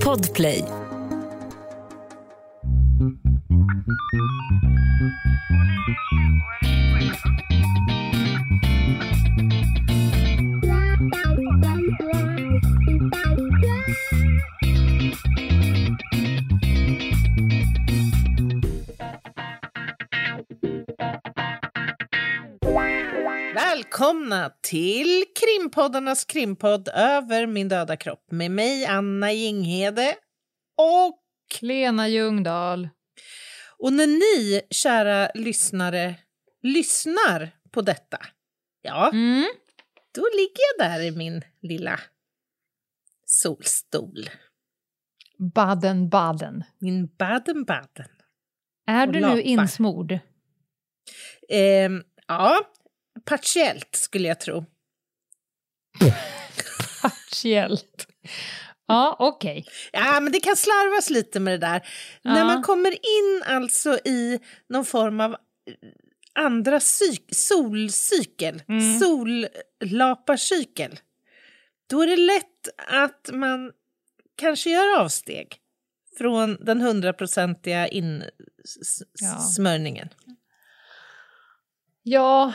Podplay. 0.00 0.64
Välkomna 24.08 24.50
till 24.62 25.24
krimpoddarnas 25.40 26.24
krimpodd 26.24 26.88
Över 26.94 27.46
min 27.46 27.68
döda 27.68 27.96
kropp 27.96 28.30
med 28.30 28.50
mig 28.50 28.86
Anna 28.86 29.32
Jinghede 29.32 30.14
och... 30.76 31.20
Lena 31.60 32.08
Ljungdahl. 32.08 32.88
Och 33.78 33.92
när 33.92 34.06
ni, 34.06 34.60
kära 34.70 35.30
lyssnare, 35.34 36.14
lyssnar 36.62 37.50
på 37.70 37.80
detta, 37.82 38.18
ja, 38.82 39.10
Mm. 39.12 39.44
då 40.14 40.22
ligger 40.36 40.60
jag 40.78 40.90
där 40.90 41.00
i 41.06 41.10
min 41.10 41.42
lilla 41.62 42.00
solstol. 43.24 44.30
Baden-Baden. 45.54 46.64
Min 46.78 47.06
Baden-Baden. 47.18 48.08
Är 48.86 49.06
Och 49.06 49.12
du 49.12 49.20
lapar. 49.20 49.34
nu 49.34 49.42
insmord? 49.42 50.18
Ehm, 51.48 52.02
ja, 52.28 52.60
partiellt 53.24 53.96
skulle 53.96 54.28
jag 54.28 54.40
tro. 54.40 54.64
Partiellt. 57.02 58.06
Ja, 58.86 59.16
okej. 59.18 59.64
Ja, 59.92 60.20
men 60.20 60.32
det 60.32 60.40
kan 60.40 60.56
slarvas 60.56 61.10
lite 61.10 61.40
med 61.40 61.54
det 61.60 61.66
där. 61.66 61.88
Ja. 62.22 62.34
När 62.34 62.44
man 62.44 62.62
kommer 62.62 62.90
in 62.90 63.42
alltså 63.46 63.98
i 64.04 64.40
någon 64.68 64.84
form 64.84 65.20
av 65.20 65.32
eh, 65.32 65.38
andra 66.34 66.78
cyk- 66.78 67.34
solcykel, 67.34 68.62
Mm. 68.68 69.00
sollaparcykel, 69.00 70.98
då 71.90 72.02
är 72.02 72.06
det 72.06 72.16
lätt 72.16 72.68
att 72.88 73.30
man 73.32 73.72
kanske 74.36 74.70
gör 74.70 75.00
avsteg 75.00 75.56
från 76.18 76.56
den 76.64 76.80
hundraprocentiga 76.80 77.88
Ja. 77.92 78.22
insmörjningen. 79.38 80.08
Ja, 82.02 82.52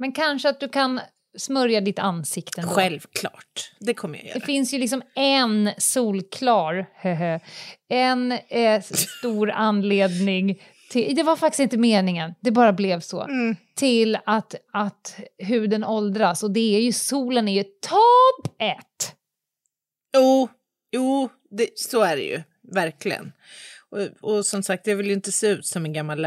men 0.00 0.12
kanske 0.12 0.48
att 0.48 0.60
du 0.60 0.68
kan 0.68 1.00
smörja 1.38 1.80
ditt 1.80 1.98
ansikte 1.98 2.60
ändå. 2.60 2.72
Självklart, 2.74 3.72
det 3.80 3.94
kommer 3.94 4.18
jag 4.18 4.24
Det 4.24 4.28
göra. 4.28 4.40
finns 4.46 4.74
ju 4.74 4.78
liksom 4.78 5.02
en 5.14 5.70
solklar, 5.78 6.86
en 7.88 8.32
eh, 8.32 8.82
stor 8.82 9.50
anledning 9.54 10.62
till, 10.90 11.14
det 11.16 11.22
var 11.22 11.36
faktiskt 11.36 11.60
inte 11.60 11.76
meningen, 11.78 12.34
det 12.40 12.50
bara 12.50 12.72
blev 12.72 13.00
så, 13.00 13.22
Mm. 13.22 13.56
till 13.76 14.18
att, 14.26 14.54
att 14.72 15.16
huden 15.38 15.84
åldras 15.84 16.42
och 16.42 16.50
det 16.50 16.76
är 16.76 16.80
ju 16.80 16.92
solen 16.92 17.48
är 17.48 17.52
ju 17.52 17.62
topp 17.62 18.54
ett. 18.58 19.16
Jo, 20.16 20.48
jo 20.92 21.28
det, 21.50 21.78
så 21.78 22.02
är 22.02 22.16
det 22.16 22.22
ju, 22.22 22.42
verkligen. 22.72 23.32
Och, 23.90 24.30
och 24.36 24.46
som 24.46 24.62
sagt, 24.62 24.86
jag 24.86 24.96
vill 24.96 25.06
ju 25.06 25.12
inte 25.12 25.32
se 25.32 25.46
ut 25.46 25.66
som 25.66 25.84
en 25.84 25.92
gammal 25.92 26.20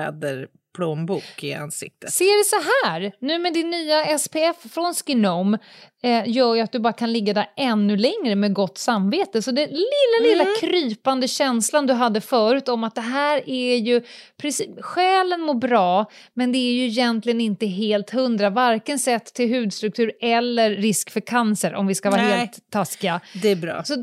läderplånbok 0.77 1.43
i 1.43 1.53
ansiktet. 1.53 2.13
Ser 2.13 2.37
det 2.39 2.45
så 2.45 2.87
här, 2.87 3.11
nu 3.19 3.39
med 3.39 3.53
din 3.53 3.69
nya 3.69 4.17
SPF 4.19 4.71
från 4.73 4.93
Skinome 4.93 5.57
eh, 6.03 6.23
gör 6.29 6.55
ju 6.55 6.61
att 6.61 6.71
du 6.71 6.79
bara 6.79 6.93
kan 6.93 7.13
ligga 7.13 7.33
där 7.33 7.45
ännu 7.57 7.97
längre 7.97 8.35
med 8.35 8.53
gott 8.53 8.77
samvete. 8.77 9.41
Så 9.41 9.51
den 9.51 9.69
lilla, 9.69 10.29
lilla 10.29 10.43
Mm. 10.43 10.55
krypande 10.59 11.27
känslan 11.27 11.87
du 11.87 11.93
hade 11.93 12.21
förut 12.21 12.69
om 12.69 12.83
att 12.83 12.95
det 12.95 13.01
här 13.01 13.49
är 13.49 13.75
ju, 13.75 14.01
precis, 14.41 14.67
själen 14.81 15.41
mår 15.41 15.53
bra, 15.53 16.05
men 16.33 16.51
det 16.51 16.57
är 16.57 16.73
ju 16.73 16.85
egentligen 16.85 17.41
inte 17.41 17.65
helt 17.65 18.09
hundra, 18.09 18.49
varken 18.49 18.99
sett 18.99 19.25
till 19.33 19.53
hudstruktur 19.55 20.11
eller 20.21 20.69
risk 20.69 21.09
för 21.09 21.19
cancer 21.21 21.73
om 21.75 21.87
vi 21.87 21.95
ska 21.95 22.09
vara 22.09 22.21
Nej. 22.21 22.31
helt 22.39 22.69
taskiga. 22.71 23.21
Det 23.41 23.49
är 23.51 23.55
bra. 23.55 23.83
Så 23.83 23.95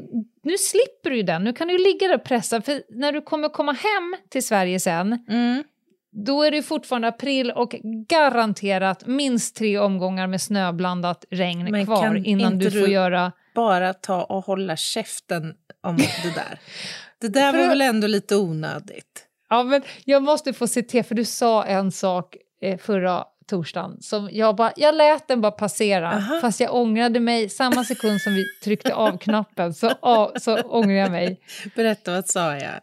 nu 0.42 0.58
slipper 0.58 1.10
du 1.10 1.16
ju 1.16 1.22
den, 1.22 1.44
nu 1.44 1.52
kan 1.52 1.68
du 1.68 1.78
ligga 1.78 2.08
där 2.08 2.14
och 2.14 2.24
pressa, 2.24 2.62
för 2.62 2.82
när 2.88 3.12
du 3.12 3.20
kommer 3.22 3.48
komma 3.48 3.72
hem 3.72 4.16
till 4.30 4.46
Sverige 4.46 4.80
sen, 4.80 5.24
Mm. 5.28 5.64
Då 6.12 6.42
är 6.42 6.50
det 6.50 6.62
fortfarande 6.62 7.08
april 7.08 7.50
och 7.50 7.74
garanterat 8.08 9.06
minst 9.06 9.56
tre 9.56 9.78
omgångar 9.78 10.26
med 10.26 10.40
snöblandat 10.40 11.24
regn 11.30 11.70
Men 11.70 11.86
kvar 11.86 12.26
innan 12.26 12.58
du 12.58 12.70
får 12.70 12.78
du- 12.86 12.92
göra... 12.92 13.32
Bara 13.54 13.94
ta 13.94 14.22
och 14.22 14.44
hålla 14.44 14.76
käften 14.76 15.54
om 15.82 15.96
det 15.96 16.34
där. 16.34 16.58
Det 17.20 17.28
där 17.28 17.52
var 17.58 17.68
väl 17.68 17.80
ändå 17.80 18.06
lite 18.06 18.36
onödigt. 18.36 19.26
Ja, 19.48 19.62
men 19.62 19.82
jag 20.04 20.22
måste 20.22 20.52
få 20.52 20.66
citera, 20.66 21.02
för 21.04 21.14
du 21.14 21.24
sa 21.24 21.64
en 21.64 21.92
sak 21.92 22.36
eh, 22.62 22.78
förra 22.78 23.24
torsdagen 23.46 23.96
som 24.00 24.28
jag 24.32 24.56
bara, 24.56 24.72
jag 24.76 24.94
lät 24.94 25.28
den 25.28 25.40
bara 25.40 25.52
passera, 25.52 26.12
Aha. 26.12 26.40
fast 26.40 26.60
jag 26.60 26.74
ångrade 26.74 27.20
mig 27.20 27.48
samma 27.48 27.84
sekund 27.84 28.20
som 28.20 28.34
vi 28.34 28.44
tryckte 28.64 28.94
av 28.94 29.18
knappen 29.18 29.74
så, 29.74 29.90
av, 30.00 30.32
så 30.36 30.56
ångrar 30.56 30.94
jag 30.94 31.10
mig. 31.10 31.40
Berätta, 31.76 32.12
vad 32.12 32.26
sa 32.28 32.54
jag? 32.54 32.80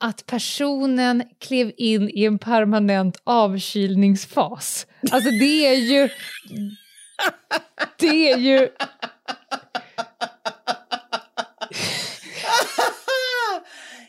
Att 0.00 0.26
personen 0.26 1.22
klev 1.40 1.72
in 1.76 2.10
i 2.10 2.24
en 2.24 2.38
permanent 2.38 3.20
avkylningsfas. 3.24 4.86
Alltså 5.12 5.30
det 5.30 5.66
är 5.66 5.74
ju... 5.74 6.08
Det 7.98 8.32
är 8.32 8.38
ju... 8.38 8.68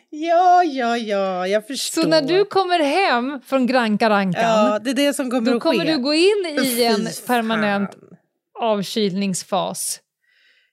Ja, 0.09 0.63
ja, 0.63 0.97
ja, 0.97 1.47
jag 1.47 1.67
förstår. 1.67 2.01
Så 2.01 2.07
när 2.07 2.21
du 2.21 2.45
kommer 2.45 2.79
hem 2.79 3.41
från 3.45 3.67
Grankarankan 3.67 4.41
Ja, 4.41 4.79
det 4.79 4.89
är 4.89 4.93
det 4.93 5.13
som 5.13 5.31
kommer 5.31 5.51
då 5.51 5.59
kommer 5.59 5.85
du 5.85 5.97
gå 5.97 6.13
in 6.13 6.45
i 6.63 6.83
en 6.83 7.07
permanent 7.27 7.89
avkylningsfas. 8.59 9.99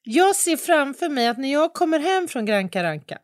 Jag 0.02 0.36
ser 0.36 0.56
framför 0.56 1.08
mig 1.08 1.28
att 1.28 1.38
när 1.38 1.52
jag 1.52 1.72
kommer 1.72 1.98
hem 1.98 2.28
från 2.28 2.46
Gran 2.46 2.68
Carancan 2.68 3.18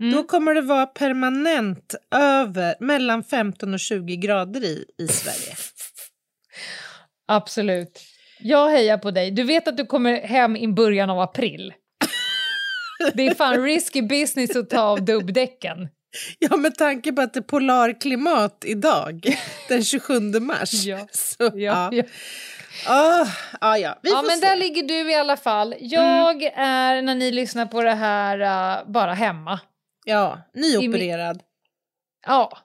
Mm. 0.00 0.12
då 0.16 0.24
kommer 0.24 0.54
det 0.54 0.60
vara 0.60 0.86
permanent 0.86 1.94
över 2.14 2.74
mellan 2.80 3.24
15 3.24 3.74
och 3.74 3.80
20 3.80 4.16
grader 4.16 4.64
i, 4.64 4.84
i 4.98 5.08
Sverige. 5.08 5.56
Absolut. 7.28 8.02
Jag 8.40 8.70
hejar 8.70 8.98
på 8.98 9.10
dig. 9.10 9.30
Du 9.30 9.42
vet 9.42 9.68
att 9.68 9.76
du 9.76 9.86
kommer 9.86 10.20
hem 10.20 10.56
i 10.56 10.68
början 10.68 11.10
av 11.10 11.20
april. 11.20 11.72
Det 13.14 13.26
är 13.26 13.34
fan 13.34 13.62
risky 13.62 14.02
business 14.02 14.56
att 14.56 14.70
ta 14.70 14.80
av 14.80 15.04
dubbdäcken. 15.04 15.88
Ja, 16.38 16.56
med 16.56 16.74
tanke 16.74 17.12
på 17.12 17.22
att 17.22 17.34
det 17.34 17.40
är 17.40 17.42
polarklimat 17.42 18.64
idag, 18.66 19.26
den 19.68 19.84
27 19.84 20.20
mars. 20.20 20.72
Ja. 20.72 21.06
Så, 21.10 21.36
Ja, 21.40 21.50
ja. 21.54 21.90
ja. 21.92 22.02
Ah, 22.88 23.26
ah, 23.60 23.76
ja, 23.76 23.98
vi 24.02 24.10
ja 24.10 24.22
men 24.22 24.38
se. 24.38 24.46
där 24.46 24.56
ligger 24.56 24.82
du 24.82 25.10
i 25.10 25.14
alla 25.14 25.36
fall. 25.36 25.74
Jag 25.80 26.42
är, 26.42 27.02
när 27.02 27.14
ni 27.14 27.30
lyssnar 27.30 27.66
på 27.66 27.82
det 27.82 27.94
här, 27.94 28.40
uh, 28.40 28.92
bara 28.92 29.12
hemma. 29.14 29.60
Ja, 30.08 30.38
nyopererad. 30.54 31.42
Ja. 32.26 32.58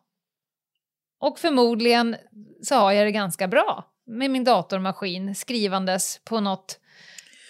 Och 1.19 1.39
förmodligen 1.39 2.15
så 2.63 2.75
har 2.75 2.91
jag 2.91 3.07
det 3.07 3.11
ganska 3.11 3.47
bra 3.47 3.91
med 4.05 4.31
min 4.31 4.43
datormaskin 4.43 5.35
skrivandes 5.35 6.19
på 6.23 6.39
något 6.39 6.79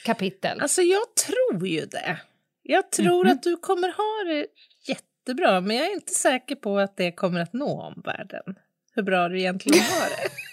kapitel. 0.05 0.61
Alltså 0.61 0.81
jag 0.81 1.15
tror 1.15 1.67
ju 1.67 1.85
det. 1.85 2.19
Jag 2.63 2.91
tror 2.91 3.23
Mhm. 3.23 3.31
att 3.33 3.43
du 3.43 3.57
kommer 3.57 3.87
ha 3.87 4.33
det 4.33 4.47
jättebra, 4.87 5.61
men 5.61 5.77
jag 5.77 5.85
är 5.87 5.93
inte 5.93 6.13
säker 6.13 6.55
på 6.55 6.77
att 6.79 6.97
det 6.97 7.11
kommer 7.11 7.39
att 7.39 7.53
nå 7.53 7.81
omvärlden. 7.81 8.43
Hur 8.95 9.03
bra 9.03 9.29
du 9.29 9.39
egentligen 9.39 9.83
har 9.83 10.09
det. 10.09 10.29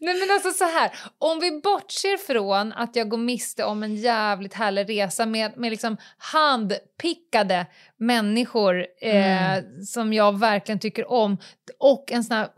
Nej 0.00 0.14
men 0.18 0.30
alltså 0.30 0.50
så 0.50 0.64
här, 0.64 0.90
om 1.18 1.40
vi 1.40 1.60
bortser 1.60 2.16
från 2.16 2.72
att 2.72 2.96
jag 2.96 3.08
går 3.08 3.18
miste 3.18 3.64
om 3.64 3.82
en 3.82 3.96
jävligt 3.96 4.54
härlig 4.54 4.88
resa 4.88 5.26
med, 5.26 5.52
med 5.56 5.70
liksom 5.70 5.96
handpickade 6.18 7.66
människor 7.96 8.86
eh, 9.00 9.58
som 9.86 10.12
jag 10.12 10.38
verkligen 10.38 10.78
tycker 10.78 11.10
om 11.10 11.38
och 11.78 12.12
en 12.12 12.24
sån 12.24 12.36
här 12.36 12.48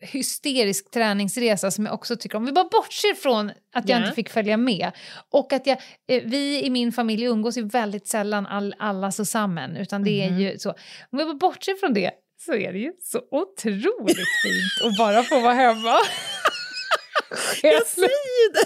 hysterisk 0.00 0.90
träningsresa 0.90 1.70
som 1.70 1.84
jag 1.86 1.94
också 1.94 2.16
tycker 2.16 2.36
om. 2.36 2.46
Vi 2.46 2.52
bara 2.52 2.68
bortser 2.72 3.14
från 3.14 3.50
att 3.74 3.88
jag 3.88 4.00
Ja. 4.00 4.02
inte 4.04 4.14
fick 4.14 4.28
följa 4.28 4.56
med 4.56 4.90
och 5.30 5.52
att 5.52 5.66
jag, 5.66 5.78
eh, 6.08 6.22
vi 6.24 6.64
i 6.64 6.70
min 6.70 6.92
familj 6.92 7.24
umgås 7.24 7.58
ju 7.58 7.62
väldigt 7.68 8.06
sällan 8.08 8.46
all, 8.46 8.74
alla 8.78 9.12
så 9.12 9.24
samman 9.24 9.76
utan 9.76 10.04
det 10.04 10.24
är 10.24 10.30
Mhm. 10.30 10.40
ju 10.40 10.58
så. 10.58 10.70
Om 11.10 11.18
vi 11.18 11.24
bara 11.24 11.34
bortser 11.34 11.74
från 11.74 11.94
det 11.94 12.10
så 12.38 12.54
är 12.54 12.72
det 12.72 12.78
ju 12.78 12.92
så 13.02 13.22
otroligt 13.30 14.16
fint 14.16 14.86
att 14.86 14.96
bara 14.98 15.22
få 15.22 15.40
vara 15.40 15.54
hemma. 15.54 15.98
Jag 17.62 17.86
säger 17.86 18.52
det! 18.52 18.64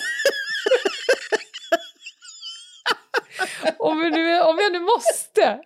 om, 3.78 4.00
vi 4.00 4.10
nu, 4.10 4.40
om 4.40 4.58
jag 4.58 4.72
nu 4.72 4.80
måste 4.80 5.60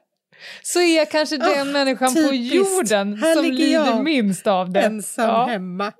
så 0.62 0.80
är 0.80 0.96
jag 0.96 1.10
kanske 1.10 1.36
den 1.36 1.68
Åh, 1.68 1.72
människan 1.72 2.14
på 2.14 2.20
typiskt. 2.20 2.54
jorden 2.54 3.14
Här 3.22 3.34
som 3.34 3.44
lider 3.44 3.72
jag, 3.72 4.04
minst 4.04 4.46
av 4.46 4.70
det. 4.70 4.80
Ensam 4.80 5.28
ja. 5.28 5.46
hemma. 5.46 5.92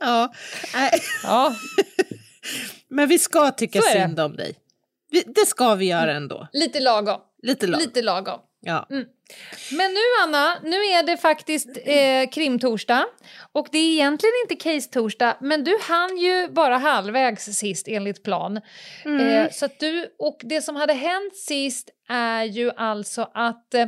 ja. 0.00 0.32
Ja. 1.22 1.54
Men 2.88 3.08
vi 3.08 3.18
ska 3.18 3.50
tycka 3.50 3.82
synd 3.82 4.20
om 4.20 4.36
dig. 4.36 4.56
Vi, 5.10 5.22
det 5.26 5.46
ska 5.46 5.74
vi 5.74 5.86
göra 5.86 6.12
ändå. 6.12 6.48
Lite 6.52 6.80
lagom. 6.80 7.20
Lite 7.42 7.66
långt. 7.66 7.82
Lite 7.82 8.02
lagom. 8.02 8.40
Ja. 8.64 8.86
Men 9.72 9.90
nu 9.94 10.00
Anna, 10.22 10.58
nu 10.62 10.76
är 10.76 11.02
det 11.06 11.16
faktiskt 11.16 11.68
eh, 11.84 12.30
krimtorsdag 12.32 13.04
och 13.52 13.68
det 13.72 13.78
är 13.78 13.92
egentligen 13.92 14.32
inte 14.44 14.68
case-torsdag 14.68 15.36
men 15.40 15.64
du 15.64 15.78
hann 15.80 16.16
ju 16.16 16.48
bara 16.48 16.78
halvvägs 16.78 17.44
sist 17.44 17.88
enligt 17.88 18.22
plan. 18.22 18.60
Mm. 19.04 19.26
Eh, 19.26 19.50
så 19.50 19.68
du, 19.80 20.14
och 20.18 20.40
det 20.42 20.62
som 20.62 20.76
hade 20.76 20.92
hänt 20.92 21.36
sist 21.36 21.90
är 22.08 22.44
ju 22.44 22.70
alltså 22.76 23.30
att 23.34 23.74
eh, 23.74 23.86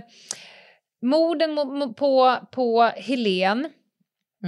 morden 1.02 1.58
mo- 1.58 1.82
mo- 1.82 1.94
på, 1.94 2.36
på 2.52 2.82
Helen 2.96 3.68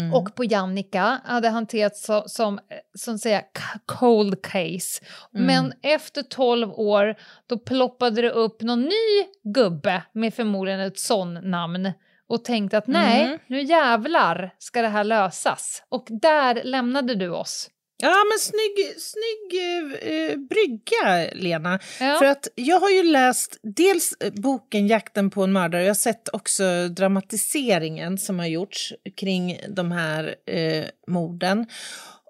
Mm. 0.01 0.15
och 0.15 0.35
på 0.35 0.45
Jannica 0.45 1.21
hade 1.25 1.49
hanterats 1.49 2.05
så, 2.07 2.23
som, 2.27 2.59
eh, 2.59 2.63
som 2.95 3.15
att 3.15 3.21
säga, 3.21 3.43
cold 3.87 4.43
case. 4.43 5.05
Mm. 5.35 5.47
Men 5.47 5.73
efter 5.83 6.23
12 6.23 6.73
år 6.73 7.15
då 7.47 7.59
ploppade 7.59 8.23
det 8.23 8.31
upp 8.31 8.63
någon 8.63 8.83
ny 8.83 9.25
gubbe 9.55 10.03
med 10.13 10.35
förmodligen 10.35 10.81
ett 10.81 10.99
sån 10.99 11.35
namn 11.51 11.93
och 12.29 12.45
tänkte 12.45 12.79
att 12.79 12.87
nej, 12.87 13.25
Mm. 13.25 13.39
nu 13.47 13.63
jävlar 13.63 14.55
ska 14.59 14.83
det 14.83 14.89
här 14.89 15.05
lösas. 15.05 15.83
Och 15.89 16.07
där 16.09 16.61
lämnade 16.65 17.15
du 17.15 17.29
oss. 17.31 17.71
Ja, 18.03 18.25
men 18.31 18.39
snygg, 18.39 19.01
snygg 19.01 19.63
eh, 20.03 20.37
brygga, 20.37 21.31
Lena. 21.33 21.79
Ja. 22.01 22.19
För 22.19 22.25
att 22.25 22.49
jag 22.55 22.81
har 22.81 22.91
ju 22.91 23.03
läst 23.03 23.59
dels 23.63 24.13
eh, 24.21 24.33
boken 24.33 24.87
Jakten 24.87 25.31
på 25.31 25.43
en 25.43 25.53
mördare 25.53 25.81
och 25.81 25.87
jag 25.87 25.91
har 25.91 25.95
sett 25.95 26.29
också 26.33 26.89
dramatiseringen 26.89 28.19
som 28.19 28.39
har 28.39 28.47
gjorts 28.47 28.95
kring 29.17 29.61
de 29.69 29.93
här 29.93 30.35
eh, 30.47 30.85
morden. 31.07 31.67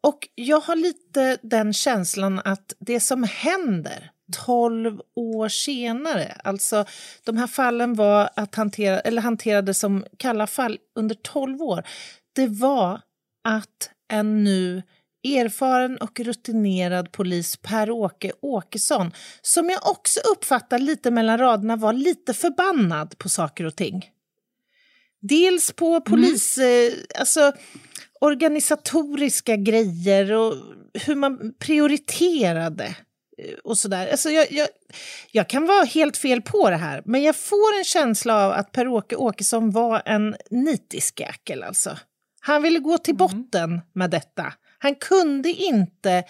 Och 0.02 0.28
jag 0.34 0.60
har 0.60 0.76
lite 0.76 1.38
den 1.42 1.72
känslan 1.72 2.40
att 2.44 2.74
det 2.78 3.00
som 3.00 3.24
händer 3.24 4.10
12 4.46 5.00
år 5.16 5.48
senare, 5.48 6.36
alltså 6.44 6.84
de 7.24 7.36
här 7.36 7.46
fallen 7.46 7.94
var 7.94 8.30
att 8.36 8.54
hantera, 8.54 9.00
eller 9.00 9.22
hanterades 9.22 9.78
som 9.78 10.04
kalla 10.16 10.46
fall 10.46 10.78
under 10.94 11.14
12 11.14 11.62
år, 11.62 11.84
det 12.32 12.46
var 12.46 13.00
att 13.44 13.90
en 14.12 14.44
nu 14.44 14.82
erfaren 15.24 15.98
och 15.98 16.20
rutinerad 16.20 17.12
polis 17.12 17.56
Per-Åke 17.56 18.32
Åkesson, 18.40 19.12
som 19.42 19.70
jag 19.70 19.88
också 19.88 20.20
uppfattar 20.20 20.78
lite 20.78 21.10
mellan 21.10 21.38
raderna 21.38 21.76
var 21.76 21.92
lite 21.92 22.34
förbannad 22.34 23.18
på 23.18 23.28
saker 23.28 23.64
och 23.64 23.76
ting. 23.76 24.10
Dels 25.20 25.72
på 25.72 26.00
polis, 26.00 26.58
eh, 26.58 26.92
alltså 27.18 27.52
organisatoriska 28.20 29.56
grejer 29.56 30.32
och 30.32 30.54
hur 30.94 31.14
man 31.14 31.54
prioriterade 31.58 32.84
eh, 33.38 33.54
och 33.64 33.78
sådär. 33.78 34.10
Alltså 34.10 34.30
jag, 34.30 34.52
jag, 34.52 34.68
jag 35.32 35.48
kan 35.48 35.66
vara 35.66 35.84
helt 35.84 36.16
fel 36.16 36.42
på 36.42 36.70
det 36.70 36.76
här, 36.76 37.02
men 37.04 37.22
jag 37.22 37.36
får 37.36 37.78
en 37.78 37.84
känsla 37.84 38.46
av 38.46 38.52
att 38.52 38.72
Per-Åke 38.72 39.16
Åkesson 39.16 39.70
var 39.70 40.02
en 40.04 40.36
nitisk 40.50 41.20
jäkel 41.20 41.62
alltså. 41.62 41.98
Han 42.40 42.62
ville 42.62 42.78
gå 42.78 42.98
till 42.98 43.16
botten 43.16 43.80
med 43.92 44.10
detta. 44.10 44.52
Han 44.78 44.94
kunde 44.94 45.48
inte 45.48 46.24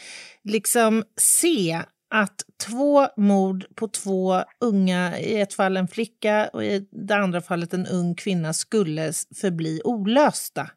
liksom 0.45 1.05
se 1.17 1.83
att 2.11 2.45
två 2.67 3.09
mord 3.17 3.67
på 3.75 3.89
två 3.89 4.45
unga, 4.61 5.19
i 5.19 5.41
ett 5.41 5.55
fall 5.55 5.77
en 5.77 5.89
flicka 5.89 6.51
och 6.53 6.65
i 6.65 6.89
det 6.91 7.15
andra 7.15 7.41
fallet 7.41 7.75
en 7.75 7.87
ung 7.87 8.15
kvinna, 8.15 8.53
skulle 8.53 9.13
förbli 9.41 9.81
olösta. 9.85 10.71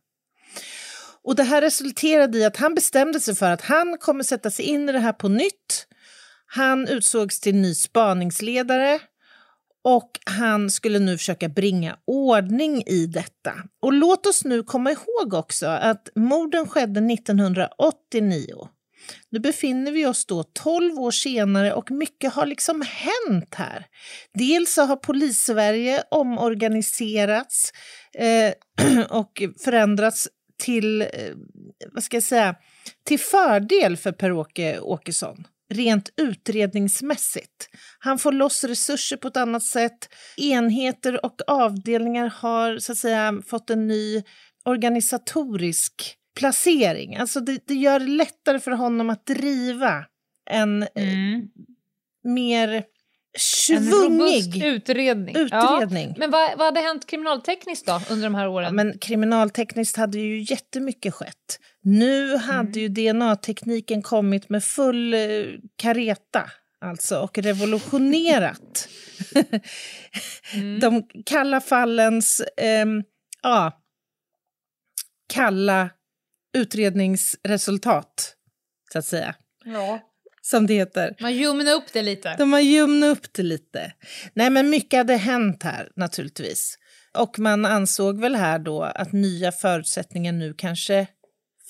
Och 1.23 1.35
det 1.35 1.43
här 1.43 1.61
resulterade 1.61 2.37
i 2.37 2.45
att 2.45 2.57
han 2.57 2.75
bestämde 2.75 3.19
sig 3.19 3.35
för 3.35 3.51
att 3.51 3.61
han 3.61 3.97
kommer 3.97 4.23
sätta 4.23 4.51
sig 4.51 4.65
in 4.65 4.89
i 4.89 4.91
det 4.91 4.99
här 4.99 5.13
på 5.13 5.29
nytt. 5.29 5.87
Han 6.45 6.87
utsågs 6.87 7.39
till 7.39 7.55
ny 7.55 7.75
spaningsledare 7.75 8.99
och 9.83 10.11
han 10.25 10.69
skulle 10.69 10.99
nu 10.99 11.17
försöka 11.17 11.49
bringa 11.49 11.97
ordning 12.05 12.83
i 12.85 13.05
detta. 13.05 13.53
Och 13.81 13.93
låt 13.93 14.25
oss 14.25 14.45
nu 14.45 14.63
komma 14.63 14.91
ihåg 14.91 15.33
också 15.33 15.67
att 15.67 16.09
morden 16.15 16.67
skedde 16.67 17.13
1989. 17.13 18.69
Nu 19.29 19.39
befinner 19.39 19.91
vi 19.91 20.05
oss 20.05 20.25
då 20.25 20.43
12 20.43 20.99
år 20.99 21.11
senare 21.11 21.73
och 21.73 21.91
mycket 21.91 22.33
har 22.33 22.45
liksom 22.45 22.85
hänt 22.87 23.55
här. 23.55 23.85
Dels 24.33 24.73
så 24.73 24.81
har 24.81 24.95
Polissverige 24.95 26.03
omorganiserats 26.11 27.71
eh, 28.13 28.53
och 29.09 29.43
förändrats 29.63 30.29
till, 30.63 31.01
eh, 31.01 31.07
vad 31.93 32.03
ska 32.03 32.15
jag 32.15 32.23
säga, 32.23 32.55
till 33.03 33.19
fördel 33.19 33.97
för 33.97 34.11
Per-Åke 34.11 34.79
Åkesson 34.79 35.47
rent 35.71 36.09
utredningsmässigt. 36.17 37.69
Han 37.99 38.19
får 38.19 38.31
loss 38.31 38.63
resurser 38.63 39.17
på 39.17 39.27
ett 39.27 39.37
annat 39.37 39.63
sätt. 39.63 40.13
Enheter 40.37 41.25
och 41.25 41.41
avdelningar 41.47 42.33
har 42.35 42.79
så 42.79 42.91
att 42.91 42.97
säga 42.97 43.41
fått 43.47 43.69
en 43.69 43.87
ny 43.87 44.23
organisatorisk 44.65 46.15
placering. 46.39 47.15
Alltså 47.15 47.39
det, 47.39 47.67
det 47.67 47.73
gör 47.73 47.99
det 47.99 48.07
lättare 48.07 48.59
för 48.59 48.71
honom 48.71 49.09
att 49.09 49.25
driva 49.25 50.05
en 50.49 50.83
eh, 50.83 51.39
mer 52.23 52.83
En 53.71 53.91
robust 53.91 54.51
svungig 54.51 54.65
utredning. 54.65 55.35
utredning. 55.35 56.07
Ja. 56.07 56.15
Men 56.17 56.31
vad, 56.31 56.57
vad 56.57 56.65
hade 56.65 56.79
hänt 56.79 57.07
kriminaltekniskt 57.07 57.85
då 57.85 58.01
under 58.09 58.23
de 58.23 58.35
här 58.35 58.47
åren? 58.47 58.65
Ja, 58.65 58.71
men 58.71 58.97
kriminaltekniskt 58.97 59.97
hade 59.97 60.19
ju 60.19 60.41
jättemycket 60.41 61.13
skett. 61.13 61.59
Nu 61.83 62.37
hade 62.37 62.79
ju 62.79 62.87
DNA-tekniken 62.87 64.01
kommit 64.01 64.49
med 64.49 64.63
full 64.63 65.13
eh, 65.13 65.19
kareta 65.75 66.51
alltså, 66.85 67.19
och 67.19 67.37
revolutionerat 67.37 68.89
de 70.81 71.03
kalla 71.25 71.61
fallens 71.61 72.41
ehm, 72.57 73.03
ja, 73.41 73.81
kalla 75.33 75.89
utredningsresultat, 76.57 78.35
så 78.91 78.99
att 78.99 79.05
säga, 79.05 79.35
ja. 79.65 79.99
Som 80.41 80.67
det 80.67 80.73
heter. 80.73 81.15
Man 81.19 81.33
ljumnar 81.33 81.73
upp 81.73 81.93
det 81.93 82.01
lite. 82.01 82.35
De 82.37 82.53
har 82.53 82.59
ljumnat 82.59 83.17
upp 83.17 83.33
det 83.33 83.43
lite. 83.43 83.93
Nej, 84.33 84.49
men 84.49 84.69
mycket 84.69 84.97
hade 84.97 85.15
hänt 85.15 85.63
här 85.63 85.89
naturligtvis. 85.95 86.77
Och 87.13 87.39
man 87.39 87.65
ansåg 87.65 88.19
väl 88.21 88.35
här 88.35 88.59
då 88.59 88.83
att 88.83 89.11
nya 89.11 89.51
förutsättningar 89.51 90.31
nu 90.31 90.53
kanske 90.53 91.07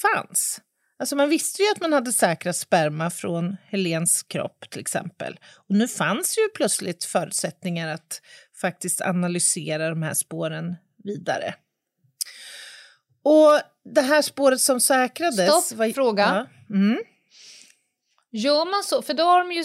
fanns. 0.01 0.61
Alltså 0.99 1.15
man 1.15 1.29
visste 1.29 1.61
ju 1.61 1.69
att 1.71 1.81
man 1.81 1.93
hade 1.93 2.13
säkrat 2.13 2.55
sperma 2.55 3.09
från 3.09 3.57
Helens 3.67 4.23
kropp 4.23 4.69
till 4.69 4.81
exempel. 4.81 5.39
Och 5.69 5.75
nu 5.75 5.87
fanns 5.87 6.37
ju 6.37 6.49
plötsligt 6.55 7.03
förutsättningar 7.03 7.87
att 7.87 8.21
faktiskt 8.61 9.01
analysera 9.01 9.89
de 9.89 10.03
här 10.03 10.13
spåren 10.13 10.75
vidare. 11.03 11.55
Och 13.23 13.59
det 13.93 14.01
här 14.01 14.21
spåret 14.21 14.61
som 14.61 14.81
säkrades... 14.81 15.65
Stopp, 15.65 15.77
var- 15.77 15.93
fråga. 15.93 16.47
Ja. 16.69 16.75
Mm. 16.75 16.97
Gör 18.33 18.65
man 18.71 18.83
så? 18.83 19.01
För 19.01 19.13
då 19.13 19.23
har 19.23 19.39
de 19.43 19.51
ju 19.51 19.63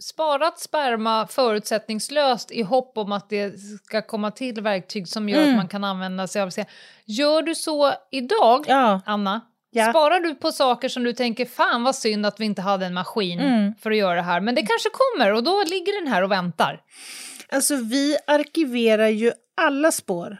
sparat 0.00 0.58
sperma 0.60 1.26
förutsättningslöst 1.26 2.50
i 2.50 2.62
hopp 2.62 2.98
om 2.98 3.12
att 3.12 3.28
det 3.30 3.54
ska 3.84 4.02
komma 4.02 4.30
till 4.30 4.60
verktyg 4.62 5.08
som 5.08 5.28
gör 5.28 5.38
Mm. 5.38 5.50
att 5.50 5.56
man 5.56 5.68
kan 5.68 5.84
använda 5.84 6.26
sig 6.26 6.42
av 6.42 6.50
det. 6.50 6.66
Gör 7.04 7.42
du 7.42 7.54
så 7.54 7.92
idag, 8.10 8.64
Ja. 8.68 9.00
Anna? 9.06 9.40
Ja. 9.70 9.90
Sparar 9.90 10.20
du 10.20 10.34
på 10.34 10.52
saker 10.52 10.88
som 10.88 11.04
du 11.04 11.12
tänker 11.12 11.44
fan 11.46 11.82
vad 11.84 11.94
synd 11.96 12.26
att 12.26 12.40
vi 12.40 12.44
inte 12.44 12.62
hade 12.62 12.86
en 12.86 12.94
maskin 12.94 13.40
Mm. 13.40 13.74
för 13.74 13.90
att 13.90 13.96
göra 13.96 14.14
det 14.14 14.22
här, 14.22 14.40
men 14.40 14.54
det 14.54 14.62
kanske 14.62 14.88
kommer 14.92 15.32
och 15.32 15.42
då 15.44 15.62
ligger 15.66 16.00
den 16.04 16.12
här 16.12 16.22
och 16.22 16.30
väntar. 16.32 16.82
Alltså 17.48 17.76
vi 17.76 18.16
arkiverar 18.26 19.08
ju 19.08 19.32
alla 19.56 19.92
spår 19.92 20.36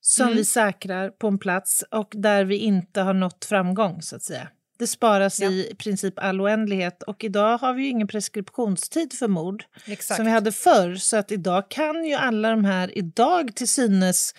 som 0.00 0.24
Mm. 0.26 0.36
vi 0.36 0.44
säkrar 0.44 1.10
på 1.10 1.26
en 1.28 1.38
plats 1.38 1.84
och 1.90 2.08
där 2.12 2.44
vi 2.44 2.56
inte 2.56 3.00
har 3.00 3.14
nått 3.14 3.44
framgång 3.44 4.02
så 4.02 4.16
att 4.16 4.22
säga. 4.22 4.48
Det 4.80 4.86
sparas 4.86 5.40
Ja. 5.40 5.50
i 5.50 5.74
princip 5.78 6.14
all 6.18 6.40
oändlighet 6.40 7.02
och 7.02 7.24
idag 7.24 7.58
har 7.58 7.74
vi 7.74 7.82
ju 7.82 7.88
ingen 7.88 8.08
preskriptionstid 8.08 9.12
för 9.12 9.28
mord 9.28 9.64
Exakt. 9.86 10.16
som 10.16 10.24
vi 10.26 10.32
hade 10.32 10.52
förr 10.52 10.94
så 10.94 11.16
att 11.16 11.32
idag 11.32 11.68
kan 11.70 12.04
ju 12.04 12.14
alla 12.14 12.50
de 12.50 12.64
här 12.64 12.98
idag 12.98 13.54
till 13.56 13.68
synes 13.68 14.34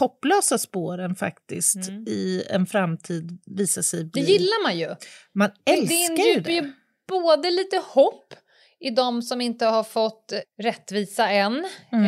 hopplösa 0.00 0.58
spåren 0.58 1.14
faktiskt 1.14 1.88
Mm. 1.88 2.04
i 2.08 2.42
en 2.50 2.66
framtid 2.66 3.38
visa 3.46 3.82
sig 3.82 4.04
Det 4.04 4.10
bli... 4.10 4.22
gillar 4.32 4.62
man 4.62 4.78
ju. 4.78 4.94
Man 5.34 5.50
Det- 5.64 5.72
älskar 5.72 6.16
det 6.16 6.22
ju 6.34 6.40
det. 6.40 6.52
ju 6.52 6.72
både 7.08 7.50
lite 7.50 7.76
hopp 7.86 8.34
i 8.80 8.90
de 8.90 9.22
som 9.22 9.40
inte 9.40 9.66
har 9.66 9.84
fått 9.84 10.32
rättvisa 10.62 11.28
än. 11.30 11.64
Mm. 11.92 12.04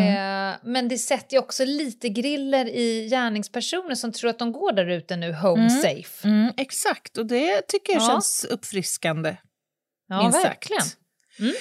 Eh, 0.53 0.57
men 0.63 0.89
det 0.89 0.99
sätter 0.99 1.35
ju 1.37 1.39
också 1.41 1.65
lite 1.65 2.09
griller 2.09 2.69
i 2.69 3.09
gärningspersoner 3.11 3.95
som 3.95 4.13
tror 4.13 4.31
att 4.31 4.39
de 4.39 4.53
går 4.53 4.73
där 4.73 4.87
ute 4.87 5.17
nu 5.17 5.33
home 5.33 5.63
Mm. 5.63 5.71
safe. 5.83 6.29
Mm, 6.29 6.53
exakt, 6.57 7.19
och 7.19 7.27
det 7.27 7.61
tycker 7.69 7.93
jag 7.93 8.03
Ja. 8.03 8.07
känns 8.07 8.45
uppfriskande. 8.51 9.37
Ja, 10.09 10.23
minst 10.23 10.45
verkligen. 10.45 10.83
sagt. 10.83 10.97
Mm. 11.39 11.53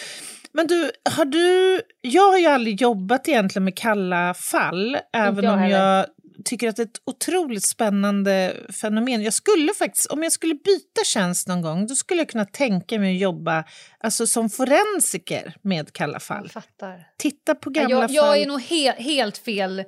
Men 0.52 0.68
du, 0.68 0.92
har 1.16 1.26
du... 1.26 1.82
Jag 2.02 2.32
har 2.32 2.38
ju 2.38 2.46
aldrig 2.48 2.82
jobbat 2.82 3.28
egentligen 3.28 3.64
med 3.64 3.78
kalla 3.78 4.34
fall, 4.34 4.98
även 5.14 5.44
jag 5.44 5.54
om 5.54 5.60
heller. 5.60 6.06
Tycker 6.46 6.70
att 6.70 6.76
det 6.76 6.82
är 6.82 6.86
ett 6.86 7.02
otroligt 7.06 7.64
spännande 7.66 8.56
fenomen. 8.82 9.22
Jag 9.24 9.34
skulle 9.34 9.74
faktiskt, 9.74 10.06
om 10.06 10.24
jag 10.24 10.32
skulle 10.32 10.56
byta 10.56 11.04
tjänst 11.06 11.48
någon 11.48 11.62
gång, 11.62 11.88
då 11.88 11.96
skulle 11.96 12.22
jag 12.22 12.30
kunna 12.30 12.46
tänka 12.46 13.00
mig 13.00 13.16
att 13.16 13.22
jobba 13.22 13.64
alltså, 14.00 14.28
som 14.28 14.50
forensiker 14.50 15.56
med 15.62 15.94
kalla 15.94 16.20
fall. 16.20 16.50
Jag 16.54 16.64
fattar. 16.64 17.08
Titta 17.18 17.56
på 17.56 17.70
gamla 17.70 17.90
jag, 17.90 18.02
fall. 18.02 18.16
jag 18.16 18.38
är 18.38 18.46
nog 18.48 18.62
he 18.62 18.92
helt 18.92 19.38
fel. 19.38 19.84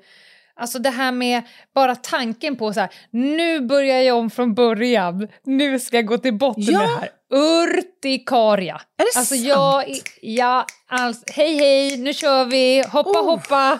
Alltså 0.56 0.80
det 0.80 0.90
här 0.90 1.12
med 1.12 1.42
bara 1.76 1.96
tanken 1.96 2.56
på 2.56 2.74
så 2.74 2.80
här, 2.80 2.90
nu 3.12 3.60
börjar 3.60 4.00
jag 4.00 4.18
om 4.18 4.30
från 4.30 4.54
början, 4.54 5.28
nu 5.44 5.80
ska 5.80 5.96
jag 5.96 6.06
gå 6.06 6.18
till 6.18 6.34
botten 6.38 6.64
Ja. 6.64 6.80
med 6.80 6.90
det 6.90 6.96
här. 7.00 7.10
Urtikaria. 7.74 8.76
Är 8.76 8.80
det 8.98 9.20
alltså 9.20 9.36
sant? 9.36 9.48
jag, 9.48 9.86
ja, 10.22 10.66
alltså, 10.88 11.24
hej 11.34 11.58
hej, 11.58 11.98
nu 11.98 12.14
kör 12.14 12.46
vi, 12.46 12.84
hoppa 12.92 13.10
Oh. 13.22 13.26
hoppa. 13.26 13.80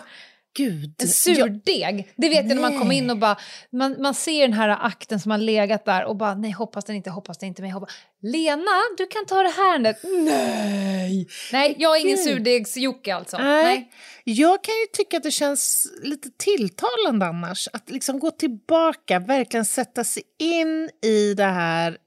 Gud. 0.54 0.84
En 0.84 0.92
jag- 0.98 1.08
surdeg. 1.08 2.12
Det 2.16 2.28
vet 2.28 2.36
jag 2.36 2.46
när 2.46 2.54
man 2.62 2.78
kommer 2.78 2.94
in 2.94 3.06
Nej. 3.06 3.12
och 3.12 3.18
bara, 3.18 3.36
man, 3.72 3.96
man 4.02 4.14
ser 4.14 4.42
den 4.42 4.52
här 4.52 4.68
akten 4.80 5.20
som 5.20 5.30
har 5.30 5.38
legat 5.38 5.84
där 5.84 6.04
och 6.04 6.16
bara 6.16 6.34
nej 6.34 6.50
hoppas 6.50 6.84
den 6.84 6.96
inte, 6.96 7.10
hoppas 7.10 7.38
den 7.38 7.48
inte, 7.48 7.62
men 7.62 7.68
jag 7.68 7.74
hoppas. 7.74 7.94
Lena, 8.22 8.70
du 8.98 9.06
kan 9.06 9.26
ta 9.26 9.42
det 9.42 9.48
här. 9.48 9.78
Nej! 10.24 11.28
Nej, 11.52 11.74
jag 11.78 11.96
är 11.96 12.00
ingen 12.00 12.18
surdegsjocke 12.18 13.14
alltså. 13.14 13.38
Nej. 13.38 13.64
Nej. 13.64 13.90
Jag 14.24 14.64
kan 14.64 14.74
ju 14.74 14.86
tycka 14.92 15.16
att 15.16 15.22
det 15.22 15.30
känns 15.30 15.86
lite 16.02 16.28
tilltalande 16.38 17.26
annars. 17.26 17.68
Att 17.72 17.90
liksom 17.90 18.18
gå 18.18 18.30
tillbaka, 18.30 19.18
verkligen 19.18 19.64
sätta 19.64 20.04
sig 20.04 20.22
in 20.38 20.90
i 21.04 21.34
det 21.34 21.44
här, 21.44 21.90
Men 21.90 21.98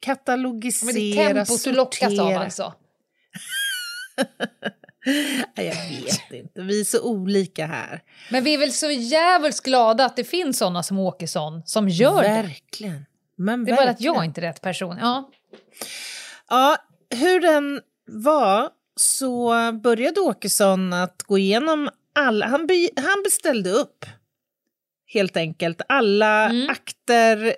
katalogisera, 0.00 0.92
det 0.92 1.20
är 1.20 1.34
tempot 1.34 1.64
du 1.64 1.72
lockas 1.72 2.12
av 2.12 2.16
sortera. 2.16 2.40
alltså. 2.40 2.74
Jag 5.54 5.64
vet 5.64 6.32
inte, 6.32 6.62
vi 6.62 6.80
är 6.80 6.84
så 6.84 7.02
olika 7.02 7.66
här. 7.66 8.02
Men 8.30 8.44
vi 8.44 8.54
är 8.54 8.58
väl 8.58 8.72
så 8.72 8.90
jävligt 8.90 9.60
glada 9.62 10.04
att 10.04 10.16
det 10.16 10.24
finns 10.24 10.58
såna 10.58 10.82
som 10.82 10.98
Åkesson 10.98 11.62
som 11.66 11.88
gör 11.88 12.22
det. 12.22 12.28
Verkligen. 12.28 13.06
Men 13.36 13.64
Det 13.64 13.70
är 13.70 13.76
bara 13.76 13.82
att 13.82 13.88
verkligen. 13.88 14.14
jag 14.14 14.22
är 14.22 14.26
inte 14.26 14.40
rätt 14.40 14.60
person. 14.60 14.98
Ja. 15.00 15.30
Ja, 16.50 16.76
hur 17.10 17.40
den 17.40 17.80
var 18.06 18.68
så 18.96 19.52
började 19.72 20.20
Åkesson 20.20 20.92
att 20.92 21.22
gå 21.22 21.38
igenom 21.38 21.90
alla... 22.14 22.46
Han, 22.46 22.66
be, 22.66 22.88
han 22.96 23.22
beställde 23.24 23.70
upp 23.70 24.04
helt 25.06 25.36
enkelt 25.36 25.80
alla 25.88 26.50
Mm. 26.50 26.70
akter, 26.70 27.54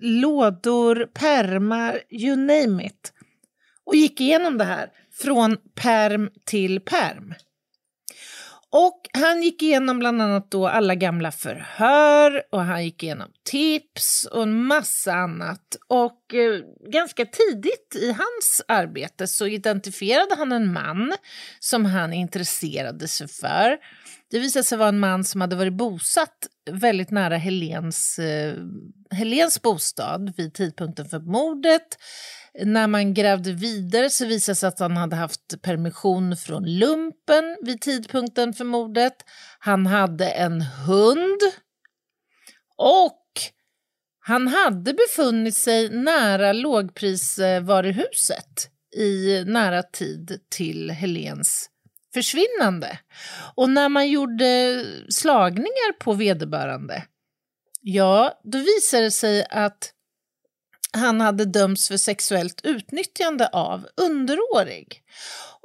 lådor, 0.00 1.06
pärmar, 1.14 2.00
you 2.10 2.36
name 2.36 2.86
it. 2.86 3.12
Och 3.84 3.96
gick 3.96 4.20
igenom 4.20 4.58
det 4.58 4.64
här 4.64 4.90
från 5.22 5.56
perm 5.74 6.30
till 6.44 6.80
perm. 6.80 7.34
Och 8.70 9.08
han 9.12 9.42
gick 9.42 9.62
igenom 9.62 9.98
bland 9.98 10.22
annat 10.22 10.50
då 10.50 10.68
alla 10.68 10.94
gamla 10.94 11.32
förhör 11.32 12.42
och 12.52 12.64
han 12.64 12.84
gick 12.84 13.02
igenom 13.02 13.28
tips 13.44 14.24
och 14.24 14.42
en 14.42 14.64
massa 14.64 15.12
annat. 15.12 15.76
Och 15.88 16.34
eh, 16.34 16.60
ganska 16.90 17.24
tidigt 17.24 17.96
i 17.96 18.08
hans 18.12 18.62
arbete 18.68 19.26
så 19.26 19.46
identifierade 19.46 20.34
han 20.36 20.52
en 20.52 20.72
man 20.72 21.12
som 21.60 21.84
han 21.84 22.12
intresserade 22.12 23.08
sig 23.08 23.28
för. 23.28 23.76
Det 24.30 24.38
visade 24.38 24.64
sig 24.64 24.78
vara 24.78 24.88
en 24.88 24.98
man 24.98 25.24
som 25.24 25.40
hade 25.40 25.56
varit 25.56 25.72
bosatt 25.72 26.46
väldigt 26.70 27.10
nära 27.10 27.36
Helens, 27.36 28.18
eh, 28.18 28.54
Helens 29.10 29.62
bostad 29.62 30.32
vid 30.36 30.54
tidpunkten 30.54 31.08
för 31.08 31.18
mordet. 31.18 31.98
När 32.64 32.86
man 32.86 33.14
grävde 33.14 33.52
vidare 33.52 34.10
så 34.10 34.26
visade 34.26 34.52
det 34.52 34.56
sig 34.56 34.68
att 34.68 34.78
han 34.78 34.96
hade 34.96 35.16
haft 35.16 35.62
permission 35.62 36.36
från 36.36 36.78
lumpen 36.78 37.56
vid 37.62 37.80
tidpunkten 37.80 38.52
för 38.52 38.64
mordet. 38.64 39.14
Han 39.58 39.86
hade 39.86 40.30
en 40.30 40.60
hund. 40.60 41.40
Och 42.76 43.22
han 44.20 44.48
hade 44.48 44.94
befunnit 44.94 45.56
sig 45.56 45.88
nära 45.88 46.52
lågprisvaruhuset 46.52 48.70
i 48.96 49.44
nära 49.46 49.82
tid 49.82 50.40
till 50.48 50.90
Helens 50.90 51.70
försvinnande. 52.14 52.98
Och 53.54 53.70
när 53.70 53.88
man 53.88 54.10
gjorde 54.10 54.84
slagningar 55.08 55.98
på 55.98 56.12
vederbörande, 56.12 57.04
ja, 57.80 58.40
då 58.44 58.58
visade 58.58 59.02
det 59.02 59.10
sig 59.10 59.46
att 59.50 59.92
han 60.92 61.20
hade 61.20 61.44
dömts 61.44 61.88
för 61.88 61.96
sexuellt 61.96 62.60
utnyttjande 62.64 63.46
av 63.48 63.86
underårig. 63.96 65.02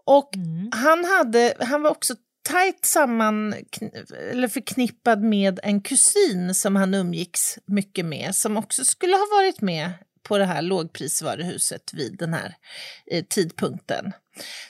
Och 0.06 0.36
Mm. 0.36 0.70
han, 0.74 1.06
hade, 1.06 1.54
han 1.60 1.82
var 1.82 1.90
också 1.90 2.16
tajt 2.50 2.86
samman, 2.86 3.56
eller 4.32 4.48
förknippad 4.48 5.24
med 5.24 5.60
en 5.64 5.82
kusin 5.82 6.56
som 6.56 6.76
han 6.76 6.94
umgicks 6.94 7.58
mycket 7.66 8.06
med, 8.06 8.36
som 8.36 8.58
också 8.58 8.86
skulle 8.86 9.16
ha 9.16 9.28
varit 9.32 9.62
med 9.62 9.92
på 10.24 10.38
det 10.38 10.46
här 10.46 10.62
lågprisvaruhuset 10.62 11.94
vid 11.94 12.18
den 12.18 12.34
här 12.34 12.56
eh, 13.12 13.24
tidpunkten. 13.30 14.12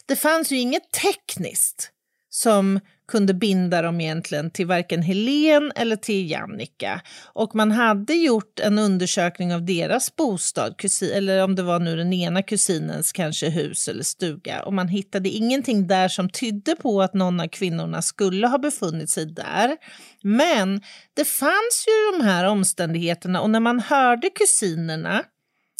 Det 0.05 0.15
fanns 0.15 0.51
ju 0.51 0.57
inget 0.59 0.91
tekniskt 0.91 1.91
som 2.33 2.79
kunde 3.07 3.33
binda 3.33 3.81
dem 3.81 4.01
egentligen 4.01 4.51
till 4.51 4.67
varken 4.67 5.01
Helen 5.01 5.71
eller 5.75 5.95
till 5.95 6.31
Jannica. 6.31 7.01
Och 7.25 7.55
man 7.55 7.71
hade 7.71 8.13
gjort 8.13 8.59
en 8.59 8.79
undersökning 8.79 9.53
av 9.53 9.65
deras 9.65 10.15
bostad, 10.15 10.77
kusin, 10.77 11.11
eller 11.13 11.43
om 11.43 11.55
det 11.55 11.63
var 11.63 11.79
nu 11.79 11.95
den 11.95 12.13
ena 12.13 12.41
kusinens 12.41 13.11
kanske 13.11 13.49
hus 13.49 13.87
eller 13.87 14.03
stuga. 14.03 14.63
Och 14.63 14.73
man 14.73 14.87
hittade 14.87 15.29
ingenting 15.29 15.87
där 15.87 16.07
som 16.07 16.29
tydde 16.29 16.75
på 16.75 17.01
att 17.01 17.13
någon 17.13 17.39
av 17.39 17.47
kvinnorna 17.47 18.01
skulle 18.01 18.47
ha 18.47 18.57
befunnit 18.57 19.09
sig 19.09 19.25
där. 19.25 19.77
Men 20.23 20.81
det 21.13 21.25
fanns 21.25 21.85
ju 21.87 22.17
de 22.17 22.25
här 22.25 22.45
omständigheterna 22.45 23.41
och 23.41 23.49
när 23.49 23.59
man 23.59 23.79
hörde 23.79 24.29
kusinerna 24.29 25.23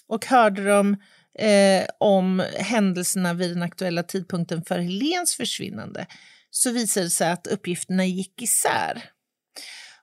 och 0.07 0.25
hörde 0.25 0.63
dem 0.65 0.97
eh, 1.39 1.85
om 1.97 2.43
händelserna 2.57 3.33
vid 3.33 3.49
den 3.49 3.63
aktuella 3.63 4.03
tidpunkten 4.03 4.63
för 4.63 4.79
Helens 4.79 5.35
försvinnande 5.35 6.05
så 6.51 6.71
visade 6.71 7.05
det 7.05 7.09
sig 7.09 7.31
att 7.31 7.47
uppgifterna 7.47 8.05
gick 8.05 8.41
isär. 8.41 9.03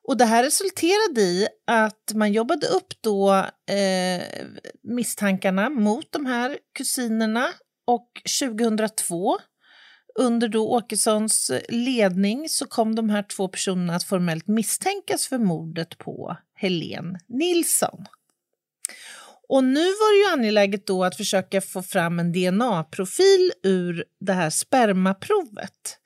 Och 0.02 0.17
det 0.17 0.25
här 0.25 0.45
resulterade 0.45 1.21
i 1.21 1.49
att 1.67 2.12
man 2.14 2.33
jobbade 2.33 2.67
upp 2.67 2.95
då 3.00 3.35
eh, 3.75 4.23
misstankarna 4.83 5.71
mot 5.71 6.12
de 6.12 6.26
här 6.26 6.59
kusinerna 6.75 7.49
och 7.87 8.09
2002 8.40 9.38
under 10.19 10.49
då 10.49 10.69
Åkessons 10.69 11.50
ledning 11.69 12.49
så 12.49 12.67
kom 12.67 12.95
de 12.95 13.11
här 13.11 13.23
två 13.23 13.49
personerna 13.49 13.95
att 13.95 14.05
formellt 14.05 14.47
misstänkas 14.47 15.26
för 15.26 15.38
mordet 15.38 15.99
på 15.99 16.37
Helen 16.55 17.19
Nilsson. 17.28 18.05
Och 19.49 19.64
nu 19.64 19.85
var 19.85 20.12
det 20.12 20.28
ju 20.28 20.33
angeläget 20.33 20.87
då 20.87 21.05
att 21.05 21.17
försöka 21.17 21.61
få 21.61 21.83
fram 21.83 22.19
en 22.19 22.33
DNA-profil 22.33 23.52
ur 23.62 24.05
det 24.21 24.33
här 24.33 24.50
spermaprovet 24.50 25.99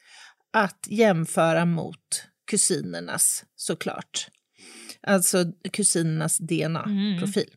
att 0.52 0.86
jämföra 0.88 1.64
mot 1.64 2.24
kusinernas 2.50 3.44
såklart. 3.56 4.28
Alltså 5.06 5.44
kusinernas 5.72 6.38
DNA-profil. 6.38 7.50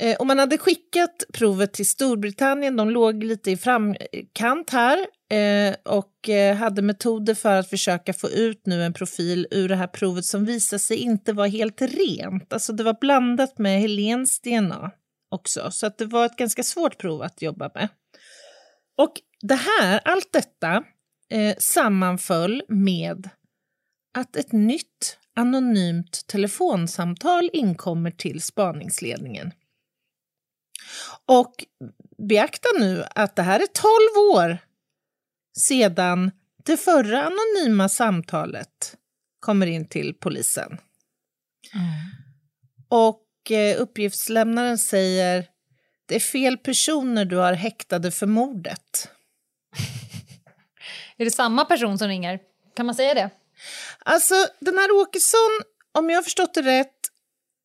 Eh, 0.00 0.16
och 0.16 0.26
man 0.26 0.38
hade 0.38 0.58
skickat 0.58 1.24
provet 1.32 1.72
till 1.72 1.88
Storbritannien, 1.88 2.76
de 2.76 2.90
låg 2.90 3.24
lite 3.24 3.50
i 3.50 3.56
framkant 3.56 4.70
här 4.70 4.98
eh, 5.30 5.74
och 5.84 6.28
eh, 6.28 6.56
hade 6.56 6.82
metoder 6.82 7.34
för 7.34 7.56
att 7.56 7.70
försöka 7.70 8.12
få 8.12 8.30
ut 8.30 8.66
nu 8.66 8.84
en 8.84 8.92
profil 8.92 9.46
ur 9.50 9.68
det 9.68 9.76
här 9.76 9.86
provet 9.86 10.24
som 10.24 10.44
visade 10.44 10.80
sig 10.80 10.96
inte 10.96 11.32
vara 11.32 11.46
helt 11.46 11.82
rent. 11.82 12.52
Alltså 12.52 12.72
det 12.72 12.84
var 12.84 12.96
blandat 13.00 13.58
med 13.58 13.80
Helens 13.80 14.40
DNA 14.40 14.90
också, 15.30 15.70
så 15.70 15.86
att 15.86 15.98
det 15.98 16.04
var 16.04 16.26
ett 16.26 16.36
ganska 16.36 16.62
svårt 16.62 16.98
prov 16.98 17.22
att 17.22 17.42
jobba 17.42 17.70
med. 17.74 17.88
Och 18.98 19.12
det 19.40 19.60
här, 19.80 20.00
allt 20.04 20.32
detta 20.32 20.84
eh, 21.32 21.56
sammanföll 21.58 22.62
med 22.68 23.28
att 24.18 24.36
ett 24.36 24.52
nytt 24.52 25.18
anonymt 25.36 26.26
telefonsamtal 26.26 27.50
inkommer 27.52 28.10
till 28.10 28.42
spaningsledningen. 28.42 29.52
Och 31.26 31.64
beakta 32.28 32.68
nu 32.78 33.04
att 33.14 33.36
det 33.36 33.42
här 33.42 33.60
är 33.60 33.66
12 33.66 34.36
år 34.36 34.58
sedan 35.58 36.30
det 36.64 36.76
förra 36.76 37.22
anonyma 37.22 37.88
samtalet 37.88 38.96
kommer 39.40 39.66
in 39.66 39.88
till 39.88 40.14
polisen. 40.14 40.78
Och 42.88 43.50
eh, 43.50 43.80
uppgiftslämnaren 43.80 44.78
säger 44.78 45.46
det 46.06 46.14
är 46.14 46.20
fel 46.20 46.58
personer 46.58 47.24
du 47.24 47.36
har 47.36 47.52
häktade 47.52 48.10
för 48.10 48.26
mordet. 48.26 49.10
Är 51.16 51.24
det 51.24 51.30
samma 51.30 51.64
person 51.64 51.98
som 51.98 52.08
ringer? 52.08 52.38
Kan 52.76 52.86
man 52.86 52.94
säga 52.94 53.14
det? 53.14 53.30
Alltså, 53.98 54.34
den 54.60 54.78
här 54.78 54.90
Åkesson, 54.92 55.50
om 55.92 56.10
jag 56.10 56.16
har 56.16 56.22
förstått 56.22 56.54
det 56.54 56.62
rätt, 56.62 56.98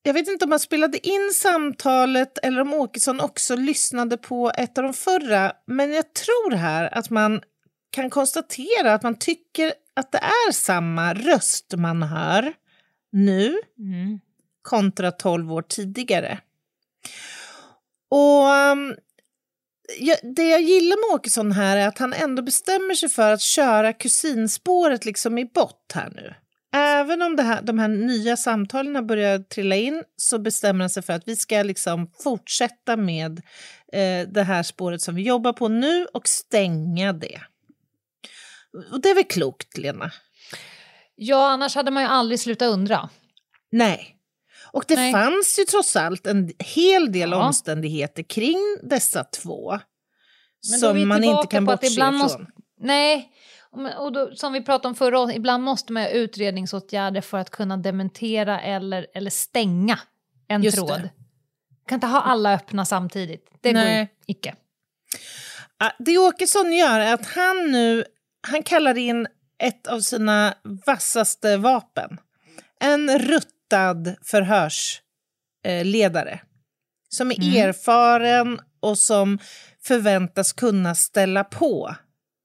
jag 0.04 0.14
vet 0.14 0.28
inte 0.28 0.46
om 0.46 0.52
han 0.52 0.60
spelade 0.60 1.08
in 1.08 1.32
samtalet 1.34 2.38
eller 2.38 2.62
om 2.62 2.74
Åkesson 2.74 3.20
också 3.20 3.56
lyssnade 3.56 4.18
på 4.18 4.52
ett 4.58 4.78
av 4.78 4.84
de 4.84 4.94
förra, 4.94 5.54
men 5.66 5.94
jag 5.94 6.14
tror 6.14 6.52
här 6.52 6.98
att 6.98 7.10
man 7.10 7.42
kan 7.92 8.10
konstatera 8.10 8.94
att 8.94 9.04
man 9.04 9.20
tycker 9.20 9.74
att 9.96 10.12
det 10.12 10.18
är 10.18 10.52
samma 10.52 11.14
röst 11.14 11.74
man 11.78 12.04
hör 12.04 12.54
nu 13.12 13.60
Mm. 13.80 14.20
kontra 14.62 15.12
12 15.12 15.54
år 15.54 15.62
tidigare. 15.62 16.40
Och 18.10 18.44
um, 18.72 18.96
jag, 20.00 20.18
det 20.36 20.50
jag 20.50 20.62
gillar 20.62 21.10
med 21.10 21.16
Åkesson 21.16 21.52
här 21.52 21.78
är 21.78 21.88
att 21.88 21.98
han 21.98 22.14
ändå 22.14 22.42
bestämmer 22.42 22.94
sig 22.94 23.10
för 23.10 23.32
att 23.32 23.42
köra 23.42 23.94
kusinspåret 23.94 25.06
liksom 25.06 25.38
i 25.38 25.46
bott 25.46 25.92
här 25.94 26.12
nu. 26.16 26.34
Även 26.74 27.22
om 27.22 27.36
det 27.36 27.44
här, 27.44 27.62
de 27.62 27.80
här 27.80 27.88
nya 27.88 28.38
samtalen 28.38 29.08
börjar 29.08 29.40
trilla 29.40 29.76
in 29.76 30.04
så 30.18 30.40
bestämmer 30.40 30.80
han 30.80 30.90
sig 30.90 31.04
för 31.04 31.14
att 31.14 31.28
vi 31.28 31.36
ska 31.36 31.64
liksom 31.64 32.12
fortsätta 32.24 32.98
med 32.98 33.42
eh, 33.94 34.28
det 34.28 34.44
här 34.44 34.64
spåret 34.64 35.02
som 35.02 35.16
vi 35.16 35.22
jobbar 35.22 35.54
på 35.54 35.68
nu 35.68 36.06
och 36.06 36.28
stänga 36.28 37.14
det. 37.14 37.42
Och 38.92 39.02
det 39.02 39.10
är 39.10 39.16
väl 39.16 39.24
klokt, 39.24 39.78
Lena? 39.78 40.12
Ja, 41.16 41.50
annars 41.50 41.76
hade 41.76 41.92
man 41.92 42.04
ju 42.04 42.10
aldrig 42.10 42.40
slutat 42.40 42.68
undra. 42.68 43.10
Nej. 43.72 44.17
Och 44.72 44.84
det 44.88 44.96
Nej. 44.96 45.12
fanns 45.12 45.60
ju 45.60 45.64
trots 45.64 45.96
allt 45.96 46.28
en 46.28 46.52
hel 46.60 47.12
del 47.12 47.32
Ja. 47.32 47.46
omständigheter 47.48 48.24
kring 48.24 48.58
dessa 48.84 49.24
två 49.24 49.80
Men 50.70 50.80
som 50.80 51.08
man 51.08 51.24
inte 51.24 51.48
kan 51.52 51.66
bortse 51.66 51.88
ifrån. 51.88 52.16
måste- 52.16 52.46
Nej, 52.80 53.32
och 53.98 54.12
då, 54.12 54.36
som 54.36 54.54
vi 54.54 54.62
pratade 54.62 54.88
om 54.88 54.96
förra 54.96 55.20
året, 55.20 55.36
ibland 55.36 55.64
måste 55.64 55.94
man 55.94 56.04
ha 56.04 56.10
utredningsåtgärder 56.10 57.22
för 57.22 57.38
att 57.38 57.50
kunna 57.50 57.78
dementera 57.78 58.62
eller, 58.62 59.08
eller 59.14 59.32
stänga 59.32 60.00
en 60.48 60.64
Just 60.64 60.78
tråd. 60.78 60.90
det. 60.90 61.10
kan 61.88 61.96
inte 61.96 62.08
ha 62.08 62.22
alla 62.22 62.54
öppna 62.54 62.86
samtidigt. 62.86 63.50
Det 63.62 63.74
går 63.74 63.80
Nej. 63.80 64.08
icke. 64.26 64.56
Ah, 65.80 65.92
Det 66.00 66.18
Åkesson 66.18 66.74
gör 66.74 67.00
är 67.00 67.14
att 67.14 67.26
han 67.26 67.72
nu 67.72 68.04
han 68.48 68.64
kallar 68.64 68.98
in 68.98 69.28
ett 69.64 69.88
av 69.88 70.00
sina 70.00 70.54
vassaste 70.86 71.58
vapen. 71.58 72.18
En 72.80 73.20
ruttad 73.72 74.16
förhörsledare 74.24 76.40
som 77.10 77.32
är 77.32 77.36
Mm. 77.42 77.70
erfaren 77.70 78.60
och 78.80 78.98
som 78.98 79.40
förväntas 79.84 80.54
kunna 80.54 80.96
ställa 80.96 81.44
på 81.44 81.96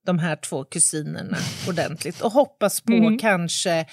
de 0.05 0.19
här 0.19 0.35
två 0.35 0.63
kusinerna 0.63 1.37
ordentligt 1.69 2.21
och 2.21 2.31
hoppas 2.31 2.81
på 2.81 2.93
Mm. 2.93 3.17
kanske 3.17 3.85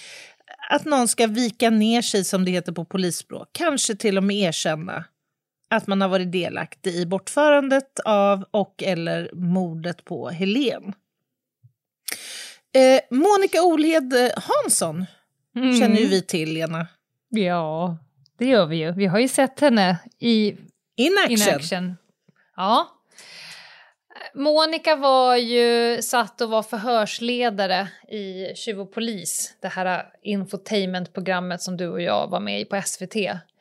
att 0.70 0.84
någon 0.84 1.08
ska 1.08 1.26
vika 1.26 1.70
ner 1.70 2.02
sig 2.02 2.24
som 2.24 2.44
det 2.44 2.50
heter 2.50 2.72
på 2.72 2.84
polisspråk. 2.84 3.48
Kanske 3.52 3.94
till 3.94 4.16
och 4.18 4.24
med 4.24 4.36
erkänna 4.36 5.04
att 5.70 5.86
man 5.86 6.00
har 6.00 6.08
varit 6.08 6.32
delaktig 6.32 6.94
i 6.94 7.06
bortförandet 7.06 8.00
av 8.04 8.44
och 8.50 8.82
eller 8.82 9.30
mordet 9.32 10.04
på 10.04 10.28
Helen. 10.30 10.92
Eh, 12.74 13.00
Monica 13.10 13.62
Olhed 13.62 14.12
eh, 14.12 14.30
Hansson 14.36 15.06
känner 15.80 15.96
ju 15.96 16.06
vi 16.06 16.22
till, 16.22 16.52
Lena. 16.52 16.86
Ja, 17.30 17.98
det 18.38 18.46
gör 18.46 18.66
vi 18.66 18.76
ju. 18.76 18.92
Vi 18.92 19.06
har 19.06 19.18
ju 19.18 19.28
sett 19.28 19.60
henne 19.60 19.98
i 20.18 20.56
In 20.96 21.18
action. 21.24 21.48
In 21.48 21.54
action. 21.54 21.96
Ja. 22.56 22.96
Monica 24.34 24.96
var 24.96 25.36
ju 25.36 26.02
satt 26.02 26.40
och 26.40 26.50
var 26.50 26.62
förhörsledare 26.62 27.88
i 28.08 28.54
Tjuv 28.54 28.80
och 28.80 28.92
polis, 28.92 29.56
det 29.62 29.68
här 29.68 30.06
infotainmentprogrammet 30.22 31.62
som 31.62 31.76
du 31.76 31.88
och 31.88 32.02
jag 32.02 32.28
var 32.30 32.40
med 32.40 32.60
i 32.60 32.64
på 32.64 32.82
SVT. 32.82 33.16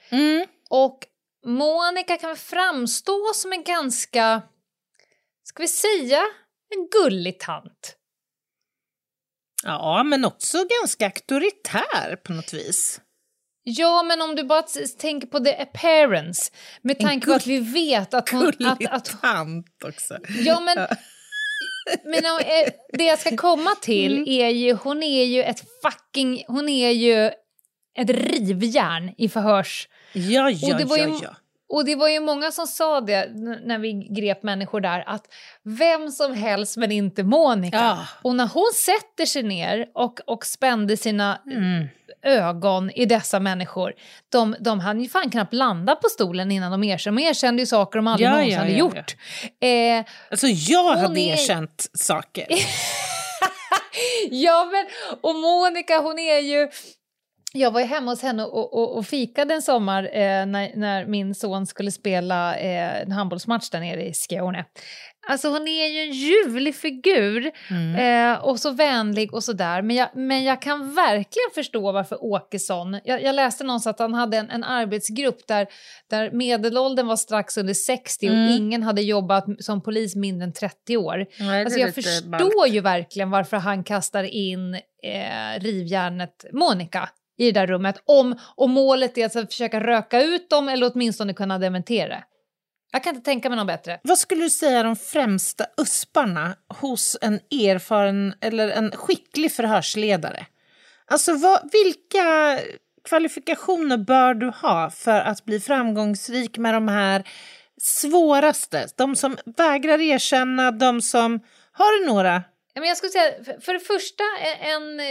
Mm. 0.10 0.46
Och 0.70 1.00
Monica 1.46 2.18
kan 2.18 2.36
framstå 2.36 3.32
som 3.36 3.54
en 3.54 3.64
ganska, 3.64 4.42
ska 5.44 5.64
vi 5.64 5.68
säga, 5.68 6.22
en 6.76 6.88
gullig 6.92 7.40
tant. 7.40 7.96
Ja, 9.64 10.04
men 10.04 10.26
också 10.26 10.58
ganska 10.82 11.06
auktoritär 11.06 12.16
på 12.24 12.34
något 12.34 12.54
vis. 12.54 13.02
Ja, 13.63 14.04
men 14.04 14.22
om 14.22 14.36
du 14.36 14.44
bara 14.44 14.63
tänker 15.00 15.28
på 15.28 15.39
the 15.39 15.56
appearance, 15.58 16.51
med 16.82 17.00
tanke 17.00 17.28
på 17.28 17.34
att 17.34 17.48
vi 17.48 17.60
vet 17.60 18.13
att 18.13 18.30
hon... 18.30 18.54
Att, 18.66 18.86
att, 18.86 19.22
tant 19.22 19.84
också. 19.86 20.18
ja, 20.46 20.60
men, 20.60 20.78
men 22.06 22.25
eh, 22.25 22.72
det 22.94 23.04
jag 23.04 23.20
ska 23.20 23.38
komma 23.38 23.70
till 23.82 24.13
Mm. 24.18 24.28
är 24.30 24.50
ju, 24.50 24.74
hon 24.74 25.03
är 25.03 25.24
ju 25.25 25.44
ett 25.44 25.64
fucking, 25.83 26.44
hon 26.48 26.70
är 26.70 26.90
ju 26.92 27.25
ett 28.00 28.10
rivjärn 28.10 29.14
i 29.18 29.29
förhörs... 29.29 29.88
Ja, 30.14 30.50
ja, 30.50 30.77
det 30.77 30.86
var 30.86 30.98
ju- 30.98 31.03
ja, 31.03 31.20
ja. 31.24 31.36
Och 31.72 31.86
det 31.86 31.96
var 31.96 32.07
ju 32.10 32.20
många 32.20 32.51
som 32.51 32.68
sa 32.68 33.01
det 33.01 33.29
när 33.66 33.79
vi 33.79 33.94
grep 33.94 34.44
människor 34.44 34.81
där, 34.81 35.03
att 35.07 35.25
vem 35.64 36.12
som 36.12 36.33
helst 36.33 36.77
men 36.77 36.92
inte 36.92 37.24
Monica. 37.24 37.77
Ja. 37.77 38.07
Och 38.22 38.36
när 38.36 38.48
hon 38.48 38.72
sätter 38.86 39.25
sig 39.25 39.44
ner 39.44 39.88
och, 39.94 40.20
och 40.25 40.46
spände 40.46 40.98
sina 40.98 41.42
Mm. 41.46 41.88
Ögon 42.24 42.92
i 42.92 43.05
dessa 43.05 43.40
människor, 43.40 43.94
de, 44.29 44.55
de 44.60 44.79
hann 44.79 45.01
ju 45.01 45.10
fan 45.10 45.29
knappt 45.29 45.53
landa 45.53 45.96
på 45.96 46.08
stolen 46.10 46.51
innan 46.51 46.72
de 46.72 46.84
erkände. 46.84 47.22
De 47.22 47.27
erkände 47.27 47.62
ju 47.62 47.66
saker 47.66 48.00
de 48.00 48.08
aldrig 48.08 48.27
Ja, 48.27 48.32
någonsin 48.32 48.53
ja, 48.53 48.60
hade 48.60 48.72
ja, 48.72 48.77
gjort. 48.77 49.16
Eh, 49.62 50.14
Alltså, 50.32 50.48
jag 50.48 50.96
hade 50.98 51.20
är- 51.20 51.34
erkänt 51.34 51.90
saker. 51.94 52.48
ja, 54.32 54.70
men 54.72 54.86
och 55.22 55.36
Monica 55.36 55.98
hon 56.00 56.20
är 56.20 56.40
ju... 56.40 56.70
Jag 57.53 57.72
var 57.72 57.79
ju 57.79 57.86
hemma 57.86 58.12
hos 58.12 58.22
henne 58.22 58.44
och, 58.44 58.74
och, 58.74 58.98
och 58.98 59.05
fikade 59.08 59.53
en 59.53 59.62
sommar 59.62 60.03
eh, 60.03 60.46
när, 60.46 60.75
när 60.75 61.05
min 61.05 61.36
son 61.36 61.68
skulle 61.68 61.92
spela 61.92 62.55
eh, 62.58 63.01
en 63.01 63.12
handbollsmatch 63.12 63.70
där 63.70 63.79
nere 63.79 64.05
i 64.05 64.14
Skåne. 64.14 64.66
Alltså 65.29 65.50
hon 65.50 65.68
är 65.68 65.87
ju 65.87 66.00
en 66.00 66.11
ljuvlig 66.11 66.75
figur 66.75 67.51
Mm. 67.70 68.33
eh, 68.33 68.39
och 68.46 68.59
så 68.59 68.72
vänlig 68.72 69.33
och 69.33 69.44
sådär. 69.44 69.81
Men 69.81 69.96
jag, 69.96 70.09
men 70.15 70.44
jag 70.44 70.61
kan 70.61 70.94
verkligen 70.96 71.50
förstå 71.55 71.92
varför 71.92 72.24
Åkesson... 72.24 73.00
Jag, 73.03 73.24
jag 73.24 73.35
läste 73.35 73.63
någonstans 73.63 73.96
att 73.96 74.00
han 74.00 74.13
hade 74.13 74.37
en, 74.37 74.50
en 74.50 74.63
arbetsgrupp 74.63 75.48
där, 75.48 75.68
där 76.09 76.31
medelåldern 76.31 77.07
var 77.07 77.15
strax 77.15 77.57
under 77.57 77.74
60 77.74 78.27
och 78.29 78.33
Mm. 78.33 78.51
ingen 78.57 78.83
hade 78.83 79.01
jobbat 79.01 79.46
som 79.59 79.81
polis 79.83 80.15
mindre 80.15 80.44
än 80.46 80.53
30 80.53 80.98
år. 80.98 81.25
Nej, 81.39 81.63
Alltså 81.63 81.79
jag 81.79 81.96
förstår 81.96 82.29
ballt. 82.29 82.74
ju 82.74 82.81
verkligen 82.81 83.29
varför 83.29 83.57
han 83.57 83.83
kastar 83.83 84.24
in 84.24 84.74
eh, 85.03 85.59
rivjärnet 85.59 86.46
Monica 86.53 87.09
i 87.37 87.51
det 87.51 87.59
där 87.59 87.68
rummet. 87.68 88.01
Om, 88.05 88.35
om 88.55 88.72
målet 88.72 89.18
är 89.18 89.25
att 89.25 89.33
försöka 89.51 89.79
röka 89.79 90.22
ut 90.22 90.50
dem 90.50 90.70
eller 90.70 90.92
åtminstone 90.94 91.33
kunna 91.33 91.57
dementera. 91.59 92.24
Jag 92.92 93.04
kan 93.04 93.16
inte 93.16 93.25
tänka 93.25 93.50
mig 93.50 93.58
något 93.58 93.68
bättre. 93.68 94.00
Vad 94.04 94.18
skulle 94.20 94.44
du 94.44 94.50
säga 94.50 94.80
är 94.80 94.84
de 94.84 94.96
främsta 94.96 95.66
usparna 95.78 96.56
hos 96.82 97.18
en 97.22 97.40
erfaren 97.52 98.34
eller 98.42 98.70
en 98.70 98.92
skicklig 98.92 99.52
förhörsledare? 99.52 100.46
Alltså 101.06 101.34
vad, 101.34 101.70
vilka 101.72 102.60
kvalifikationer 103.04 103.98
bör 103.98 104.34
du 104.34 104.48
ha 104.48 104.90
för 104.90 105.20
att 105.20 105.46
bli 105.46 105.60
framgångsrik 105.60 106.58
med 106.58 106.74
de 106.74 106.88
här 106.88 107.24
svåraste? 107.82 108.88
De 108.98 109.16
som 109.16 109.38
vägrar 109.58 110.02
erkänna, 110.02 110.72
de 110.72 111.02
som... 111.02 111.40
Har 111.72 112.00
du 112.00 112.06
några? 112.06 112.44
Jag 112.74 112.98
skulle 112.98 113.12
säga, 113.12 113.34
för, 113.62 113.74
det 113.74 113.80
första, 113.80 114.24
en, 114.62 115.00
eh, 115.00 115.06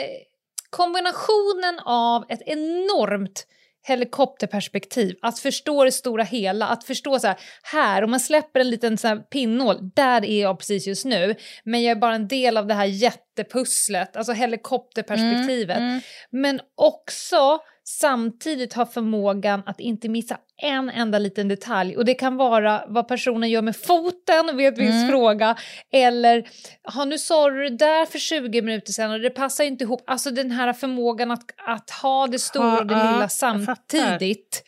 kombinationen 0.71 1.79
av 1.85 2.25
ett 2.29 2.43
enormt 2.47 3.47
helikopterperspektiv, 3.89 5.17
att 5.23 5.39
förstå 5.39 5.85
det 5.85 5.93
stora 5.93 6.25
hela, 6.25 6.67
att 6.67 6.85
förstå 6.85 7.19
så 7.19 7.27
här, 7.27 7.37
här 7.63 8.05
om 8.05 8.11
man 8.11 8.21
släpper 8.21 8.61
en 8.61 8.71
liten 8.71 8.99
så 8.99 9.09
här 9.09 9.17
pinnhål, 9.17 9.91
där 9.95 10.25
är 10.25 10.43
jag 10.43 10.59
precis 10.59 10.87
just 10.87 11.05
nu, 11.05 11.35
men 11.65 11.83
jag 11.83 11.91
är 11.91 12.01
bara 12.01 12.15
en 12.15 12.29
del 12.29 12.57
av 12.57 12.67
det 12.67 12.75
här 12.75 12.85
jättepusslet, 12.85 14.17
alltså 14.17 14.33
helikopterperspektivet. 14.33 15.79
Mm. 15.79 16.01
Men 16.31 16.61
också 16.75 17.59
samtidigt 17.89 18.73
ha 18.73 18.87
förmågan 18.87 19.63
att 19.67 19.81
inte 19.81 20.09
missa 20.09 20.39
en 20.63 20.91
enda 20.91 21.19
liten 21.19 21.49
detalj. 21.49 21.97
Och 21.97 22.05
det 22.05 22.15
kan 22.15 22.37
vara 22.37 22.85
vad 22.89 23.09
personen 23.09 23.51
gör 23.51 23.63
med 23.63 23.77
foten 23.77 24.57
vid 24.57 24.69
ett 24.69 24.79
visst 24.79 24.93
Mm. 24.93 25.09
fråga. 25.11 25.57
Eller, 25.93 26.49
ha 26.95 27.05
nu 27.05 27.19
sa 27.19 27.51
du 27.51 27.69
det 27.69 27.77
där 27.77 28.07
för 28.07 28.19
20 28.19 28.63
minuter 28.63 28.93
sedan 28.93 29.11
och 29.11 29.21
det 29.21 29.31
passar 29.31 29.65
inte 29.65 29.85
ihop. 29.85 30.03
Alltså 30.07 30.31
den 30.31 30.51
här 30.51 30.73
förmågan 30.73 31.31
att, 31.31 31.45
att 31.67 31.91
ha 31.91 32.27
det 32.27 32.39
stora 32.39 32.79
och 32.79 32.87
det 32.87 32.95
Ja, 32.95 33.13
lilla 33.13 33.29
samtidigt. 33.29 34.63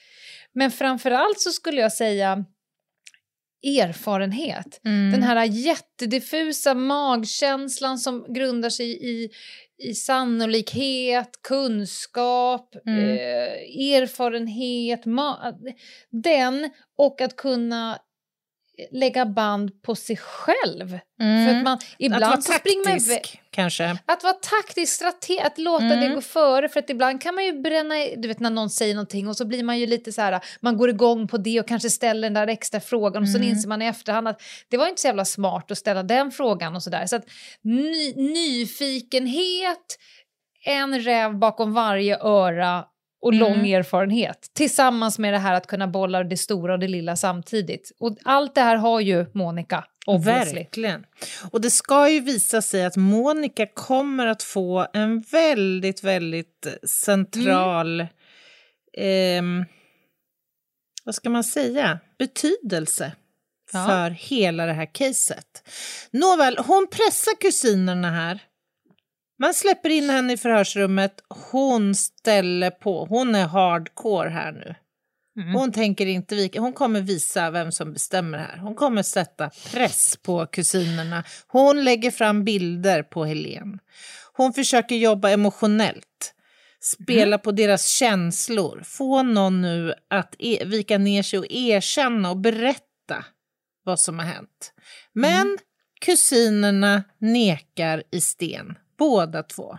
Men 0.53 0.71
framförallt 0.71 1.41
så 1.41 1.51
skulle 1.51 1.81
jag 1.81 1.93
säga 1.93 2.45
erfarenhet. 3.63 4.81
Mm. 4.85 5.13
Den 5.13 5.23
här 5.23 5.45
jättediffusa 5.45 6.75
magkänslan 6.75 7.99
som 7.99 8.27
grundar 8.35 8.71
sig 8.71 9.07
i, 9.11 9.31
i 9.81 9.95
sannolikhet, 9.95 11.31
kunskap, 11.49 12.75
Mm. 12.87 12.99
eh, 13.09 13.93
erfarenhet, 13.95 15.07
den 16.11 16.71
och 16.99 17.21
att 17.21 17.37
kunna 17.37 17.99
lägga 18.91 19.27
band 19.27 19.83
på 19.83 19.95
sig 19.95 20.17
själv. 20.17 20.99
Mm. 21.21 21.49
För 21.49 21.57
att 21.57 21.65
man, 21.65 21.73
att 21.73 21.85
ibland 21.99 22.25
vara 22.25 22.41
så 22.41 22.53
springer 22.53 22.85
man 22.91 22.99
taktisk, 22.99 23.41
kanske. 23.51 23.99
att 24.07 24.23
vara 24.23 24.33
taktisk, 24.33 24.93
strateg, 24.95 25.39
att 25.39 25.59
låta 25.59 25.85
Mm. 25.85 26.01
det 26.01 26.15
gå 26.15 26.21
före. 26.21 26.69
För 26.69 26.81
att 26.81 26.91
ibland 26.91 27.23
kan 27.23 27.35
man 27.35 27.45
ju 27.45 27.61
bränna, 27.61 27.95
du 28.17 28.29
vet 28.29 28.41
när 28.41 28.51
någon 28.51 28.71
säger 28.71 28.95
någonting 28.95 29.29
och 29.29 29.37
så 29.37 29.45
blir 29.45 29.63
man 29.65 29.79
ju 29.79 29.87
lite 29.87 30.13
så 30.13 30.21
här, 30.23 30.41
man 30.61 30.77
går 30.77 30.91
igång 30.91 31.29
på 31.29 31.37
det 31.37 31.61
och 31.61 31.69
kanske 31.69 31.91
ställer 31.91 32.23
den 32.23 32.35
där 32.35 32.47
extra 32.47 32.81
frågan 32.81 33.23
och 33.23 33.29
så 33.29 33.37
Mm. 33.39 33.49
inser 33.49 33.69
man 33.69 33.83
i 33.83 33.87
efterhand 33.87 34.29
att 34.29 34.43
det 34.69 34.77
var 34.77 34.89
inte 34.89 35.01
så 35.01 35.07
jävla 35.09 35.25
smart 35.25 35.71
att 35.71 35.79
ställa 35.79 36.03
den 36.03 36.31
frågan 36.31 36.77
och 36.77 36.83
sådär. 36.83 37.07
Så 37.07 37.17
att 37.17 37.25
ny, 37.63 38.15
nyfikenhet, 38.15 39.99
en 40.67 41.01
räv 41.01 41.39
bakom 41.39 41.73
varje 41.73 42.19
öra 42.19 42.85
och 43.21 43.33
mm. 43.33 43.41
lång 43.41 43.71
erfarenhet 43.71 44.51
tillsammans 44.53 45.19
med 45.19 45.35
det 45.35 45.39
här 45.39 45.55
att 45.55 45.67
kunna 45.67 45.89
bolla 45.89 46.25
det 46.25 46.37
stora 46.37 46.73
och 46.73 46.79
det 46.79 46.89
lilla 46.89 47.17
samtidigt. 47.17 47.93
Och 47.99 48.17
allt 48.25 48.55
det 48.55 48.61
här 48.61 48.77
har 48.77 49.01
ju 49.01 49.27
Monica. 49.33 49.85
Obviously. 50.07 50.59
Verkligen. 50.59 51.07
Och 51.51 51.61
det 51.61 51.71
ska 51.71 52.11
ju 52.11 52.21
visa 52.21 52.63
sig 52.63 52.85
att 52.85 52.97
Monica 52.97 53.67
kommer 53.67 54.27
att 54.27 54.43
få 54.43 54.87
en 54.93 55.21
väldigt, 55.21 56.05
väldigt 56.05 56.67
central... 57.05 58.07
Mm. 58.99 59.61
Eh, 59.61 59.67
vad 61.05 61.15
ska 61.15 61.31
man 61.31 61.45
säga? 61.45 61.99
Betydelse 62.19 63.13
ja. 63.73 63.87
för 63.87 64.11
hela 64.11 64.67
det 64.67 64.73
här 64.73 64.95
caset. 64.95 65.69
Nåväl, 66.11 66.59
hon 66.59 66.87
pressar 66.91 67.41
kusinerna 67.41 68.11
här 68.11 68.41
man 69.41 69.55
släpper 69.55 69.89
in 69.89 70.11
henne 70.11 70.33
i 70.33 70.37
förhörsrummet, 70.37 71.21
hon 71.51 71.95
ställer 71.95 72.71
på, 72.71 73.05
hon 73.05 73.35
är 73.35 73.47
hardcore 73.47 74.29
här 74.29 74.53
nu. 74.53 74.75
Mm. 75.37 75.55
Hon 75.55 75.73
tänker 75.73 76.07
inte 76.07 76.35
vika, 76.35 76.61
hon 76.61 76.73
kommer 76.73 77.01
visa 77.01 77.51
vem 77.51 77.73
som 77.73 77.93
bestämmer 77.93 78.39
här. 78.39 78.57
Hon 78.57 78.75
kommer 78.75 79.03
sätta 79.03 79.51
press 79.73 80.19
på 80.23 80.47
kusinerna. 80.47 81.25
Hon 81.47 81.85
lägger 81.85 82.11
fram 82.11 82.45
bilder 82.45 83.03
på 83.03 83.25
Helen. 83.25 83.79
Hon 84.33 84.53
försöker 84.53 84.97
jobba 84.97 85.31
emotionellt, 85.31 86.35
spela 86.81 87.27
mm. 87.27 87.41
på 87.41 87.53
deras 87.53 87.87
känslor, 87.87 88.83
få 88.85 89.23
någon 89.23 89.61
nu 89.61 89.95
att 90.11 90.35
e 90.39 90.65
vika 90.65 90.99
ner 90.99 91.23
sig 91.23 91.39
och 91.39 91.47
erkänna 91.51 92.31
och 92.31 92.37
berätta 92.37 93.25
vad 93.85 94.01
som 94.01 94.19
har 94.19 94.27
hänt. 94.27 94.73
Men 95.13 95.41
mm. 95.41 95.59
kusinerna 96.01 97.03
nekar 97.19 98.03
i 98.11 98.21
sten 98.21 98.75
båda 99.01 99.43
två. 99.43 99.79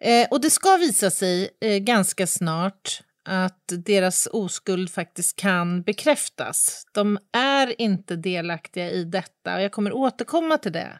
Eh, 0.00 0.28
och 0.30 0.40
det 0.40 0.50
ska 0.50 0.76
visa 0.76 1.10
sig 1.10 1.50
eh, 1.60 1.78
ganska 1.78 2.26
snart 2.26 3.02
att 3.28 3.72
deras 3.86 4.28
oskuld 4.32 4.90
faktiskt 4.90 5.36
kan 5.36 5.82
bekräftas. 5.82 6.86
De 6.92 7.18
är 7.32 7.80
inte 7.80 8.16
delaktiga 8.16 8.90
i 8.90 9.04
detta 9.04 9.54
och 9.54 9.62
jag 9.62 9.72
kommer 9.72 9.92
återkomma 9.92 10.58
till 10.58 10.72
det. 10.72 10.98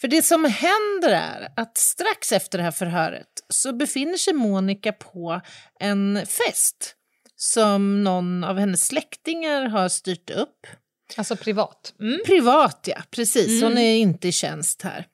För 0.00 0.08
det 0.08 0.22
som 0.22 0.44
händer 0.44 1.08
är 1.08 1.52
att 1.56 1.78
strax 1.78 2.32
efter 2.32 2.58
det 2.58 2.64
här 2.64 2.70
förhöret 2.70 3.28
så 3.48 3.72
befinner 3.72 4.16
sig 4.16 4.32
Monica 4.32 4.92
på 4.92 5.40
en 5.80 6.26
fest 6.26 6.94
som 7.36 8.04
någon 8.04 8.44
av 8.44 8.58
hennes 8.58 8.86
släktingar 8.86 9.68
har 9.68 9.88
styrt 9.88 10.30
upp. 10.30 10.66
Alltså 11.16 11.36
privat? 11.36 11.94
Mm. 12.00 12.20
Privat, 12.26 12.84
ja. 12.86 13.02
Precis. 13.10 13.62
Hon 13.62 13.72
mm. 13.72 13.84
är 13.84 13.96
inte 13.96 14.28
i 14.28 14.32
tjänst 14.32 14.82
här. 14.82 15.06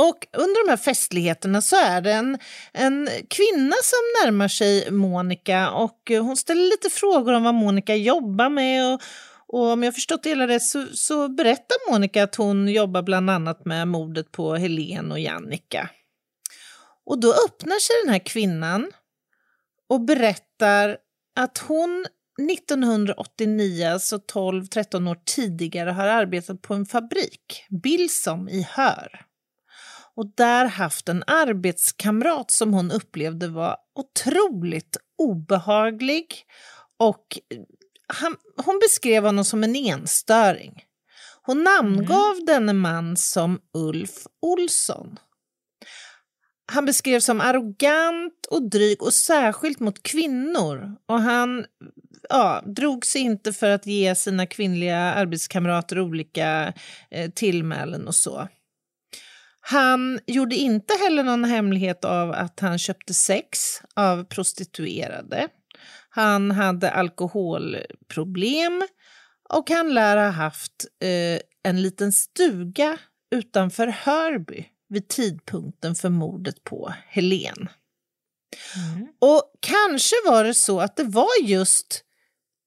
Och 0.00 0.26
under 0.32 0.66
de 0.66 0.70
här 0.70 0.76
festligheterna 0.76 1.62
så 1.62 1.76
är 1.76 2.00
det 2.00 2.12
en, 2.12 2.38
en 2.72 3.08
kvinna 3.28 3.76
som 3.82 4.24
närmar 4.24 4.48
sig 4.48 4.90
Monica 4.90 5.70
och 5.70 6.00
hon 6.08 6.36
ställer 6.36 6.62
lite 6.62 6.90
frågor 6.90 7.32
om 7.32 7.42
vad 7.42 7.54
Monica 7.54 7.94
jobbar 7.94 8.48
med. 8.48 8.94
Och, 8.94 9.00
och 9.46 9.66
om 9.66 9.82
jag 9.82 9.94
förstått 9.94 10.22
det 10.22 10.28
hela 10.28 10.48
rätt 10.48 10.62
så, 10.62 10.86
så 10.92 11.28
berättar 11.28 11.90
Monica 11.92 12.22
att 12.22 12.34
hon 12.34 12.68
jobbar 12.68 13.02
bland 13.02 13.30
annat 13.30 13.64
med 13.64 13.88
mordet 13.88 14.32
på 14.32 14.54
Helen 14.54 15.12
och 15.12 15.20
Jannica. 15.20 15.90
Och 17.06 17.20
då 17.20 17.34
öppnar 17.46 17.78
sig 17.78 17.96
den 18.04 18.12
här 18.12 18.26
kvinnan 18.26 18.92
och 19.88 20.00
berättar 20.00 20.96
att 21.36 21.58
hon 21.58 22.06
1989, 22.50 23.86
alltså 23.86 24.16
12-13 24.16 25.10
år 25.10 25.18
tidigare, 25.24 25.90
har 25.90 26.06
arbetat 26.06 26.62
på 26.62 26.74
en 26.74 26.86
fabrik, 26.86 27.64
Bilsom 27.68 28.48
i 28.48 28.66
Hör 28.70 29.29
och 30.20 30.32
där 30.34 30.64
haft 30.64 31.08
en 31.08 31.24
arbetskamrat 31.26 32.50
som 32.50 32.72
hon 32.72 32.90
upplevde 32.90 33.48
var 33.48 33.76
otroligt 33.94 34.96
obehaglig 35.18 36.26
och 36.98 37.38
han, 38.06 38.36
hon 38.64 38.78
beskrev 38.78 39.24
honom 39.24 39.44
som 39.44 39.64
en 39.64 39.76
enstöring. 39.76 40.84
Hon 41.42 41.64
namngav 41.64 42.32
mm. 42.32 42.44
denne 42.46 42.72
man 42.72 43.16
som 43.16 43.60
Ulf 43.74 44.26
Olsson. 44.42 45.18
Han 46.72 46.86
beskrevs 46.86 47.24
som 47.24 47.40
arrogant 47.40 48.46
och 48.50 48.70
dryg 48.70 49.02
och 49.02 49.14
särskilt 49.14 49.80
mot 49.80 50.02
kvinnor. 50.02 50.96
Och 51.06 51.20
han 51.20 51.64
ja, 52.28 52.62
drog 52.66 53.06
sig 53.06 53.20
inte 53.20 53.52
för 53.52 53.70
att 53.70 53.86
ge 53.86 54.14
sina 54.14 54.46
kvinnliga 54.46 54.98
arbetskamrater 54.98 56.00
olika 56.00 56.72
eh, 57.10 57.30
tillmälen 57.30 58.08
och 58.08 58.14
så. 58.14 58.48
Han 59.70 60.20
gjorde 60.26 60.56
inte 60.56 60.94
heller 60.94 61.22
någon 61.22 61.44
hemlighet 61.44 62.04
av 62.04 62.32
att 62.32 62.60
han 62.60 62.78
köpte 62.78 63.14
sex 63.14 63.58
av 63.94 64.24
prostituerade. 64.24 65.48
Han 66.08 66.50
hade 66.50 66.90
alkoholproblem 66.90 68.82
och 69.48 69.70
han 69.70 69.94
lär 69.94 70.16
ha 70.16 70.30
haft 70.30 70.86
eh, 71.02 71.40
en 71.62 71.82
liten 71.82 72.12
stuga 72.12 72.98
utanför 73.30 73.86
Hörby 73.86 74.64
vid 74.88 75.08
tidpunkten 75.08 75.94
för 75.94 76.08
mordet 76.08 76.64
på 76.64 76.94
Helen. 77.06 77.68
Mm. 78.76 79.08
Och 79.18 79.42
kanske 79.60 80.16
var 80.26 80.44
det 80.44 80.54
så 80.54 80.80
att 80.80 80.96
det 80.96 81.04
var 81.04 81.42
just 81.42 82.04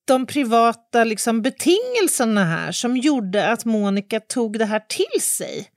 de 0.05 0.25
privata 0.25 1.03
liksom, 1.03 1.41
betingelserna 1.41 2.45
här 2.45 2.71
som 2.71 2.97
gjorde 2.97 3.51
att 3.51 3.65
Monica 3.65 4.19
tog 4.19 4.59
det 4.59 4.65
här 4.65 4.83
till 4.89 5.21
sig. 5.21 5.69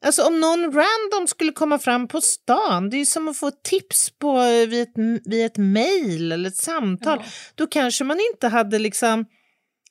Alltså 0.00 0.22
om 0.22 0.40
någon 0.40 0.62
random 0.64 1.26
skulle 1.26 1.52
komma 1.52 1.78
fram 1.78 2.08
på 2.08 2.20
stan, 2.20 2.90
det 2.90 2.96
är 2.96 2.98
ju 2.98 3.06
som 3.06 3.28
att 3.28 3.36
få 3.36 3.50
tips 3.50 4.10
på, 4.18 4.38
eh, 4.38 4.68
vid, 4.68 4.82
ett, 4.82 4.94
vid 5.24 5.46
ett 5.46 5.56
mejl 5.56 6.32
eller 6.32 6.48
ett 6.48 6.56
samtal. 6.56 7.18
Ja. 7.20 7.30
Då 7.54 7.66
kanske 7.66 8.04
man 8.04 8.18
inte 8.32 8.48
hade 8.48 8.78
liksom 8.78 9.26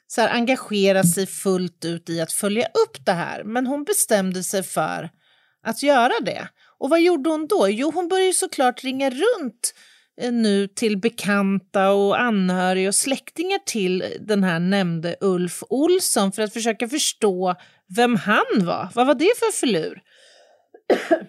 så 0.07 0.21
här, 0.21 0.29
engagerat 0.29 1.09
sig 1.09 1.27
fullt 1.27 1.85
ut 1.85 2.09
i 2.09 2.21
att 2.21 2.31
följa 2.31 2.65
upp 2.65 3.05
det 3.05 3.11
här. 3.11 3.43
Men 3.43 3.67
hon 3.67 3.83
bestämde 3.83 4.43
sig 4.43 4.63
för 4.63 5.09
att 5.63 5.83
göra 5.83 6.13
det. 6.21 6.47
Och 6.77 6.89
vad 6.89 7.01
gjorde 7.01 7.29
hon 7.29 7.47
då? 7.47 7.69
Jo, 7.69 7.91
hon 7.93 8.07
började 8.07 8.33
såklart 8.33 8.83
ringa 8.83 9.09
runt 9.09 9.73
eh, 10.21 10.31
nu 10.31 10.67
till 10.67 10.97
bekanta 10.97 11.91
och 11.91 12.21
anhöriga 12.21 12.87
och 12.87 12.95
släktingar 12.95 13.59
till 13.65 14.03
den 14.19 14.43
här 14.43 14.59
nämnde 14.59 15.15
Ulf 15.21 15.63
Olsson 15.69 16.31
för 16.31 16.41
att 16.41 16.53
försöka 16.53 16.89
förstå 16.89 17.55
vem 17.87 18.15
han 18.15 18.45
var. 18.65 18.89
Vad 18.93 19.07
var 19.07 19.15
det 19.15 19.31
för 19.39 19.51
förlur? 19.51 20.01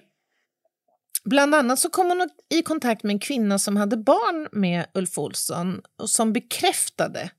Bland 1.24 1.54
annat 1.54 1.78
så 1.78 1.90
kom 1.90 2.06
hon 2.08 2.28
i 2.54 2.62
kontakt 2.62 3.02
med 3.02 3.12
en 3.14 3.18
kvinna 3.18 3.58
som 3.58 3.76
hade 3.76 3.96
barn 3.96 4.48
med 4.52 4.86
Ulf 4.94 5.18
Olsson 5.18 5.82
och 5.98 6.10
som 6.10 6.32
bekräftade 6.32 7.30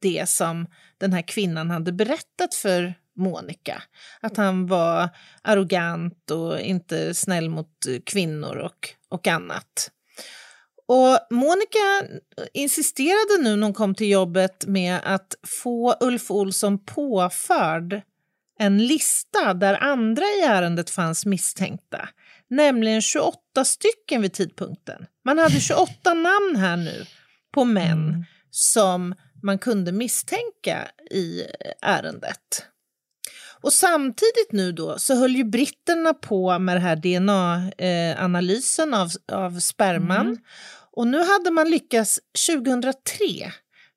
det 0.00 0.28
som 0.28 0.66
den 0.98 1.12
här 1.12 1.22
kvinnan 1.22 1.70
hade 1.70 1.92
berättat 1.92 2.54
för 2.54 2.94
Monica. 3.16 3.82
Att 4.20 4.36
han 4.36 4.66
var 4.66 5.08
arrogant 5.42 6.30
och 6.30 6.60
inte 6.60 7.14
snäll 7.14 7.50
mot 7.50 7.86
eh, 7.88 8.00
kvinnor 8.06 8.56
och, 8.56 8.88
och 9.08 9.26
annat. 9.26 9.90
Och 10.86 11.18
Monica 11.30 12.08
insisterade 12.52 13.42
nu 13.42 13.56
när 13.56 13.62
hon 13.62 13.74
kom 13.74 13.94
till 13.94 14.10
jobbet 14.10 14.66
med 14.66 15.00
att 15.04 15.34
få 15.62 15.96
Ulf 16.00 16.30
Olsson 16.30 16.84
påförd 16.84 18.02
en 18.58 18.86
lista 18.86 19.54
där 19.54 19.82
andra 19.82 20.24
i 20.24 20.40
ärendet 20.40 20.90
fanns 20.90 21.26
misstänkta, 21.26 22.08
nämligen 22.50 23.02
28 23.02 23.64
stycken 23.64 24.22
vid 24.22 24.32
tidpunkten. 24.32 25.06
Man 25.24 25.38
hade 25.38 25.60
28 25.60 26.14
namn 26.14 26.56
här 26.56 26.76
nu 26.76 27.06
på 27.54 27.64
män 27.64 28.08
mm. 28.08 28.24
som 28.50 29.14
man 29.42 29.58
kunde 29.58 29.92
misstänka 29.92 30.88
i 31.10 31.42
ärendet. 31.82 32.66
Och 33.62 33.72
samtidigt 33.72 34.52
nu 34.52 34.72
då 34.72 34.98
så 34.98 35.14
höll 35.14 35.36
ju 35.36 35.44
britterna 35.44 36.14
på 36.14 36.58
med 36.58 36.76
det 36.76 36.80
här 36.80 36.96
DNA-analysen 36.96 38.94
av, 38.94 39.08
av 39.32 39.60
sperman. 39.60 40.26
Mm. 40.26 40.38
Och 40.96 41.06
nu 41.06 41.18
hade 41.18 41.50
man 41.50 41.70
lyckats 41.70 42.20
2003 42.48 43.52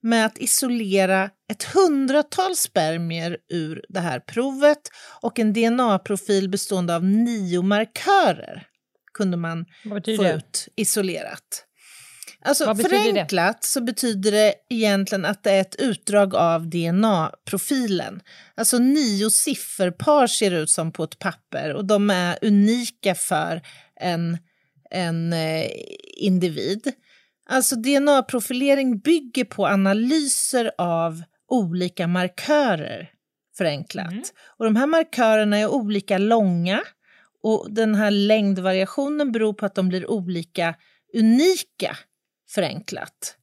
med 0.08 0.26
att 0.26 0.38
isolera 0.38 1.30
ett 1.52 1.63
hundratal 1.63 2.56
spermier 2.56 3.38
ur 3.50 3.86
det 3.89 4.00
här 4.00 4.20
provet 4.20 4.82
och 5.22 5.39
en 5.39 5.54
DNA-profil 5.54 6.50
bestående 6.50 6.96
av 6.96 7.04
nio 7.04 7.62
markörer 7.62 8.67
kunde 9.13 9.38
man 9.38 9.65
få 9.84 10.00
det? 10.00 10.34
ut 10.34 10.67
isolerat. 10.76 11.63
Alltså 12.41 12.76
förenklat 12.76 13.62
det? 13.62 13.67
så 13.67 13.82
betyder 13.82 14.32
det 14.32 14.54
egentligen 14.70 15.26
att 15.26 15.43
det 15.43 15.52
är 15.52 15.62
ett 15.62 15.76
utdrag 15.76 16.36
av 16.36 16.70
DNA-profilen. 16.70 18.22
Alltså 18.56 18.78
nio 18.78 19.30
sifferpar 19.30 20.28
ser 20.28 20.52
ut 20.52 20.70
som 20.70 20.91
på 20.91 21.04
ett 21.04 21.20
papper 21.20 21.74
och 21.74 21.86
de 21.86 22.10
är 22.10 22.38
unika 22.41 23.15
för 23.15 23.62
en, 24.02 24.38
en 24.91 25.34
eh, 25.34 25.72
individ. 26.17 26.93
Alltså 27.49 27.75
DNA-profilering 27.75 28.99
bygger 28.99 29.45
på 29.45 29.67
analyser 29.67 30.71
av 30.77 31.23
olika 31.47 32.07
markörer, 32.07 33.10
förenklat. 33.57 34.12
Mm. 34.12 34.23
Och 34.57 34.65
de 34.65 34.75
här 34.75 34.88
markörerna 34.88 35.57
är 35.57 35.67
olika 35.67 36.17
långa 36.17 36.83
och 37.43 37.67
den 37.71 37.95
här 37.95 38.12
längdvariationen 38.12 39.31
beror 39.31 39.53
på 39.53 39.65
att 39.65 39.75
de 39.75 39.89
blir 39.89 40.12
olika 40.12 40.75
unika 41.13 41.97
förenklat. 42.49 43.36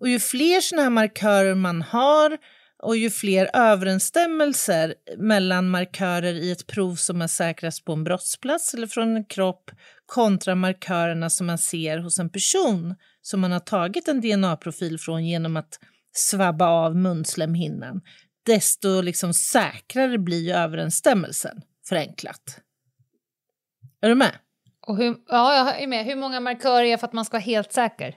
Och 0.00 0.08
ju 0.08 0.18
fler 0.18 0.60
sådana 0.60 0.82
här 0.82 0.90
markörer 0.90 1.54
man 1.54 1.82
har 1.82 2.38
och 2.82 2.96
ju 2.96 3.10
fler 3.10 3.50
överensstämmelser 3.54 4.94
mellan 5.18 5.70
markörer 5.70 6.34
i 6.34 6.50
ett 6.50 6.66
prov 6.66 6.94
som 6.94 7.22
är 7.22 7.26
säkrast 7.26 7.84
på 7.84 7.92
en 7.92 8.04
brottsplats 8.04 8.74
eller 8.74 8.86
från 8.86 9.16
en 9.16 9.24
kropp 9.24 9.70
kontra 10.08 10.54
markörerna 10.54 11.30
som 11.30 11.46
man 11.46 11.58
ser 11.58 11.98
hos 11.98 12.18
en 12.18 12.30
person 12.30 12.94
som 13.22 13.40
man 13.40 13.52
har 13.52 13.60
tagit 13.60 14.08
en 14.08 14.20
DNA-profil 14.20 14.98
från 14.98 15.26
genom 15.26 15.56
att 15.56 15.78
svabba 16.12 16.68
av 16.68 16.96
munslemhinnan, 16.96 18.00
desto 18.46 19.00
liksom 19.00 19.34
säkrare 19.34 20.18
blir 20.18 20.54
överensstämmelsen, 20.54 21.62
förenklat. 21.88 22.60
Är 24.00 24.08
du 24.08 24.14
med? 24.14 24.32
Och 24.86 24.96
hur, 24.96 25.16
ja, 25.26 25.56
jag 25.56 25.82
är 25.82 25.86
med. 25.86 26.04
Hur 26.04 26.16
många 26.16 26.40
markörer 26.40 26.84
är 26.84 26.96
för 26.96 27.06
att 27.06 27.12
man 27.12 27.24
ska 27.24 27.32
vara 27.32 27.42
helt 27.42 27.72
säker? 27.72 28.16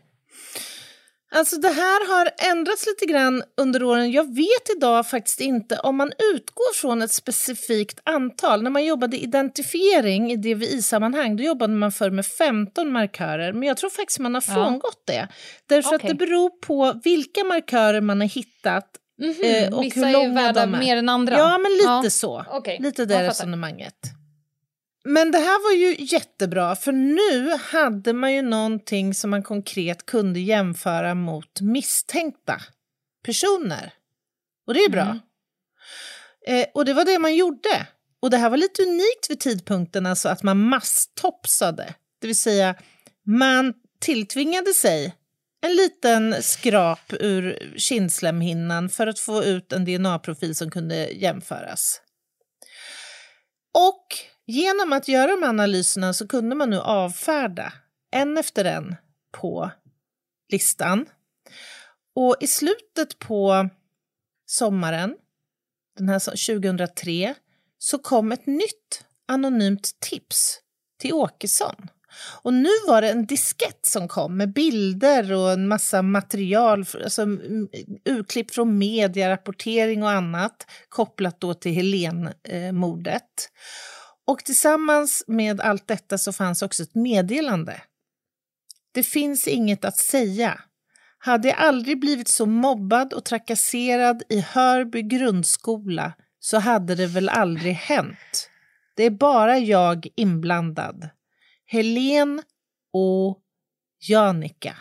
Alltså 1.36 1.58
det 1.58 1.70
här 1.70 2.08
har 2.08 2.52
ändrats 2.52 2.86
lite 2.86 3.14
grann 3.14 3.44
under 3.58 3.84
åren. 3.84 4.12
Jag 4.12 4.36
vet 4.36 4.70
idag 4.78 5.08
faktiskt 5.08 5.42
inte 5.42 5.80
om 5.80 5.98
man 5.98 6.12
utgår 6.34 6.74
från 6.74 7.02
ett 7.02 7.12
specifikt 7.12 8.00
antal. 8.04 8.64
När 8.64 8.70
man 8.70 8.86
jobbade 8.86 9.18
identifiering 9.18 10.32
i 10.32 10.36
DVI-sammanhang 10.36 11.36
då 11.36 11.44
jobbade 11.44 11.74
man 11.74 11.92
för 11.92 12.10
med 12.10 12.26
15 12.26 12.92
markörer. 12.92 13.54
Men 13.54 13.64
jag 13.64 13.78
tror 13.78 13.90
faktiskt 13.90 14.20
man 14.20 14.34
har 14.34 14.42
frångått 14.42 15.04
ja. 15.06 15.14
det. 15.14 15.28
Därför 15.68 15.96
okay. 15.96 16.12
att 16.12 16.20
det 16.20 16.26
beror 16.26 16.50
på 16.50 17.00
vilka 17.04 17.44
markörer 17.44 18.02
man 18.02 18.22
har 18.22 18.28
hittat 18.28 18.88
mm 19.22 19.34
-hmm. 19.34 19.72
och 19.72 19.84
Vissa 19.84 20.06
hur 20.06 20.14
långa 20.14 20.42
är 20.42 20.46
värda 20.46 20.66
de 20.66 20.74
är. 20.74 20.80
mer 20.80 20.98
än 20.98 21.10
andra? 21.10 21.38
Ja, 21.38 21.58
men 21.58 21.72
lite 21.72 21.84
ja. 21.86 22.10
så. 22.10 22.46
Okay. 22.58 22.80
Lite 22.80 23.06
det 23.06 23.28
resonemanget. 23.28 24.21
Men 25.04 25.32
det 25.32 25.38
här 25.38 25.64
var 25.64 25.72
ju 25.72 25.96
jättebra, 26.00 26.76
för 26.76 26.92
nu 26.92 27.58
hade 27.58 28.14
man 28.14 28.34
ju 28.34 28.42
någonting 28.42 29.14
som 29.14 29.30
man 29.30 29.44
konkret 29.44 30.06
kunde 30.06 30.40
jämföra 30.40 31.16
mot 31.16 31.62
misstänkta 31.62 32.62
personer. 33.26 33.94
Och 34.68 34.74
det 34.74 34.80
är 34.80 34.90
bra. 34.90 35.02
Mm. 35.02 35.20
Eh, 36.48 36.68
och 36.74 36.86
det 36.86 36.94
var 36.94 37.06
det 37.06 37.20
man 37.20 37.36
gjorde. 37.36 37.88
Och 38.20 38.30
det 38.30 38.38
här 38.38 38.50
var 38.50 38.58
lite 38.58 38.84
unikt 38.84 39.30
vid 39.30 39.40
tidpunkten, 39.40 40.06
alltså 40.06 40.30
att 40.30 40.44
man 40.44 40.58
masstopsade. 40.70 41.94
Det 42.20 42.28
vill 42.28 42.40
säga, 42.40 42.76
man 43.24 43.74
tilltvingade 44.00 44.74
sig 44.74 45.16
en 45.62 45.76
liten 45.76 46.44
skrap 46.44 47.14
ur 47.20 47.74
kindslemhinnan 47.78 48.90
för 48.90 49.08
att 49.08 49.20
få 49.20 49.44
ut 49.44 49.74
en 49.74 49.86
DNA-profil 49.86 50.56
som 50.56 50.72
kunde 50.72 50.96
jämföras. 50.96 52.02
Och 53.74 54.08
Genom 54.52 54.94
att 54.94 55.08
göra 55.08 55.32
de 55.32 55.44
analyserna 55.44 56.14
så 56.14 56.28
kunde 56.28 56.56
man 56.56 56.70
nu 56.70 56.80
avfärda 56.80 57.74
en 58.12 58.38
efter 58.38 58.66
en 58.66 58.96
på 59.32 59.72
listan. 60.50 61.06
Och 62.16 62.36
i 62.40 62.48
slutet 62.48 63.20
på 63.20 63.70
sommaren, 64.46 65.16
den 65.98 66.10
här 66.10 66.20
2003, 66.20 67.36
så 67.78 67.98
kom 67.98 68.32
ett 68.32 68.46
nytt 68.46 69.06
anonymt 69.28 69.90
tips 70.00 70.60
till 71.00 71.14
Åkesson. 71.14 71.76
Och 72.42 72.54
nu 72.54 72.70
var 72.88 73.02
det 73.02 73.10
en 73.10 73.26
diskett 73.26 73.86
som 73.86 74.08
kom 74.08 74.38
med 74.38 74.54
bilder 74.54 75.34
och 75.34 75.52
en 75.52 75.68
massa 75.68 76.02
material, 76.02 76.86
alltså 77.04 77.22
urklipp 78.06 78.52
från 78.52 78.78
media, 78.78 79.30
rapportering 79.30 80.04
och 80.04 80.12
annat 80.12 80.68
kopplat 80.90 81.42
då 81.42 81.54
till 81.54 81.72
Helen-mordet. 81.72 83.14
Eh, 83.14 84.01
och 84.28 84.46
tillsammans 84.46 85.24
med 85.28 85.62
allt 85.62 85.88
detta 85.88 86.18
så 86.18 86.34
fanns 86.34 86.62
också 86.62 86.84
ett 86.84 86.96
meddelande. 86.96 87.82
Det 88.92 89.04
finns 89.04 89.48
inget 89.48 89.86
att 89.86 89.98
säga. 89.98 90.62
Hade 91.18 91.48
jag 91.48 91.58
aldrig 91.58 92.00
blivit 92.00 92.28
så 92.28 92.46
mobbad 92.46 93.14
och 93.14 93.26
trakasserad 93.26 94.24
i 94.30 94.40
Hörby 94.40 95.02
grundskola 95.02 96.14
så 96.40 96.58
hade 96.58 96.96
det 96.96 97.08
väl 97.08 97.30
aldrig 97.30 97.74
hänt. 97.74 98.50
Det 98.96 99.04
är 99.04 99.10
bara 99.10 99.60
jag 99.60 100.08
inblandad. 100.16 101.10
Helen 101.66 102.44
och 102.94 103.40
Janika. 104.08 104.78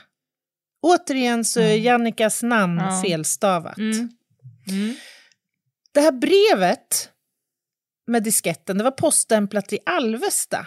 Återigen 0.83 1.45
så 1.45 1.61
är 1.61 1.73
mm. 1.73 1.83
Jannikas 1.83 2.43
namn 2.43 2.79
ja. 2.79 3.03
felstavat. 3.03 3.79
Mm. 3.79 4.09
Mm. 4.69 4.95
Det 5.93 6.01
här 6.01 6.13
brevet 6.13 7.11
med 8.07 8.23
disketten, 8.23 8.79
det 8.79 8.85
var 8.85 8.91
poststämplat 8.91 9.73
i 9.73 9.79
Alvesta. 9.87 10.67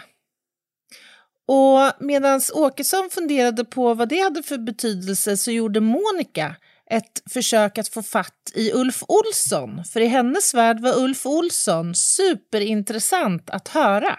Och 1.46 2.04
medan 2.04 2.40
Åkesson 2.54 3.08
funderade 3.10 3.64
på 3.64 3.94
vad 3.94 4.08
det 4.08 4.18
hade 4.18 4.42
för 4.42 4.58
betydelse 4.58 5.36
så 5.36 5.50
gjorde 5.50 5.80
Monica 5.80 6.56
ett 6.90 7.22
försök 7.30 7.78
att 7.78 7.88
få 7.88 8.02
fatt 8.02 8.52
i 8.54 8.72
Ulf 8.72 9.02
Olsson. 9.08 9.84
För 9.84 10.00
i 10.00 10.06
hennes 10.06 10.54
värld 10.54 10.80
var 10.80 10.98
Ulf 10.98 11.26
Olsson 11.26 11.94
superintressant 11.94 13.50
att 13.50 13.68
höra. 13.68 14.18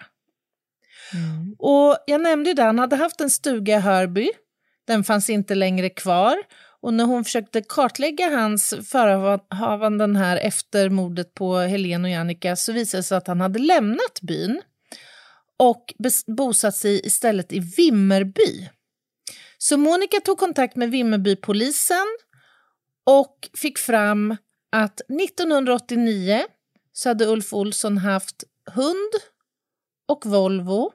Mm. 1.12 1.56
Och 1.58 1.96
jag 2.06 2.20
nämnde 2.20 2.50
ju 2.50 2.54
det, 2.54 2.62
han 2.62 2.78
hade 2.78 2.96
haft 2.96 3.20
en 3.20 3.30
stuga 3.30 3.76
i 3.76 3.80
Hörby. 3.80 4.30
Den 4.86 5.04
fanns 5.04 5.30
inte 5.30 5.54
längre 5.54 5.90
kvar. 5.90 6.36
Och 6.86 6.94
när 6.94 7.04
hon 7.04 7.24
försökte 7.24 7.62
kartlägga 7.62 8.28
hans 8.30 8.74
förehavanden 8.90 10.16
här 10.16 10.36
efter 10.36 10.88
mordet 10.88 11.34
på 11.34 11.56
Helen 11.56 12.04
och 12.04 12.10
Jannica 12.10 12.56
så 12.56 12.72
visade 12.72 12.98
det 12.98 13.02
sig 13.02 13.18
att 13.18 13.26
han 13.26 13.40
hade 13.40 13.58
lämnat 13.58 14.20
byn 14.22 14.62
och 15.56 15.94
bosatt 16.26 16.76
sig 16.76 17.06
istället 17.06 17.52
i 17.52 17.58
Vimmerby. 17.58 18.68
Så 19.58 19.76
Monica 19.76 20.20
tog 20.20 20.38
kontakt 20.38 20.76
med 20.76 20.90
Vimmerbypolisen 20.90 22.06
och 23.06 23.48
fick 23.56 23.78
fram 23.78 24.36
att 24.72 25.00
1989 25.00 26.42
så 26.92 27.08
hade 27.08 27.26
Ulf 27.26 27.52
Olsson 27.52 27.98
haft 27.98 28.44
hund 28.74 29.12
och 30.08 30.26
Volvo 30.26 30.92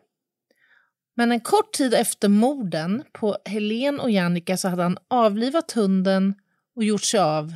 men 1.16 1.32
en 1.32 1.40
kort 1.40 1.74
tid 1.74 1.94
efter 1.94 2.30
morden 2.30 3.04
på 3.12 3.38
Helen 3.46 4.00
och 4.00 4.12
Jannica 4.12 4.58
så 4.58 4.68
hade 4.68 4.84
han 4.84 4.98
avlivat 5.08 5.72
hunden 5.72 6.36
och 6.76 6.84
gjort 6.84 7.04
sig 7.04 7.20
av 7.20 7.54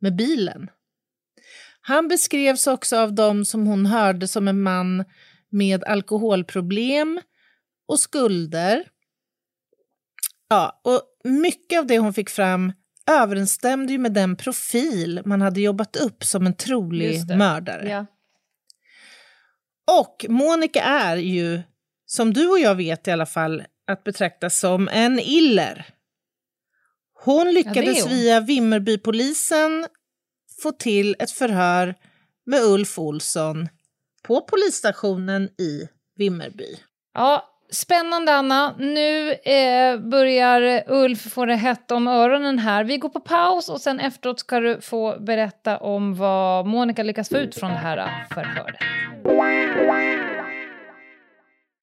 med 0.00 0.16
bilen. 0.16 0.70
Han 1.80 2.08
beskrevs 2.08 2.66
också 2.66 2.96
av 2.96 3.12
dem 3.12 3.44
som 3.44 3.66
hon 3.66 3.86
hörde 3.86 4.28
som 4.28 4.48
en 4.48 4.62
man 4.62 5.04
med 5.48 5.84
alkoholproblem 5.84 7.20
och 7.88 8.00
skulder. 8.00 8.84
Ja, 10.48 10.80
och 10.84 11.02
mycket 11.24 11.78
av 11.78 11.86
det 11.86 11.98
hon 11.98 12.14
fick 12.14 12.30
fram 12.30 12.72
överensstämde 13.10 13.92
ju 13.92 13.98
med 13.98 14.12
den 14.12 14.36
profil 14.36 15.22
man 15.24 15.40
hade 15.40 15.60
jobbat 15.60 15.96
upp 15.96 16.24
som 16.24 16.46
en 16.46 16.54
trolig 16.56 17.36
mördare. 17.36 17.88
Ja. 17.88 18.06
Och 20.00 20.26
Monica 20.28 20.82
är 20.82 21.16
ju 21.16 21.62
som 22.10 22.32
du 22.32 22.48
och 22.48 22.58
jag 22.58 22.74
vet 22.74 23.08
i 23.08 23.10
alla 23.10 23.26
fall, 23.26 23.62
att 23.86 24.04
betrakta 24.04 24.50
som 24.50 24.88
en 24.92 25.18
iller. 25.18 25.86
Hon 27.24 27.52
lyckades 27.52 27.98
ja, 27.98 28.04
hon. 28.04 28.12
via 28.12 28.40
Vimmerbypolisen 28.40 29.86
få 30.62 30.72
till 30.72 31.16
ett 31.18 31.30
förhör 31.30 31.94
med 32.46 32.60
Ulf 32.62 32.98
Olsson 32.98 33.68
på 34.22 34.40
polisstationen 34.40 35.44
i 35.44 35.88
Vimmerby. 36.16 36.76
Ja, 37.14 37.44
spännande 37.70 38.34
Anna. 38.34 38.74
Nu 38.78 39.32
eh, 39.32 39.98
börjar 39.98 40.84
Ulf 40.86 41.32
få 41.32 41.46
det 41.46 41.54
hett 41.54 41.90
om 41.90 42.08
öronen 42.08 42.58
här. 42.58 42.84
Vi 42.84 42.98
går 42.98 43.08
på 43.08 43.20
paus 43.20 43.68
och 43.68 43.80
sen 43.80 44.00
efteråt 44.00 44.40
ska 44.40 44.60
du 44.60 44.80
få 44.80 45.20
berätta 45.20 45.78
om 45.78 46.14
vad 46.14 46.66
Monica 46.66 47.02
lyckas 47.02 47.28
få 47.28 47.36
ut 47.36 47.54
från 47.54 47.70
det 47.70 47.76
här 47.76 48.26
förhöret. 48.34 48.76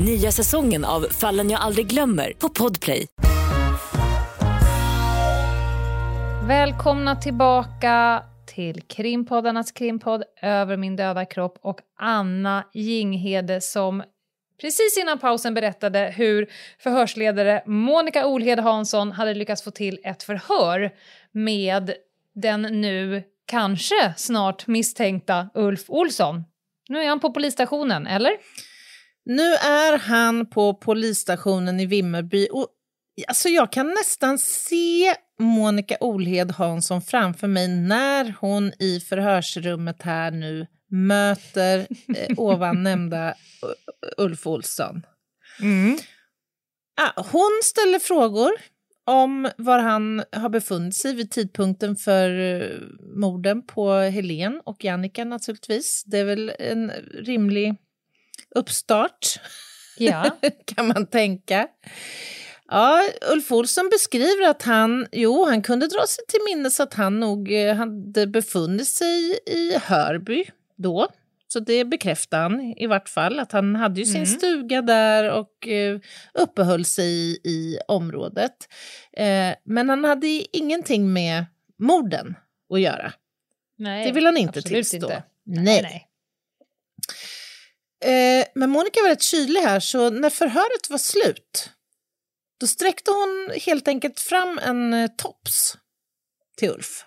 Nya 0.00 0.32
säsongen 0.32 0.84
av 0.84 1.00
Fallen 1.10 1.50
jag 1.50 1.60
aldrig 1.60 1.86
glömmer 1.86 2.32
på 2.38 2.48
Podplay. 2.48 3.06
Välkomna 6.48 7.16
tillbaka 7.16 8.22
till 8.54 8.82
krimpoddarnas 8.82 9.72
krimpodd 9.72 10.22
Över 10.42 10.76
min 10.76 10.96
döda 10.96 11.24
kropp 11.24 11.58
och 11.62 11.80
Anna 11.98 12.64
Jinghede 12.74 13.60
som 13.60 14.02
precis 14.60 14.98
innan 14.98 15.18
pausen 15.18 15.54
berättade 15.54 16.14
hur 16.16 16.46
förhörsledare 16.78 17.62
Monica 17.66 18.26
Olhed 18.26 18.58
Hansson 18.58 19.12
hade 19.12 19.34
lyckats 19.34 19.62
få 19.62 19.70
till 19.70 19.98
ett 20.04 20.22
förhör 20.22 20.90
med 21.32 21.92
den 22.34 22.62
nu 22.62 23.22
kanske 23.46 24.14
snart 24.16 24.66
misstänkta 24.66 25.48
Ulf 25.54 25.84
Olsson. 25.88 26.44
Nu 26.88 27.02
är 27.02 27.08
han 27.08 27.20
på 27.20 27.32
polisstationen, 27.32 28.06
eller? 28.06 28.32
Nu 29.26 29.52
är 29.54 29.98
han 29.98 30.46
på 30.46 30.74
polisstationen 30.74 31.80
i 31.80 31.86
Vimmerby 31.86 32.48
och 32.52 32.68
alltså 33.28 33.48
jag 33.48 33.72
kan 33.72 33.88
nästan 33.88 34.38
se 34.38 35.14
Monica 35.38 35.96
Olhed 36.00 36.50
Hansson 36.50 37.02
framför 37.02 37.48
mig 37.48 37.68
när 37.68 38.34
hon 38.40 38.72
i 38.78 39.00
förhörsrummet 39.00 40.02
här 40.02 40.30
nu 40.30 40.66
möter 40.90 41.86
eh, 42.16 42.38
ovan 42.38 42.82
nämnda 42.82 43.34
Ulf 44.16 44.46
Olsson. 44.46 45.02
Mm. 45.60 45.98
Ah, 47.00 47.22
hon 47.22 47.60
ställer 47.64 47.98
frågor 47.98 48.50
om 49.06 49.50
var 49.56 49.78
han 49.78 50.22
har 50.32 50.48
befunnit 50.48 50.96
sig 50.96 51.14
vid 51.14 51.30
tidpunkten 51.30 51.96
för 51.96 52.30
eh, 52.40 52.78
morden 53.16 53.66
på 53.66 53.92
Helen 53.92 54.60
och 54.64 54.84
Jannica 54.84 55.24
naturligtvis. 55.24 56.04
Det 56.06 56.18
är 56.18 56.24
väl 56.24 56.52
en 56.58 56.90
rimlig 57.24 57.74
uppstart, 58.54 59.40
Ja. 59.98 60.36
kan 60.64 60.88
man 60.88 61.06
tänka. 61.06 61.68
Ja, 62.68 63.02
Ulf 63.32 63.52
Olsson 63.52 63.88
beskriver 63.92 64.48
att 64.50 64.62
han, 64.62 65.06
jo, 65.12 65.44
han 65.44 65.62
kunde 65.62 65.86
dra 65.86 66.06
sig 66.08 66.24
till 66.28 66.40
minnes 66.54 66.80
att 66.80 66.94
han 66.94 67.20
nog 67.20 67.52
eh, 67.52 67.74
hade 67.74 68.26
befunnit 68.26 68.88
sig 68.88 69.38
i 69.46 69.78
Hörby 69.82 70.44
då. 70.76 71.08
Så 71.48 71.60
det 71.60 71.84
bekräftar 71.84 72.42
han 72.42 72.60
i 72.76 72.86
vart 72.86 73.08
fall, 73.08 73.38
att 73.40 73.52
han 73.52 73.76
hade 73.76 74.00
ju 74.00 74.06
sin 74.06 74.14
Mm. 74.16 74.26
stuga 74.26 74.82
där 74.82 75.30
och 75.30 75.68
eh, 75.68 76.00
uppehöll 76.34 76.84
sig 76.84 77.06
i, 77.06 77.40
i 77.44 77.78
området. 77.88 78.68
Eh, 79.16 79.54
men 79.64 79.88
han 79.88 80.04
hade 80.04 80.26
ingenting 80.56 81.12
med 81.12 81.44
morden 81.78 82.34
att 82.74 82.80
göra. 82.80 83.12
Nej, 83.78 84.06
Det 84.06 84.12
vill 84.12 84.26
han 84.26 84.36
inte 84.36 84.62
tillstå. 84.62 84.96
Inte. 84.96 85.22
Nej. 85.46 85.82
nej. 85.82 86.08
Eh, 88.04 88.46
men 88.54 88.70
Monica 88.70 89.00
var 89.02 89.08
rätt 89.08 89.22
kylig 89.22 89.60
här, 89.60 89.80
så 89.80 90.10
när 90.10 90.30
förhöret 90.30 90.90
var 90.90 90.98
slut 90.98 91.70
då 92.60 92.66
sträckte 92.66 93.10
hon 93.10 93.50
helt 93.60 93.88
enkelt 93.88 94.20
fram 94.20 94.58
en 94.62 94.94
eh, 94.94 95.10
tops 95.16 95.76
till 96.56 96.68
Ulf 96.70 97.04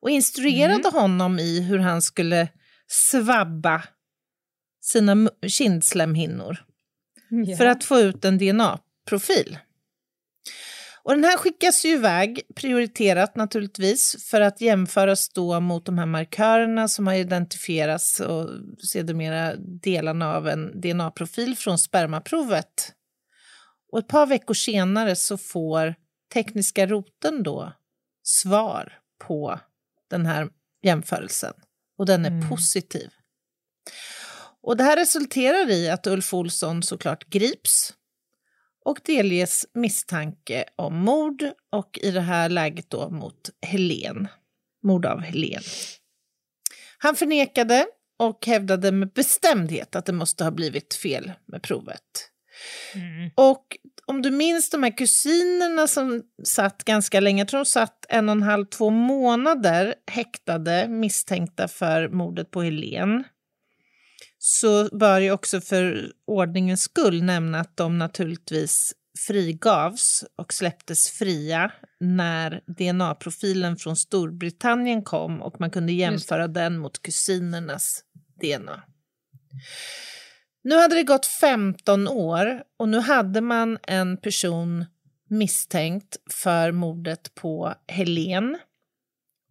och 0.00 0.10
instruerade 0.10 0.88
honom 0.88 1.38
i 1.38 1.60
hur 1.60 1.78
han 1.78 2.02
skulle 2.02 2.48
svabba 2.86 3.82
sina 4.80 5.30
kindslemhinnor 5.46 6.64
Ja. 7.28 7.56
för 7.56 7.66
att 7.66 7.84
få 7.84 8.00
ut 8.00 8.24
en 8.24 8.38
DNA-profil. 8.38 9.58
Och 11.04 11.14
den 11.14 11.24
här 11.24 11.36
skickas 11.36 11.84
ju 11.84 11.88
iväg, 11.88 12.40
prioriterat 12.54 13.36
naturligtvis, 13.36 14.24
för 14.30 14.40
att 14.40 14.60
jämföras 14.60 15.28
då 15.28 15.60
mot 15.60 15.86
de 15.86 15.98
här 15.98 16.06
markörerna 16.06 16.88
som 16.88 17.06
har 17.06 17.14
identifierats 17.14 18.20
och 18.20 18.48
sedermera 18.92 19.56
delarna 19.56 20.34
av 20.34 20.48
en 20.48 20.80
DNA-profil 20.80 21.56
från 21.56 21.78
spermaprovet. 21.78 22.92
Och 23.92 23.98
ett 23.98 24.08
par 24.08 24.26
veckor 24.26 24.54
senare 24.54 25.16
så 25.16 25.36
får 25.38 25.94
tekniska 26.34 26.86
roten 26.86 27.42
då 27.42 27.72
svar 28.22 28.98
på 29.26 29.60
den 30.10 30.26
här 30.26 30.48
jämförelsen 30.82 31.52
och 31.98 32.06
den 32.06 32.24
är 32.24 32.30
Mm. 32.30 32.48
positiv. 32.48 33.10
Och 34.62 34.76
det 34.76 34.84
här 34.84 34.96
resulterar 34.96 35.70
i 35.70 35.90
att 35.90 36.06
Ulf 36.06 36.34
Olsson 36.34 36.82
såklart 36.82 37.24
grips 37.24 37.94
och 38.84 39.00
delges 39.04 39.66
misstanke 39.74 40.64
om 40.76 40.96
mord 40.96 41.44
och 41.72 41.98
i 42.02 42.10
det 42.10 42.20
här 42.20 42.48
läget 42.48 42.90
då 42.90 43.10
mot 43.10 43.50
Helen. 43.66 44.28
Mord 44.82 45.06
av 45.06 45.20
Helen. 45.20 45.62
Han 46.98 47.16
förnekade 47.16 47.86
och 48.18 48.46
hävdade 48.46 48.92
med 48.92 49.12
bestämdhet 49.12 49.96
att 49.96 50.06
det 50.06 50.12
måste 50.12 50.44
ha 50.44 50.50
blivit 50.50 50.94
fel 50.94 51.32
med 51.46 51.62
provet. 51.62 52.30
Mm. 52.94 53.30
Och 53.34 53.76
om 54.06 54.22
du 54.22 54.30
minns 54.30 54.70
de 54.70 54.82
här 54.82 54.96
kusinerna 54.96 55.86
som 55.86 56.22
satt 56.44 56.84
ganska 56.84 57.20
länge, 57.20 57.40
jag 57.40 57.48
tror 57.48 57.60
de 57.60 57.66
satt 57.66 58.06
en 58.08 58.28
och 58.28 58.32
en 58.32 58.42
halv, 58.42 58.64
två 58.64 58.90
månader 58.90 59.94
häktade 60.06 60.88
misstänkta 60.88 61.68
för 61.68 62.08
mordet 62.08 62.50
på 62.50 62.62
Helen 62.62 63.24
så 64.46 64.96
bör 64.96 65.20
jag 65.20 65.34
också 65.34 65.60
för 65.60 66.12
ordningens 66.26 66.82
skull 66.82 67.22
nämna 67.22 67.60
att 67.60 67.76
de 67.76 67.98
naturligtvis 67.98 68.92
frigavs 69.26 70.24
och 70.36 70.52
släpptes 70.52 71.10
fria 71.10 71.72
när 72.00 72.60
DNA-profilen 72.66 73.76
från 73.76 73.96
Storbritannien 73.96 75.02
kom 75.02 75.42
och 75.42 75.60
man 75.60 75.70
kunde 75.70 75.92
jämföra 75.92 76.48
den 76.48 76.78
mot 76.78 77.02
kusinernas 77.02 78.04
DNA. 78.40 78.82
Nu 80.64 80.76
hade 80.76 80.94
det 80.94 81.02
gått 81.02 81.26
15 81.26 82.08
år 82.08 82.62
och 82.78 82.88
nu 82.88 82.98
hade 82.98 83.40
man 83.40 83.78
en 83.82 84.16
person 84.16 84.84
misstänkt 85.28 86.16
för 86.30 86.72
mordet 86.72 87.34
på 87.34 87.74
Helen. 87.88 88.58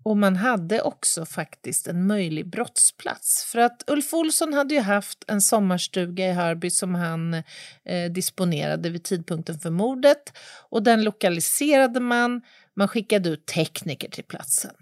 Och 0.03 0.17
man 0.17 0.35
hade 0.35 0.81
också 0.81 1.25
faktiskt 1.25 1.87
en 1.87 2.07
möjlig 2.07 2.49
brottsplats. 2.49 3.45
För 3.45 3.59
att 3.59 3.83
Ulf 3.87 4.13
Olsson 4.13 4.53
hade 4.53 4.73
ju 4.73 4.79
haft 4.79 5.23
en 5.27 5.41
sommarstuga 5.41 6.27
i 6.27 6.31
Hörby 6.31 6.69
som 6.69 6.95
han 6.95 7.33
eh, 7.33 7.43
disponerade 8.11 8.89
vid 8.89 9.03
tidpunkten 9.03 9.59
för 9.59 9.69
mordet. 9.69 10.37
Och 10.69 10.83
den 10.83 11.03
lokaliserade 11.03 11.99
man. 11.99 12.41
Man 12.75 12.87
skickade 12.87 13.29
ut 13.29 13.45
tekniker 13.45 14.09
till 14.09 14.23
platsen. 14.23 14.75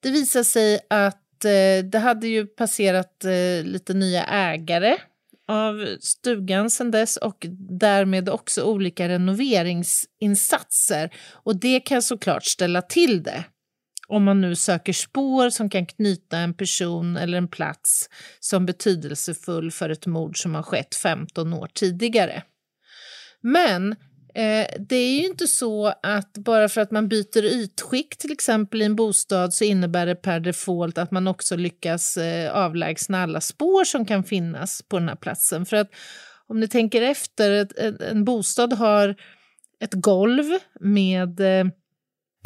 Det 0.00 0.10
visade 0.10 0.44
sig 0.44 0.80
att 0.90 1.44
eh, 1.44 1.84
det 1.84 1.98
hade 1.98 2.28
ju 2.28 2.46
passerat 2.46 3.24
eh, 3.24 3.64
lite 3.64 3.94
nya 3.94 4.24
ägare 4.24 4.96
av 5.48 5.86
stugan 6.00 6.70
sedan 6.70 6.90
dess 6.90 7.16
och 7.16 7.46
därmed 7.70 8.28
också 8.28 8.62
olika 8.62 9.08
renoveringsinsatser. 9.08 11.10
Och 11.32 11.56
det 11.56 11.80
kan 11.80 12.02
såklart 12.02 12.44
ställa 12.44 12.82
till 12.82 13.22
det 13.22 13.44
om 14.08 14.24
man 14.24 14.40
nu 14.40 14.56
söker 14.56 14.92
spår 14.92 15.50
som 15.50 15.70
kan 15.70 15.86
knyta 15.86 16.38
en 16.38 16.54
person 16.54 17.16
eller 17.16 17.38
en 17.38 17.48
plats 17.48 18.08
som 18.40 18.66
betydelsefull 18.66 19.70
för 19.70 19.90
ett 19.90 20.06
mord 20.06 20.42
som 20.42 20.54
har 20.54 20.62
skett 20.62 20.94
15 20.94 21.52
år 21.52 21.70
tidigare. 21.74 22.42
Men 23.40 23.92
eh, 24.34 24.66
det 24.78 24.96
är 24.96 25.20
ju 25.20 25.26
inte 25.26 25.46
så 25.46 25.86
att 26.02 26.32
bara 26.32 26.68
för 26.68 26.80
att 26.80 26.90
man 26.90 27.08
byter 27.08 27.44
ytskikt 27.44 28.20
till 28.20 28.32
exempel 28.32 28.82
i 28.82 28.84
en 28.84 28.96
bostad 28.96 29.54
så 29.54 29.64
innebär 29.64 30.06
det 30.06 30.14
per 30.14 30.40
default 30.40 30.98
att 30.98 31.10
man 31.10 31.28
också 31.28 31.56
lyckas 31.56 32.16
eh, 32.16 32.52
avlägsna 32.52 33.22
alla 33.22 33.40
spår 33.40 33.84
som 33.84 34.06
kan 34.06 34.24
finnas 34.24 34.82
på 34.88 34.98
den 34.98 35.08
här 35.08 35.16
platsen. 35.16 35.66
För 35.66 35.76
att 35.76 35.90
om 36.48 36.60
ni 36.60 36.68
tänker 36.68 37.02
efter, 37.02 37.50
ett, 37.50 37.78
en, 37.78 38.00
en 38.00 38.24
bostad 38.24 38.72
har 38.72 39.14
ett 39.80 39.94
golv 39.94 40.44
med 40.80 41.40
eh, 41.40 41.66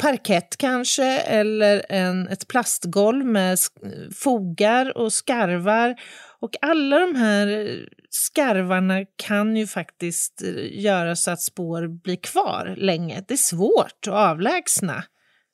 parkett 0.01 0.57
kanske 0.57 1.19
eller 1.19 1.85
en, 1.89 2.27
ett 2.27 2.47
plastgolv 2.47 3.25
med 3.25 3.57
fogar 4.15 4.97
och 4.97 5.13
skarvar. 5.13 5.95
Och 6.39 6.55
alla 6.61 6.99
de 6.99 7.15
här 7.15 7.79
skarvarna 8.09 9.05
kan 9.15 9.55
ju 9.55 9.67
faktiskt 9.67 10.41
eh, 10.41 10.81
göra 10.81 11.15
så 11.15 11.31
att 11.31 11.41
spår 11.41 11.87
blir 11.87 12.15
kvar 12.15 12.75
länge. 12.77 13.23
Det 13.27 13.33
är 13.33 13.37
svårt 13.37 14.07
att 14.07 14.13
avlägsna 14.13 15.03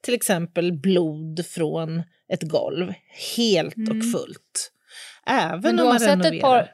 till 0.03 0.13
exempel 0.13 0.73
blod 0.73 1.45
från 1.45 2.03
ett 2.33 2.43
golv 2.43 2.93
helt 3.37 3.75
och 3.89 4.11
fullt. 4.13 4.71
Även 5.25 5.79
om 5.79 5.87
man 5.87 5.99
renoverar. 5.99 6.41
par... 6.41 6.71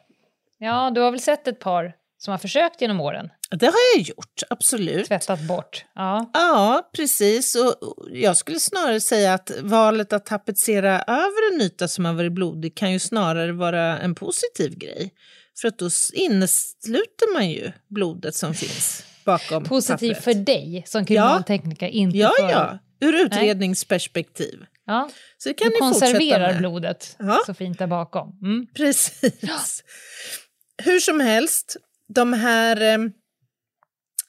Ja, 0.58 0.92
du 0.96 1.02
har 1.02 1.12
väl 1.12 1.20
sett 1.20 1.48
ett 1.48 1.60
par 1.60 1.94
som 2.18 2.32
har 2.32 2.38
försökt 2.38 2.82
genom 2.82 3.02
åren? 3.02 3.30
Det 3.60 3.66
har 3.66 3.76
jag 3.96 4.02
gjort, 4.04 4.42
absolut. 4.50 5.08
Tvättat 5.08 5.40
bort. 5.42 5.86
Ja. 5.96 6.30
Ja, 6.34 6.90
precis. 6.96 7.56
Och 7.56 7.76
jag 8.12 8.38
skulle 8.38 8.60
snarare 8.60 9.02
säga 9.02 9.34
att 9.34 9.52
valet 9.62 10.14
att 10.14 10.26
tapetsera 10.26 11.02
över 11.02 11.54
en 11.54 11.62
yta 11.62 11.88
som 11.88 12.06
har 12.06 12.14
varit 12.14 12.32
blodig 12.34 12.76
kan 12.76 12.92
ju 12.92 13.00
snarare 13.00 13.52
vara 13.52 14.00
en 14.00 14.16
positiv 14.16 14.78
grej. 14.78 15.14
För 15.62 15.68
att 15.68 15.78
då 15.78 15.90
innesluter 16.14 17.34
man 17.34 17.50
ju 17.50 17.72
blodet 17.90 18.36
som 18.36 18.54
finns 18.54 19.04
bakom 19.26 19.64
Positiv 19.64 20.14
pappret. 20.14 20.24
för 20.24 20.34
dig 20.34 20.84
som 20.88 21.06
kriminaltekniker, 21.06 21.88
inte 21.88 22.18
Ja, 22.18 22.32
för... 22.40 22.50
ja. 22.50 22.80
Ur 23.00 23.14
utredningsperspektiv. 23.14 24.66
ja. 24.86 25.10
Så 25.38 25.50
det 25.50 25.54
kan 25.54 25.70
Du 25.70 25.76
konserverar 25.78 26.58
blodet 26.58 27.16
Ja. 27.20 27.40
så 27.46 27.54
fint 27.54 27.80
där 27.80 27.88
bakom. 27.88 28.40
Mm. 28.42 28.68
Precis. 28.76 29.84
Hur 30.84 31.00
som 31.00 31.20
helst, 31.20 31.78
de 32.16 32.34
här 32.34 32.82
eh, 32.82 32.98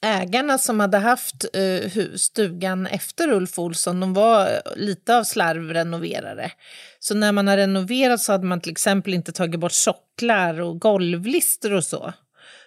ägarna 0.05 0.59
som 0.59 0.81
hade 0.81 0.99
haft 0.99 1.45
eh, 1.53 1.91
stugan 2.15 2.87
efter 2.87 3.33
Ulf 3.33 3.59
Olsson, 3.59 4.01
de 4.01 4.15
var 4.15 4.47
eh, 4.47 4.77
lite 4.77 5.17
av 5.17 5.25
slarvrenoverare. 5.25 6.53
Så 6.99 7.15
när 7.15 7.33
man 7.33 7.49
har 7.49 7.57
renoverat 7.57 8.21
så 8.21 8.33
hade 8.33 8.47
man 8.47 8.61
till 8.61 8.73
exempel 8.73 9.15
inte 9.15 9.33
tagit 9.33 9.61
bort 9.61 9.73
socklar 9.73 10.61
och 10.61 10.81
golvlister 10.81 11.73
och 11.73 11.85
så. 11.85 12.13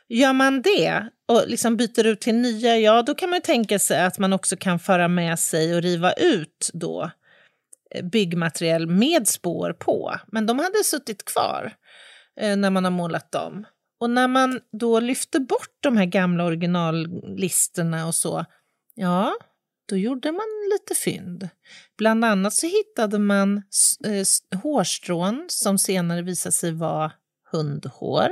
Gör 0.09 0.33
man 0.33 0.61
det 0.61 1.09
och 1.27 1.43
liksom 1.47 1.77
byter 1.77 2.05
ut 2.05 2.21
till 2.21 2.35
nya, 2.35 2.77
ja 2.77 3.01
då 3.01 3.15
kan 3.15 3.29
man 3.29 3.41
tänka 3.41 3.79
sig 3.79 4.01
att 4.01 4.19
man 4.19 4.33
också 4.33 4.57
kan 4.57 4.79
föra 4.79 5.07
med 5.07 5.39
sig 5.39 5.75
och 5.75 5.81
riva 5.81 6.13
ut 6.13 6.69
då 6.73 7.11
eh, 7.95 8.05
byggmaterial 8.05 8.87
med 8.87 9.27
spår 9.27 9.73
på, 9.73 10.15
men 10.27 10.45
de 10.45 10.59
hade 10.59 10.83
suttit 10.83 11.25
kvar 11.25 11.73
eh, 12.39 12.57
när 12.57 12.69
man 12.69 12.83
har 12.83 12.91
målat 12.91 13.31
dem. 13.31 13.65
Och 13.99 14.09
när 14.09 14.27
man 14.27 14.61
då 14.71 14.99
lyfte 14.99 15.39
bort 15.39 15.77
de 15.79 15.97
här 15.97 16.05
gamla 16.05 16.43
originallisterna 16.45 18.07
och 18.07 18.15
så, 18.15 18.45
ja, 18.95 19.33
då 19.89 19.97
gjorde 19.97 20.31
man 20.31 20.45
lite 20.73 20.95
fynd. 20.95 21.49
Bland 21.97 22.25
annat 22.25 22.53
så 22.53 22.67
hittade 22.67 23.19
man 23.19 23.57
eh, 24.05 24.59
hårstrån 24.61 25.45
som 25.47 25.77
senare 25.77 26.21
visade 26.21 26.53
sig 26.53 26.71
vara 26.71 27.11
hundhår. 27.51 28.29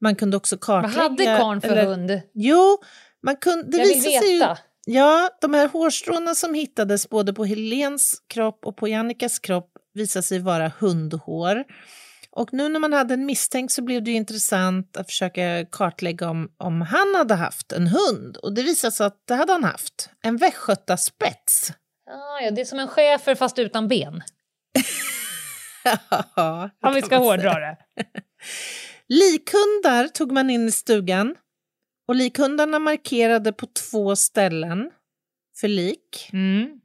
Man 0.00 0.16
kunde 0.16 0.36
också 0.36 0.58
kartlägga... 0.58 0.94
Vad 0.94 1.10
hade 1.10 1.24
karn 1.24 1.60
för 1.60 1.68
eller, 1.68 1.84
hund? 1.84 2.20
Jo, 2.34 2.78
man 3.22 3.36
kunde... 3.36 3.70
Det 3.70 3.78
Jag 3.78 3.86
vill 3.86 4.02
veta. 4.02 4.58
Ju, 4.86 4.94
ja, 4.94 5.30
de 5.40 5.54
här 5.54 5.68
hårstråna 5.68 6.34
som 6.34 6.54
hittades 6.54 7.08
både 7.08 7.32
på 7.32 7.44
Helens 7.44 8.22
kropp 8.26 8.66
och 8.66 8.76
på 8.76 8.88
Jannikas 8.88 9.38
kropp 9.38 9.72
visade 9.94 10.22
sig 10.22 10.38
vara 10.38 10.72
hundhår. 10.78 11.64
Och 12.40 12.52
nu 12.52 12.68
när 12.68 12.80
man 12.80 12.92
hade 12.92 13.14
en 13.14 13.26
misstänkt 13.26 13.72
så 13.72 13.82
blev 13.82 14.02
det 14.04 14.10
intressant 14.10 14.96
att 14.96 15.06
försöka 15.06 15.64
kartlägga 15.72 16.30
om, 16.30 16.52
om 16.56 16.80
han 16.80 17.14
hade 17.14 17.34
haft 17.34 17.72
en 17.72 17.86
hund. 17.86 18.36
Och 18.36 18.54
det 18.54 18.62
visade 18.62 18.92
sig 18.92 19.06
att 19.06 19.26
det 19.26 19.34
hade 19.34 19.52
han 19.52 19.64
haft. 19.64 20.10
En 20.22 20.36
västgötaspets. 20.36 21.72
Ah, 22.10 22.40
ja, 22.40 22.50
det 22.50 22.60
är 22.60 22.64
som 22.64 22.78
en 22.78 22.88
schäfer 22.88 23.34
fast 23.34 23.58
utan 23.58 23.88
ben. 23.88 24.22
ja, 26.36 26.70
Om 26.82 26.94
vi 26.94 27.02
ska 27.02 27.16
hårdra 27.16 27.60
det. 27.60 27.76
Likhundar 29.08 30.08
tog 30.08 30.32
man 30.32 30.50
in 30.50 30.68
i 30.68 30.72
stugan 30.72 31.36
och 32.08 32.14
likhundarna 32.14 32.78
markerade 32.78 33.52
på 33.52 33.66
två 33.66 34.16
ställen 34.16 34.90
för 35.56 35.68
lik. 35.68 36.30
Mm. 36.32 36.80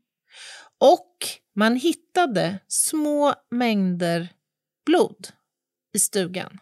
Och 0.80 1.12
man 1.56 1.76
hittade 1.76 2.60
små 2.68 3.34
mängder 3.52 4.28
blod 4.86 5.28
i 5.96 6.00
stugan. 6.00 6.60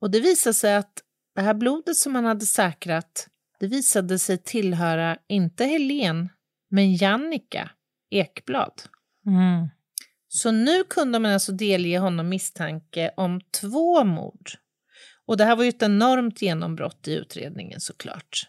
Och 0.00 0.10
det 0.10 0.20
visade 0.20 0.54
sig 0.54 0.76
att 0.76 1.02
det 1.34 1.40
här 1.40 1.54
blodet 1.54 1.96
som 1.96 2.12
man 2.12 2.24
hade 2.24 2.46
säkrat, 2.46 3.28
det 3.60 3.66
visade 3.66 4.18
sig 4.18 4.38
tillhöra 4.38 5.18
inte 5.28 5.64
Helen, 5.64 6.28
men 6.70 6.94
Jannica 6.94 7.70
Ekblad. 8.10 8.82
Mm. 9.26 9.68
Så 10.28 10.50
nu 10.50 10.84
kunde 10.84 11.18
man 11.18 11.32
alltså 11.32 11.52
delge 11.52 11.98
honom 11.98 12.28
misstanke 12.28 13.10
om 13.16 13.40
två 13.60 14.04
mord. 14.04 14.50
Och 15.26 15.36
det 15.36 15.44
här 15.44 15.56
var 15.56 15.64
ju 15.64 15.68
ett 15.68 15.82
enormt 15.82 16.42
genombrott 16.42 17.08
i 17.08 17.14
utredningen 17.14 17.80
såklart. 17.80 18.48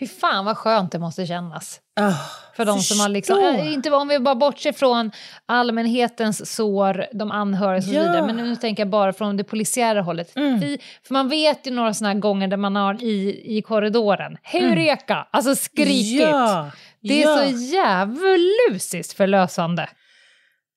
Fy 0.00 0.06
fan 0.06 0.44
vad 0.44 0.56
skönt 0.56 0.92
det 0.92 0.98
måste 0.98 1.26
kännas. 1.26 1.80
Oh, 2.00 2.20
för 2.56 2.64
de 2.64 2.80
som 2.80 3.00
har 3.00 3.08
liksom, 3.08 3.38
äh, 3.38 3.72
inte 3.72 3.90
om 3.90 4.08
vi 4.08 4.18
bara 4.18 4.34
bortser 4.34 4.72
från 4.72 5.10
allmänhetens 5.46 6.54
sår, 6.54 7.06
de 7.12 7.30
anhöriga 7.30 7.76
och 7.78 7.84
så 7.84 7.90
Ja. 7.92 8.00
vidare, 8.00 8.26
men 8.26 8.36
nu 8.36 8.56
tänker 8.56 8.80
jag 8.82 8.90
bara 8.90 9.12
från 9.12 9.36
det 9.36 9.44
polisiära 9.44 10.02
hållet. 10.02 10.36
Mm. 10.36 10.60
Fy, 10.60 10.78
för 11.06 11.14
man 11.14 11.28
vet 11.28 11.66
ju 11.66 11.70
några 11.70 11.88
här 11.92 12.14
gånger 12.14 12.48
där 12.48 12.56
man 12.56 12.76
har 12.76 13.02
i, 13.04 13.42
i 13.58 13.62
korridoren, 13.62 14.36
Heureka! 14.42 15.26
Alltså 15.30 15.54
skrikit. 15.56 16.20
Ja, 16.20 16.70
Det 17.02 17.22
är 17.22 17.28
ja. 17.28 17.36
så 17.36 17.56
djävulusiskt 17.56 19.12
förlösande. 19.16 19.88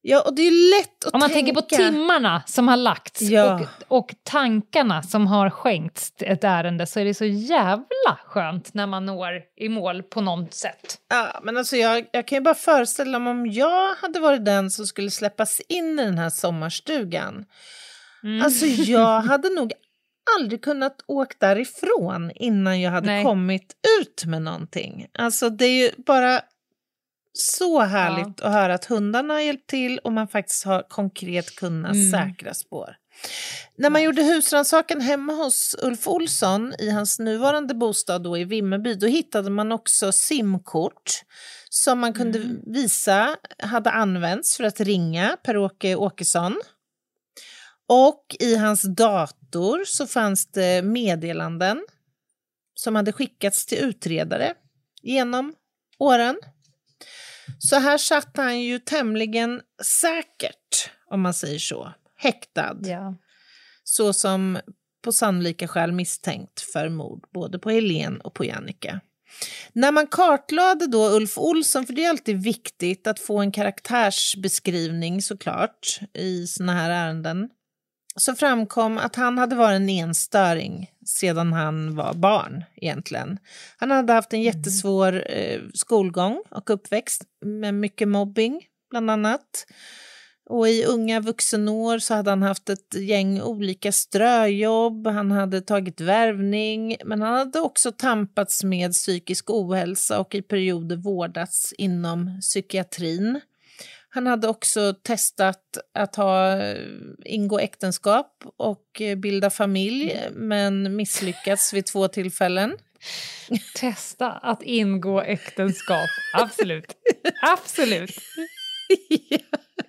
Ja, 0.05 0.21
och 0.21 0.35
det 0.35 0.41
är 0.41 0.79
lätt 0.79 1.05
att 1.05 1.13
Om 1.13 1.19
man 1.19 1.29
tänka... 1.29 1.35
tänker 1.35 1.53
på 1.61 1.75
timmarna 1.91 2.43
som 2.45 2.67
har 2.67 2.77
lagts 2.77 3.21
Ja. 3.21 3.53
och, 3.87 3.97
och 3.97 4.15
tankarna 4.23 5.03
som 5.03 5.27
har 5.27 5.49
skänkts 5.49 6.13
ett 6.19 6.43
ärende 6.43 6.85
så 6.85 6.99
är 6.99 7.05
det 7.05 7.13
så 7.13 7.25
jävla 7.25 8.19
skönt 8.25 8.73
när 8.73 8.87
man 8.87 9.05
når 9.05 9.41
i 9.57 9.69
mål 9.69 10.03
på 10.03 10.21
något 10.21 10.53
sätt. 10.53 10.97
Ja, 11.09 11.39
men 11.43 11.57
alltså 11.57 11.75
jag, 11.75 12.05
jag 12.11 12.27
kan 12.27 12.35
ju 12.37 12.41
bara 12.41 12.55
föreställa 12.55 13.19
mig 13.19 13.31
om 13.31 13.47
jag 13.47 13.95
hade 13.95 14.19
varit 14.19 14.45
den 14.45 14.69
som 14.71 14.87
skulle 14.87 15.11
släppas 15.11 15.61
in 15.67 15.99
i 15.99 16.05
den 16.05 16.17
här 16.17 16.29
sommarstugan. 16.29 17.45
Mm. 18.23 18.45
Alltså 18.45 18.65
jag 18.65 19.21
hade 19.29 19.49
nog 19.49 19.73
aldrig 20.39 20.63
kunnat 20.63 20.95
åka 21.07 21.35
därifrån 21.39 22.31
innan 22.35 22.81
jag 22.81 22.91
hade 22.91 23.07
Nej. 23.07 23.23
kommit 23.23 23.75
ut 24.01 24.25
med 24.25 24.41
någonting. 24.41 25.07
Alltså 25.13 25.49
det 25.49 25.65
är 25.65 25.83
ju 25.83 25.91
bara 25.97 26.41
så 27.33 27.79
härligt 27.81 28.41
att 28.41 28.53
höra 28.53 28.73
att 28.73 28.85
hundarna 28.85 29.33
har 29.33 29.41
hjälpt 29.41 29.69
till 29.69 29.99
och 29.99 30.13
man 30.13 30.27
faktiskt 30.27 30.65
har 30.65 30.89
konkret 30.89 31.55
kunnat 31.55 31.95
Mm. 31.95 32.11
säkra 32.11 32.53
spår. 32.53 32.95
När 33.75 33.89
man 33.89 34.03
gjorde 34.03 34.23
husrannsakan 34.23 35.01
hemma 35.01 35.33
hos 35.33 35.75
Ulf 35.81 36.07
Olsson 36.07 36.73
i 36.79 36.89
hans 36.89 37.19
nuvarande 37.19 37.73
bostad 37.73 38.23
då 38.23 38.37
i 38.37 38.43
Vimmerby, 38.43 38.93
då 38.93 39.07
hittade 39.07 39.49
man 39.49 39.71
också 39.71 40.11
simkort 40.11 41.11
som 41.69 41.99
man 41.99 42.13
kunde 42.13 42.39
Mm. 42.39 42.59
visa 42.65 43.37
hade 43.59 43.91
använts 43.91 44.57
för 44.57 44.63
att 44.63 44.79
ringa 44.79 45.37
Per-Åke 45.43 45.95
Åkesson. 45.95 46.61
Och 47.87 48.35
i 48.39 48.55
hans 48.55 48.81
dator 48.81 49.83
så 49.85 50.07
fanns 50.07 50.45
det 50.51 50.81
meddelanden 50.85 51.85
som 52.75 52.95
hade 52.95 53.11
skickats 53.11 53.65
till 53.65 53.77
utredare 53.77 54.53
genom 55.01 55.53
åren. 55.99 56.35
Så 57.59 57.79
här 57.79 57.97
satt 57.97 58.37
han 58.37 58.61
ju 58.61 58.79
tämligen 58.79 59.61
säkert, 59.83 60.91
om 61.05 61.21
man 61.21 61.33
säger 61.33 61.59
så, 61.59 61.93
häktad, 62.17 62.77
Ja. 62.81 63.15
så 63.83 64.13
som 64.13 64.59
på 65.03 65.11
sannolika 65.11 65.67
skäl 65.67 65.91
misstänkt 65.91 66.61
för 66.61 66.89
mord 66.89 67.23
både 67.33 67.59
på 67.59 67.69
Helen 67.69 68.21
och 68.21 68.33
på 68.33 68.45
Jannica. 68.45 68.99
När 69.73 69.91
man 69.91 70.07
kartlade 70.07 70.87
då 70.87 71.09
Ulf 71.09 71.37
Olsson, 71.37 71.85
för 71.85 71.93
det 71.93 72.05
är 72.05 72.09
alltid 72.09 72.43
viktigt 72.43 73.07
att 73.07 73.19
få 73.19 73.39
en 73.39 73.51
karaktärsbeskrivning 73.51 75.21
såklart 75.21 75.99
i 76.13 76.47
såna 76.47 76.73
här 76.73 76.89
ärenden, 76.89 77.49
så 78.19 78.35
framkom 78.35 78.97
att 78.97 79.15
han 79.15 79.37
hade 79.37 79.55
varit 79.55 79.75
en 79.75 79.89
enstöring 79.89 80.91
sedan 81.05 81.53
han 81.53 81.95
var 81.95 82.13
barn 82.13 82.63
egentligen. 82.75 83.39
Han 83.77 83.91
hade 83.91 84.13
haft 84.13 84.33
en 84.33 84.41
jättesvår 84.41 85.25
eh, 85.29 85.61
skolgång 85.73 86.43
och 86.49 86.69
uppväxt 86.69 87.23
med 87.45 87.73
mycket 87.73 88.07
mobbing 88.07 88.61
bland 88.89 89.11
annat. 89.11 89.65
Och 90.49 90.69
i 90.69 90.85
unga 90.85 91.19
vuxenår 91.19 91.99
så 91.99 92.13
hade 92.13 92.29
han 92.29 92.41
haft 92.41 92.69
ett 92.69 92.95
gäng 92.95 93.41
olika 93.41 93.91
ströjobb, 93.91 95.07
han 95.07 95.31
hade 95.31 95.61
tagit 95.61 96.01
värvning, 96.01 96.97
men 97.05 97.21
han 97.21 97.33
hade 97.33 97.59
också 97.59 97.91
tampats 97.91 98.63
med 98.63 98.91
psykisk 98.91 99.49
ohälsa 99.49 100.19
och 100.19 100.35
i 100.35 100.41
perioder 100.41 100.95
vårdats 100.95 101.73
inom 101.77 102.39
psykiatrin. 102.41 103.41
Han 104.15 104.27
hade 104.27 104.47
också 104.47 104.93
testat 104.93 105.77
att 105.93 106.15
ha, 106.15 106.57
ingå 107.25 107.59
äktenskap 107.59 108.43
och 108.57 109.01
eh, 109.01 109.15
bilda 109.15 109.49
familj, 109.49 110.19
men 110.31 110.95
misslyckats 110.95 111.73
vid 111.73 111.85
två 111.85 112.07
tillfällen. 112.07 112.77
Testa 113.75 114.31
att 114.31 114.63
ingå 114.63 115.21
äktenskap. 115.21 116.09
Absolut. 116.33 116.95
Absolut. 117.41 118.17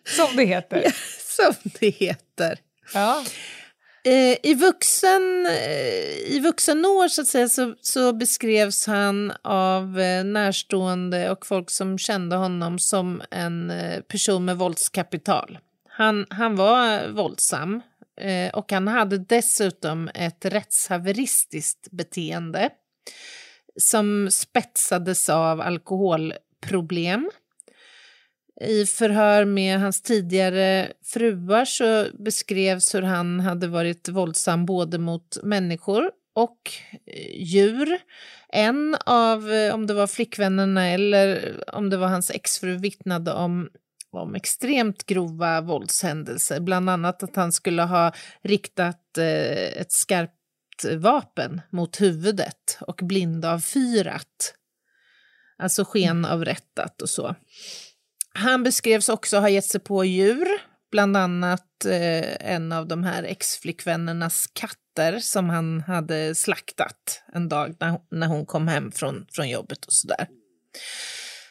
Som 0.05 0.37
det 0.37 0.45
heter. 0.45 0.95
Som 1.19 1.71
det 1.81 1.91
heter. 1.91 2.59
Ja. 2.95 3.25
Eh, 4.07 4.37
I, 4.43 4.55
vuxen, 4.55 5.47
eh, 5.47 6.35
I 6.37 6.41
vuxen 6.43 6.85
år 6.85 7.09
så, 7.09 7.21
att 7.21 7.27
säga, 7.27 7.49
så, 7.49 7.75
så 7.81 8.13
beskrevs 8.13 8.87
han 8.87 9.33
av 9.43 10.01
eh, 10.01 10.25
närstående 10.25 11.31
och 11.31 11.47
folk 11.47 11.71
som 11.71 11.99
kände 11.99 12.37
honom 12.37 12.79
som 12.79 13.23
en 13.31 13.71
eh, 13.71 14.01
person 14.01 14.45
med 14.45 14.57
våldskapital. 14.59 15.59
Han, 15.89 16.27
han 16.31 16.57
var 16.57 17.09
våldsam 17.09 17.83
eh, 18.21 18.55
och 18.55 18.73
han 18.73 18.89
hade 18.89 19.19
dessutom 19.19 20.11
ett 20.15 20.45
rättshaveristiskt 20.45 21.91
beteende 21.91 22.71
som 23.81 24.29
spetsades 24.31 25.29
av 25.29 25.61
alkoholproblem. 25.61 27.31
I 28.61 28.87
förhör 28.87 29.45
med 29.45 29.81
hans 29.81 30.03
tidigare 30.03 30.93
fruar 31.05 31.65
så 31.65 32.07
beskrevs 32.19 32.95
hur 32.95 33.03
han 33.03 33.41
hade 33.41 33.67
varit 33.67 34.09
våldsam 34.09 34.67
både 34.67 34.99
mot 34.99 35.39
människor 35.43 36.11
och 36.35 36.59
eh, 37.07 37.43
djur. 37.43 37.99
En 38.49 38.97
av, 39.07 39.53
eh, 39.53 39.75
om 39.75 39.87
det 39.87 39.95
var 39.95 40.07
flickvännerna 40.07 40.89
eller 40.89 41.55
om 41.75 41.91
det 41.91 41.97
var 41.97 42.09
hans 42.09 42.31
exfru, 42.31 42.77
vittnade 42.77 43.33
om, 43.33 43.69
om 44.11 44.35
extremt 44.35 45.07
grova 45.07 45.61
våldshändelser. 45.61 46.61
Bland 46.61 46.91
annat 46.91 47.23
att 47.23 47.37
han 47.37 47.53
skulle 47.53 47.83
ha 47.83 48.13
riktat 48.43 49.19
eh, 49.19 49.81
ett 49.81 49.93
skarpt 49.93 50.35
vapen 50.97 51.61
mot 51.71 52.01
huvudet 52.01 52.79
och 52.81 53.01
blindavfyrat. 53.03 54.55
Alltså 55.59 55.85
skenavrättat 55.85 57.03
och 57.03 57.09
så. 57.09 57.35
Han 58.39 58.63
beskrevs 58.63 59.09
också 59.09 59.39
ha 59.39 59.49
gett 59.49 59.65
sig 59.65 59.81
på 59.81 60.05
djur, 60.05 60.49
bland 60.91 61.17
annat 61.17 61.85
eh, 61.85 62.53
en 62.53 62.73
av 62.73 62.89
de 62.89 63.05
här 63.05 63.23
ex-flickvännernas 63.23 64.47
katter 64.53 65.19
som 65.19 65.51
han 65.51 65.81
hade 65.81 66.35
slaktat 66.35 67.23
en 67.33 67.49
dag 67.49 67.77
när, 67.81 67.99
när 68.11 68.27
hon 68.27 68.47
kom 68.47 68.69
hem 68.69 68.93
från, 68.93 69.27
från 69.33 69.49
jobbet 69.49 69.85
och 69.85 69.93
sådär. 69.93 70.29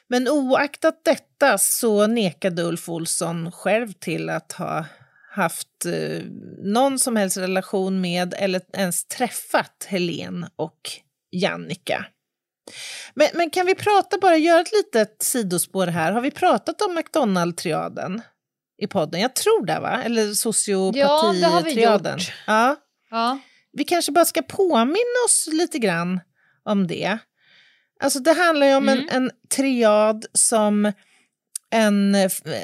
Men 0.07 0.27
oaktat 0.27 1.01
detta 1.05 1.57
så 1.57 2.07
nekade 2.07 2.63
Ulf 2.63 2.89
Olsson 2.89 3.51
själv 3.51 3.91
till 3.91 4.29
att 4.29 4.51
ha 4.51 4.85
haft 5.31 5.85
eh, 5.85 6.21
någon 6.63 6.99
som 6.99 7.15
helst 7.15 7.37
relation 7.37 8.01
med 8.01 8.33
eller 8.37 8.61
ens 8.73 9.05
träffat 9.05 9.85
Helen 9.87 10.45
och 10.55 10.79
Jannica. 11.31 12.05
Men, 13.13 13.27
men 13.33 13.49
kan 13.49 13.65
vi 13.65 13.75
prata, 13.75 14.17
bara 14.17 14.37
göra 14.37 14.61
ett 14.61 14.71
litet 14.71 15.23
sidospår 15.23 15.87
här. 15.87 16.11
Har 16.11 16.21
vi 16.21 16.31
pratat 16.31 16.81
om 16.81 16.95
McDonald-triaden 16.97 18.21
i 18.81 18.87
podden? 18.87 19.21
Jag 19.21 19.35
tror 19.35 19.65
det, 19.65 19.79
va? 19.79 20.03
Eller 20.03 20.33
sociopati-triaden. 20.33 20.97
Ja, 20.99 21.33
det 21.33 21.45
har 21.47 21.61
vi 21.61 21.81
gjort. 21.83 22.31
Ja. 22.47 22.75
Ja. 23.09 23.39
Vi 23.73 23.83
kanske 23.83 24.11
bara 24.11 24.25
ska 24.25 24.41
påminna 24.41 25.19
oss 25.27 25.49
lite 25.51 25.79
grann 25.79 26.19
om 26.63 26.87
det. 26.87 27.17
Alltså 28.03 28.19
det 28.19 28.33
handlar 28.33 28.67
ju 28.67 28.75
om 28.75 28.89
Mm. 28.89 29.07
en, 29.11 29.23
en 29.23 29.31
triad 29.55 30.25
som 30.33 30.91
en, 31.71 32.15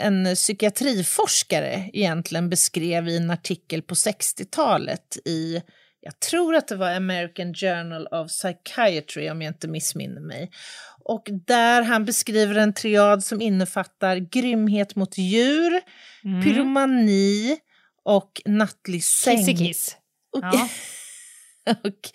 en 0.02 0.36
psykiatriforskare 0.36 1.90
egentligen 1.94 2.50
beskrev 2.50 3.08
i 3.08 3.18
en 3.18 3.32
artikel 3.32 3.82
på 3.82 3.96
60-talet 3.96 5.18
i, 5.26 5.62
jag 6.02 6.20
tror 6.20 6.56
att 6.56 6.68
det 6.68 6.76
var 6.76 6.92
American 6.96 7.54
Journal 7.54 8.08
of 8.12 8.28
Psychiatry 8.28 9.30
om 9.30 9.42
jag 9.42 9.50
inte 9.50 9.68
missminner 9.68 10.22
mig. 10.22 10.52
Och 11.04 11.28
där 11.48 11.82
han 11.82 12.06
beskriver 12.06 12.56
en 12.56 12.74
triad 12.74 13.24
som 13.24 13.42
innefattar 13.42 14.16
grymhet 14.16 14.96
mot 14.96 15.18
djur, 15.18 15.82
Mm. 16.24 16.44
pyromani 16.44 17.58
och 18.04 18.42
nattlig 18.46 19.04
säng. 19.04 19.38
Kiss-kiss. 19.46 19.98
Och, 20.38 20.44
Ja. 20.44 20.70
och 21.84 22.10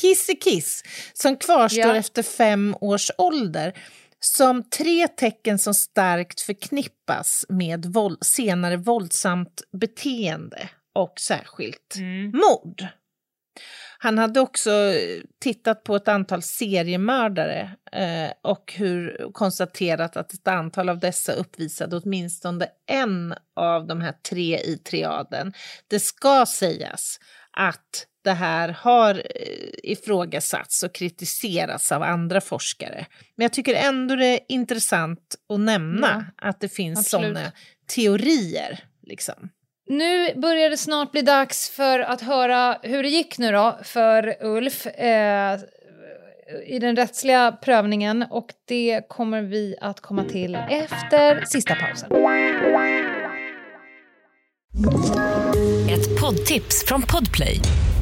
Kiss-kiss, 0.00 0.82
som 1.12 1.36
kvarstår 1.36 1.80
Ja. 1.86 1.96
efter 1.96 2.22
fem 2.22 2.76
års 2.80 3.10
ålder 3.18 3.72
som 4.20 4.62
tre 4.70 5.08
tecken 5.08 5.58
som 5.58 5.74
starkt 5.74 6.40
förknippas 6.40 7.44
med 7.48 7.86
våld, 7.86 8.18
senare 8.20 8.76
våldsamt 8.76 9.62
beteende 9.72 10.68
och 10.94 11.14
särskilt 11.20 11.94
Mm. 11.98 12.30
mord. 12.30 12.86
Han 14.02 14.18
hade 14.18 14.40
också 14.40 14.70
eh, 14.70 15.22
tittat 15.38 15.84
på 15.84 15.96
ett 15.96 16.08
antal 16.08 16.42
seriemördare 16.42 17.70
eh, 17.92 18.32
och 18.42 18.72
hur 18.76 19.30
konstaterat 19.32 20.16
att 20.16 20.32
ett 20.32 20.48
antal 20.48 20.88
av 20.88 20.98
dessa 20.98 21.32
uppvisade 21.32 21.96
åtminstone 21.96 22.66
en 22.86 23.34
av 23.56 23.86
de 23.86 24.00
här 24.00 24.12
tre 24.12 24.58
i 24.58 24.78
triaden. 24.78 25.52
Det 25.88 26.00
ska 26.00 26.46
sägas 26.46 27.20
att 27.50 28.06
det 28.24 28.32
här 28.32 28.68
har 28.68 29.14
eh, 29.14 29.92
ifrågasatts 29.92 30.82
och 30.82 30.94
kritiserats 30.94 31.92
av 31.92 32.02
andra 32.02 32.40
forskare. 32.40 33.06
Men 33.36 33.44
jag 33.44 33.52
tycker 33.52 33.74
ändå 33.74 34.16
det 34.16 34.26
är 34.26 34.40
intressant 34.48 35.34
att 35.48 35.60
nämna 35.60 36.26
att 36.36 36.60
det 36.60 36.68
finns 36.68 37.10
sådana 37.10 37.52
teorier. 37.86 38.84
Liksom. 39.02 39.50
Nu 39.90 40.34
börjar 40.34 40.70
det 40.70 40.76
snart 40.76 41.12
bli 41.12 41.22
dags 41.22 41.70
för 41.70 41.98
att 41.98 42.20
höra 42.20 42.78
hur 42.82 43.02
det 43.02 43.08
gick 43.08 43.38
nu 43.38 43.52
då 43.52 43.78
för 43.82 44.36
Ulf 44.44 44.86
eh, 44.86 45.58
i 46.66 46.78
den 46.78 46.96
rättsliga 46.96 47.52
prövningen 47.52 48.24
och 48.30 48.46
det 48.68 49.08
kommer 49.08 49.42
vi 49.42 49.76
att 49.80 50.00
komma 50.00 50.24
till 50.24 50.54
efter 50.54 51.44
sista 51.44 51.74
pausen. 51.74 52.10
Ett 55.90 56.20
poddtips 56.20 56.84
från 56.86 57.02
Podplay. 57.02 57.60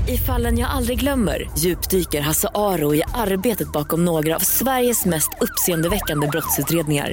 I 0.08 0.16
fallen 0.16 0.58
jag 0.58 0.70
aldrig 0.70 1.00
glömmer 1.00 1.50
djupdyker 1.58 2.20
Hasse 2.20 2.48
Aro 2.54 2.94
i 2.94 3.02
arbetet 3.14 3.72
bakom 3.72 4.04
några 4.04 4.36
av 4.36 4.40
Sveriges 4.40 5.04
mest 5.04 5.30
uppseendeväckande 5.40 6.26
brottsutredningar. 6.26 7.12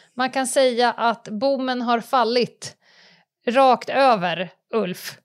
Man 0.17 0.29
kan 0.29 0.47
säga 0.47 0.91
att 0.91 1.27
bommen 1.27 1.81
har 1.81 1.99
fallit 1.99 2.77
rakt 3.47 3.89
över 3.89 4.49
Ulf. 4.73 5.17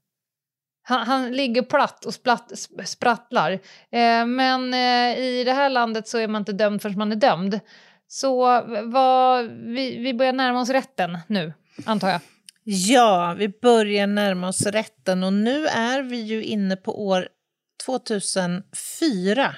Han, 0.82 1.07
han 1.07 1.32
ligger 1.32 1.62
platt 1.62 2.05
och 2.05 2.14
splatt, 2.14 2.51
sp- 2.53 2.84
sprattlar. 2.84 3.53
Eh, 3.93 4.26
men 4.26 4.74
eh, 4.74 5.18
i 5.18 5.43
det 5.45 5.53
här 5.53 5.70
landet 5.70 6.09
så 6.09 6.18
är 6.18 6.28
man 6.28 6.41
inte 6.43 6.53
dömd 6.53 6.82
förrän 6.82 6.99
man 6.99 7.12
är 7.12 7.16
dömd. 7.16 7.61
Så 8.09 8.62
vad, 8.84 9.45
vi, 9.51 9.99
vi 9.99 10.14
börjar 10.14 10.32
närma 10.32 10.61
oss 10.61 10.70
rätten 10.70 11.18
nu, 11.26 11.53
antar 11.87 12.09
jag. 12.09 12.20
Ja, 12.64 13.34
vi 13.39 13.49
börjar 13.49 14.07
närma 14.07 14.49
oss 14.49 14.66
rätten 14.66 15.24
och 15.24 15.32
nu 15.32 15.66
är 15.66 16.03
vi 16.03 16.16
ju 16.16 16.45
inne 16.45 16.76
på 16.76 17.07
år 17.07 17.28
2004 17.87 19.55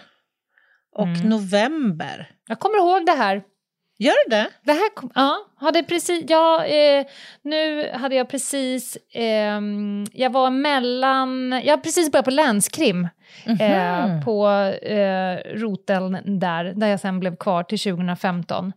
och 0.93 1.07
Mm. 1.07 1.29
november. 1.29 2.31
Jag 2.49 2.59
kommer 2.61 2.79
ihåg 2.79 3.07
det 3.07 3.13
här. 3.13 3.43
Gör 3.99 4.15
du 4.29 4.37
det? 4.37 4.49
Det 4.63 4.73
här 4.73 4.95
kom, 4.95 5.11
ja, 5.15 5.37
hade 5.57 5.83
precis, 5.83 6.25
ja, 6.29 6.65
eh, 6.65 7.07
nu 7.43 7.91
hade 7.93 8.15
jag 8.15 8.29
precis, 8.29 8.99
ehm, 9.15 10.07
jag 10.13 10.31
var 10.31 10.51
mellan, 10.51 11.61
jag 11.65 11.73
har 11.77 11.83
precis 11.83 12.13
börjat 12.13 12.25
på 12.25 12.31
länskrim 12.31 13.09
eh, 13.61 14.07
Mhm. 14.07 14.25
på 14.25 14.49
eh, 14.83 15.39
roteln 15.59 16.39
där, 16.41 16.65
där 16.65 16.87
jag 16.87 17.01
sen 17.01 17.21
blev 17.21 17.37
kvar 17.37 17.63
till 17.63 17.79
2015. 17.79 18.73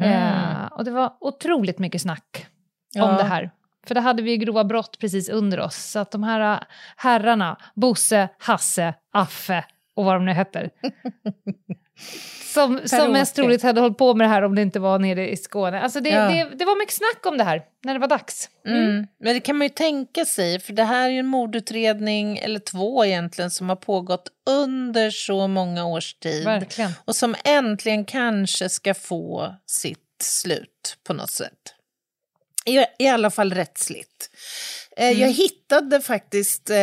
Eh, 0.00 0.66
och 0.72 0.84
det 0.84 0.90
var 0.90 1.12
otroligt 1.20 1.78
mycket 1.78 2.02
snack 2.02 2.46
om 2.96 3.00
Ja. 3.00 3.06
det 3.16 3.24
här. 3.24 3.50
För 3.86 3.94
det 3.94 4.00
hade 4.00 4.22
vi 4.22 4.30
ju 4.30 4.36
grova 4.36 4.64
brott 4.64 4.98
precis 5.00 5.28
under 5.28 5.60
oss. 5.60 5.76
Så 5.76 5.98
att 5.98 6.10
de 6.10 6.22
här 6.22 6.52
äh, 6.52 6.58
herrarna, 6.96 7.56
Bosse, 7.74 8.28
Hasse, 8.38 8.94
Affe 9.12 9.64
och 9.94 10.04
vad 10.04 10.14
de 10.14 10.24
nu 10.24 10.32
heter. 10.32 10.70
som 12.54 12.80
som 12.84 13.12
mest 13.12 13.36
troligt 13.36 13.62
hade 13.62 13.80
hållit 13.80 13.98
på 13.98 14.14
med 14.14 14.24
det 14.24 14.28
här 14.30 14.42
om 14.42 14.54
det 14.54 14.62
inte 14.62 14.80
var 14.80 14.98
nere 14.98 15.30
i 15.30 15.36
Skåne. 15.36 15.80
Alltså 15.80 16.00
det, 16.00 16.08
Ja. 16.10 16.28
det, 16.28 16.56
det 16.58 16.64
var 16.64 16.78
mycket 16.78 16.94
snack 16.94 17.26
om 17.26 17.38
det 17.38 17.44
här 17.44 17.62
när 17.84 17.94
det 17.94 18.00
var 18.00 18.08
dags. 18.08 18.48
Mm. 18.66 19.06
Men 19.20 19.34
det 19.34 19.40
kan 19.40 19.56
man 19.58 19.64
ju 19.66 19.74
tänka 19.74 20.24
sig, 20.24 20.60
för 20.60 20.72
det 20.72 20.84
här 20.84 21.06
är 21.06 21.12
ju 21.12 21.18
en 21.18 21.26
mordutredning, 21.26 22.38
eller 22.38 22.60
två 22.60 23.04
egentligen, 23.04 23.50
som 23.50 23.68
har 23.68 23.76
pågått 23.76 24.28
under 24.50 25.10
så 25.10 25.48
många 25.48 25.84
års 25.86 26.14
tid. 26.14 26.44
Verkligen. 26.44 26.90
Och 27.04 27.16
som 27.16 27.34
äntligen 27.44 28.04
kanske 28.04 28.68
ska 28.68 28.94
få 28.94 29.54
sitt 29.66 29.98
slut 30.22 30.96
på 31.06 31.12
något 31.12 31.30
sätt. 31.30 31.74
I, 32.64 33.04
i 33.04 33.08
alla 33.08 33.30
fall 33.30 33.52
rättsligt. 33.52 34.30
Eh, 34.96 35.10
Jag 35.10 35.28
hittade 35.32 36.00
faktiskt 36.00 36.70
eh, 36.70 36.76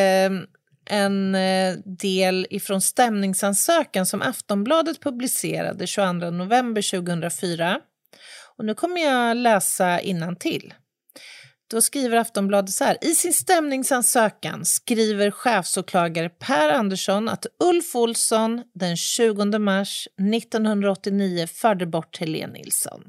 en 0.86 1.36
eh, 1.36 1.76
del 1.86 2.48
ifrån 2.50 2.82
stämningsansökan 2.82 4.06
som 4.06 4.22
Aftonbladet 4.22 5.00
publicerade 5.00 5.88
22 5.88 6.30
november 6.30 7.02
2004. 7.02 7.80
Och 8.58 8.66
nu 8.66 8.74
kommer 8.74 9.02
jag 9.02 9.38
läsa 9.38 10.00
till. 10.40 10.74
Då 11.72 11.82
skriver 11.82 12.18
Aftonbladet 12.18 12.72
så 12.72 12.84
här. 12.84 12.98
I 13.02 13.16
sin 13.16 13.34
stämningsansökan 13.34 14.66
skriver 14.66 15.32
chefsåklagare 15.32 16.30
Per 16.30 16.70
Andersson 16.70 17.30
att 17.30 17.46
Ulf 17.64 17.96
Olsson 17.96 18.64
den 18.74 18.98
20 18.98 19.60
mars 19.60 20.08
1989 20.36 21.48
förde 21.48 21.86
bort 21.86 22.18
Helene 22.20 22.54
Nilsson. 22.54 23.02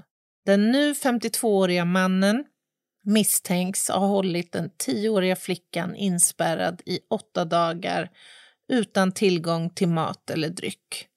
Den 0.46 0.72
nu 0.72 0.92
52-åriga 0.92 1.84
mannen 1.84 2.44
misstänks 3.06 3.88
ha 3.88 4.06
hållit 4.06 4.52
den 4.52 4.70
tioåriga 4.76 5.36
flickan 5.36 5.96
inspärrad 5.96 6.82
i 6.86 7.00
åtta 7.10 7.44
dagar 7.44 8.10
utan 8.68 9.12
tillgång 9.12 9.70
till 9.70 9.88
mat 9.88 10.30
eller 10.30 10.48
dryck. 10.48 11.08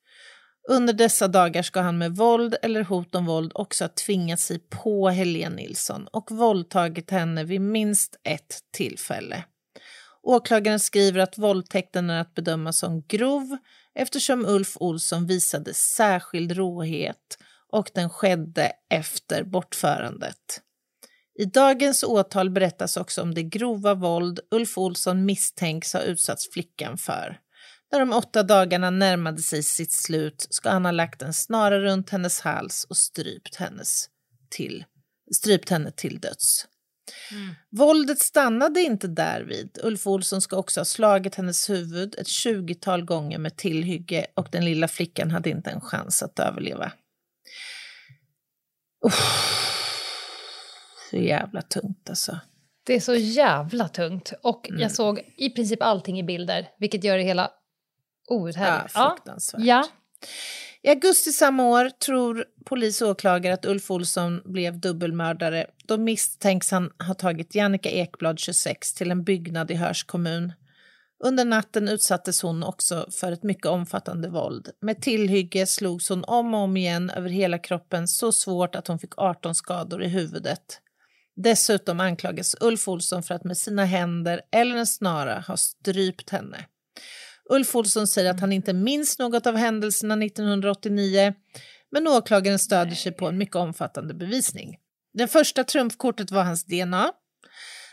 Under 0.70 0.94
dessa 0.94 1.28
dagar 1.28 1.62
ska 1.62 1.82
han 1.82 1.98
med 1.98 2.16
våld 2.16 2.56
eller 2.62 2.84
hot 2.84 3.16
om 3.16 3.26
våld 3.26 3.52
också 3.56 3.84
ha 3.84 3.90
tvingat 3.90 4.40
sig 4.40 4.60
på 4.60 5.10
Helene 5.10 5.56
Nilsson 5.56 6.08
och 6.08 6.32
våldtagit 6.32 7.12
henne 7.12 7.44
vid 7.44 7.62
minst 7.62 8.20
ett 8.24 8.60
tillfälle. 8.72 9.44
Åklagaren 10.24 10.80
skriver 10.80 11.20
att 11.20 11.38
våldtäkten 11.38 12.10
är 12.10 12.22
att 12.22 12.34
bedöma 12.34 12.74
som 12.74 13.02
grov 13.02 13.58
eftersom 13.96 14.46
Ulf 14.46 14.78
Olsson 14.80 15.28
visade 15.28 15.74
särskild 15.74 16.52
råhet 16.52 17.38
och 17.72 17.92
den 17.94 18.10
skedde 18.10 18.72
efter 18.90 19.44
bortförandet. 19.44 20.62
I 21.40 21.46
dagens 21.46 22.04
åtal 22.04 22.50
berättas 22.50 22.98
också 22.98 23.22
om 23.22 23.34
det 23.34 23.44
grova 23.44 23.94
våld 23.94 24.40
Ulf 24.52 24.78
Olsson 24.78 25.26
misstänks 25.26 25.94
ha 25.94 26.02
utsatts 26.02 26.50
flickan 26.54 26.98
för. 26.98 27.40
När 27.92 28.00
de 28.00 28.14
åtta 28.14 28.44
dagarna 28.44 28.90
närmade 28.90 29.42
sig 29.42 29.64
sitt 29.64 29.92
slut 29.92 30.48
ska 30.50 30.70
han 30.70 30.86
ha 30.86 30.92
lagt 30.92 31.22
en 31.22 31.34
snara 31.34 31.80
runt 31.80 32.10
hennes 32.10 32.42
hals 32.42 32.84
och 32.90 32.98
strypt 32.98 33.56
hennes 33.56 34.10
till 34.50 34.86
strypt 35.36 35.70
henne 35.70 35.92
till 35.92 36.20
döds. 36.20 36.68
Mm. 37.32 37.56
Våldet 37.72 38.20
stannade 38.20 38.82
inte 38.82 39.08
därvid. 39.08 39.80
Ulf 39.84 40.08
Olsson 40.08 40.42
ska 40.42 40.58
också 40.58 40.80
ha 40.80 40.86
slagit 40.86 41.36
hennes 41.36 41.70
huvud 41.70 42.16
ett 42.18 42.28
tjugotal 42.28 43.06
gånger 43.06 43.38
med 43.38 43.58
tillhygge 43.58 44.26
och 44.34 44.48
den 44.52 44.66
lilla 44.66 44.88
flickan 44.88 45.32
hade 45.32 45.50
inte 45.50 45.70
en 45.70 45.82
chans 45.82 46.24
att 46.24 46.40
överleva. 46.40 46.92
Uff. 49.06 49.69
Så 51.10 51.18
jävla 51.18 51.62
tungt 51.62 52.10
alltså. 52.10 52.40
Det 52.84 52.96
är 52.96 53.00
så 53.00 53.16
jävla 53.16 53.88
tungt. 53.88 54.34
Och 54.44 54.70
mm. 54.70 54.82
jag 54.82 54.92
såg 54.92 55.34
i 55.38 55.50
princip 55.50 55.82
allting 55.82 56.20
i 56.20 56.24
bilder, 56.24 56.70
vilket 56.80 57.04
gör 57.04 57.18
det 57.18 57.24
hela 57.24 57.52
outhärdligt. 58.30 58.96
Ja, 58.96 59.16
fruktansvärt. 59.16 59.62
Ja. 59.64 59.88
I 60.82 60.90
augusti 60.90 61.32
samma 61.32 61.68
år 61.68 61.90
tror 61.90 62.46
polis 62.66 63.02
och 63.02 63.10
åklagare 63.10 63.54
att 63.54 63.66
Ulf 63.66 63.92
Olsson 63.92 64.42
blev 64.46 64.80
dubbelmördare. 64.80 65.66
Då 65.86 65.98
misstänks 65.98 66.72
han 66.72 66.92
ha 67.08 67.14
tagit 67.14 67.56
Jannica 67.56 67.90
Ekblad, 67.90 68.40
26, 68.40 68.94
till 68.94 69.12
en 69.12 69.24
byggnad 69.24 69.72
i 69.72 69.76
Hörs 69.76 70.04
kommun. 70.04 70.54
Under 71.24 71.46
natten 71.46 71.90
utsattes 71.90 72.42
hon 72.42 72.64
också 72.64 73.08
för 73.12 73.32
ett 73.32 73.44
mycket 73.44 73.66
omfattande 73.66 74.30
våld. 74.30 74.70
Med 74.82 75.02
tillhygge 75.02 75.66
slogs 75.66 76.10
hon 76.10 76.24
om 76.24 76.54
och 76.54 76.60
om 76.60 76.78
igen 76.78 77.10
över 77.10 77.30
hela 77.30 77.58
kroppen 77.58 78.08
så 78.08 78.32
svårt 78.32 78.76
att 78.76 78.88
hon 78.88 79.00
fick 79.00 79.18
18 79.18 79.56
skador 79.56 80.04
i 80.04 80.08
huvudet. 80.08 80.82
Dessutom 81.44 82.00
anklagas 82.00 82.56
Ulf 82.60 82.88
Olsson 82.88 83.24
för 83.24 83.36
att 83.36 83.44
med 83.44 83.58
sina 83.58 83.86
händer 83.86 84.42
eller 84.52 84.76
en 84.76 84.88
snara 84.88 85.40
ha 85.40 85.58
strypt 85.58 86.30
henne. 86.30 86.66
Ulf 87.50 87.76
Olsson 87.76 88.08
säger 88.08 88.32
att 88.32 88.40
han 88.40 88.52
inte 88.52 88.74
minns 88.74 89.20
något 89.20 89.48
av 89.48 89.56
händelserna 89.56 90.26
1989 90.26 91.34
men 91.92 92.08
åklagaren 92.08 92.60
stöder 92.60 92.96
sig 92.96 93.12
på 93.12 93.28
en 93.28 93.38
mycket 93.38 93.56
omfattande 93.56 94.14
bevisning. 94.14 94.78
Det 95.14 95.28
första 95.28 95.64
trumfkortet 95.64 96.32
var 96.32 96.44
hans 96.44 96.66
DNA. 96.66 97.12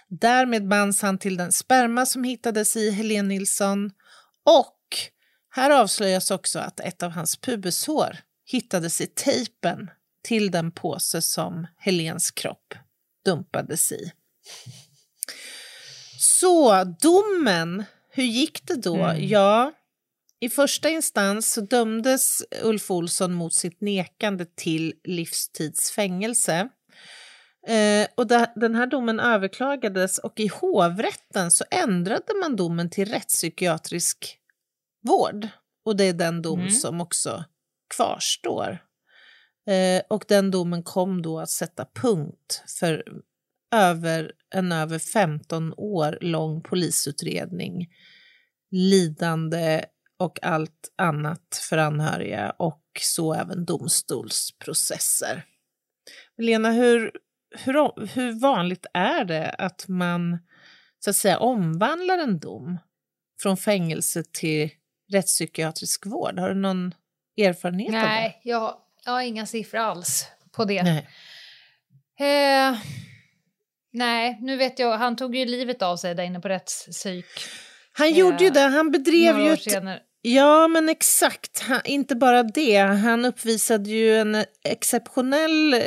Därmed 0.08 0.68
bands 0.68 1.02
han 1.02 1.18
till 1.18 1.36
den 1.36 1.52
sperma 1.52 2.06
som 2.06 2.24
hittades 2.24 2.76
i 2.76 2.90
Helene 2.90 3.28
Nilsson 3.28 3.90
och 4.44 4.76
här 5.50 5.70
avslöjas 5.70 6.30
också 6.30 6.58
att 6.58 6.80
ett 6.80 7.02
av 7.02 7.10
hans 7.10 7.36
pubeshår 7.36 8.16
hittades 8.44 9.00
i 9.00 9.06
tejpen 9.06 9.90
till 10.24 10.50
den 10.50 10.72
påse 10.72 11.22
som 11.22 11.66
Helens 11.76 12.30
kropp 12.30 12.74
dumpades 13.26 13.92
i. 13.92 14.12
Så 16.18 16.84
domen, 16.84 17.84
hur 18.10 18.24
gick 18.24 18.66
det 18.66 18.74
då? 18.74 18.96
Mm. 18.96 19.28
Ja, 19.28 19.72
i 20.40 20.48
första 20.48 20.88
instans 20.88 21.52
så 21.52 21.60
dömdes 21.60 22.42
Ulf 22.62 22.90
Olsson 22.90 23.32
mot 23.32 23.54
sitt 23.54 23.80
nekande 23.80 24.46
till 24.54 24.94
livstidsfängelse. 25.04 26.68
Eh, 27.66 28.06
och 28.14 28.26
da, 28.26 28.52
den 28.56 28.74
här 28.74 28.86
domen 28.86 29.20
överklagades 29.20 30.18
och 30.18 30.40
i 30.40 30.46
hovrätten 30.46 31.50
så 31.50 31.64
ändrade 31.70 32.34
man 32.40 32.56
domen 32.56 32.90
till 32.90 33.08
rättspsykiatrisk 33.08 34.38
vård. 35.02 35.48
Och 35.84 35.96
det 35.96 36.04
är 36.04 36.12
den 36.12 36.42
dom 36.42 36.60
mm. 36.60 36.70
som 36.70 37.00
också 37.00 37.44
kvarstår. 37.96 38.85
Eh, 39.66 40.02
och 40.08 40.24
den 40.28 40.50
domen 40.50 40.82
kom 40.82 41.22
då 41.22 41.40
att 41.40 41.50
sätta 41.50 41.86
punkt 41.94 42.62
för 42.78 43.04
över 43.74 44.32
en 44.54 44.72
över 44.72 44.98
15 44.98 45.74
år 45.76 46.18
lång 46.20 46.62
polisutredning, 46.62 47.88
lidande 48.70 49.84
och 50.18 50.38
allt 50.42 50.92
annat 50.98 51.60
för 51.68 51.78
anhöriga 51.78 52.50
och 52.50 52.82
så 53.00 53.34
även 53.34 53.64
domstolsprocesser. 53.64 55.44
Lena, 56.38 56.70
hur, 56.72 57.12
hur, 57.58 58.06
hur 58.14 58.40
vanligt 58.40 58.86
är 58.94 59.24
det 59.24 59.50
att 59.50 59.88
man 59.88 60.38
så 60.98 61.10
att 61.10 61.16
säga 61.16 61.38
omvandlar 61.38 62.18
en 62.18 62.38
dom 62.38 62.78
från 63.42 63.56
fängelse 63.56 64.22
till 64.32 64.70
rättspsykiatrisk 65.12 66.06
vård? 66.06 66.38
Har 66.38 66.48
du 66.48 66.54
någon 66.54 66.94
erfarenhet 67.36 67.92
Nej, 67.92 68.00
av 68.00 68.08
det? 68.08 68.14
Nej, 68.14 68.40
jag, 68.44 68.78
jag 69.06 69.12
har 69.12 69.22
inga 69.22 69.46
siffror 69.46 69.80
alls 69.80 70.26
på 70.56 70.64
det. 70.64 70.82
Nej. 70.82 71.06
Eh, 72.18 72.78
nej, 73.92 74.38
nu 74.40 74.56
vet 74.56 74.78
jag, 74.78 74.98
han 74.98 75.16
tog 75.16 75.36
ju 75.36 75.44
livet 75.44 75.82
av 75.82 75.96
sig 75.96 76.14
där 76.14 76.24
inne 76.24 76.40
på 76.40 76.48
rättspsyk. 76.48 77.26
Han 77.92 78.08
eh, 78.08 78.18
gjorde 78.18 78.44
ju 78.44 78.50
det, 78.50 78.60
han 78.60 78.90
bedrev 78.90 79.40
ju 79.40 79.52
ett, 79.52 80.02
Ja, 80.22 80.68
men 80.68 80.88
exakt. 80.88 81.60
Han, 81.60 81.80
inte 81.84 82.16
bara 82.16 82.42
det. 82.42 82.78
Han 82.78 83.24
uppvisade 83.24 83.90
ju 83.90 84.16
en 84.18 84.44
exceptionell 84.64 85.74
eh, 85.74 85.80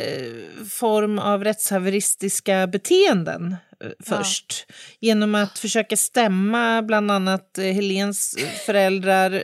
form 0.70 1.20
av 1.20 1.44
rättshaveristiska 1.44 2.68
beteenden 2.68 3.52
eh, 3.52 3.69
först. 4.04 4.66
Ja. 4.68 4.76
Genom 5.00 5.36
att 5.36 5.60
försöka 5.60 5.98
stämma 5.98 6.82
bland 6.82 7.12
annat 7.12 7.58
eh, 7.58 7.64
Helens 7.64 8.38
föräldrar, 8.66 9.44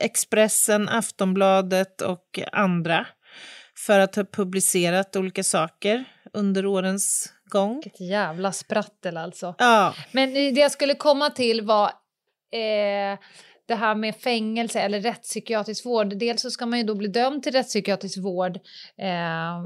Expressen, 0.00 0.88
Aftonbladet 0.88 2.00
och 2.00 2.38
andra 2.52 3.06
för 3.86 3.98
att 3.98 4.16
ha 4.16 4.24
publicerat 4.24 5.16
olika 5.16 5.44
saker 5.44 6.04
under 6.32 6.66
årens 6.66 7.32
gång. 7.44 7.80
Vilket 7.84 8.00
jävla 8.00 8.52
sprattel 8.52 9.16
alltså. 9.16 9.54
Ja. 9.58 9.94
Men 10.12 10.34
det 10.34 10.60
jag 10.60 10.72
skulle 10.72 10.94
komma 10.94 11.30
till 11.30 11.62
var 11.62 11.86
eh, 12.52 13.18
det 13.66 13.74
här 13.74 13.94
med 13.94 14.16
fängelse 14.16 14.80
eller 14.80 15.00
rättspsykiatrisk 15.00 15.86
vård. 15.86 16.16
Dels 16.16 16.42
så 16.42 16.50
ska 16.50 16.66
man 16.66 16.78
ju 16.78 16.84
då 16.84 16.94
bli 16.94 17.08
dömd 17.08 17.42
till 17.42 17.52
rättspsykiatrisk 17.52 18.18
vård 18.18 18.56
eh, 18.98 19.64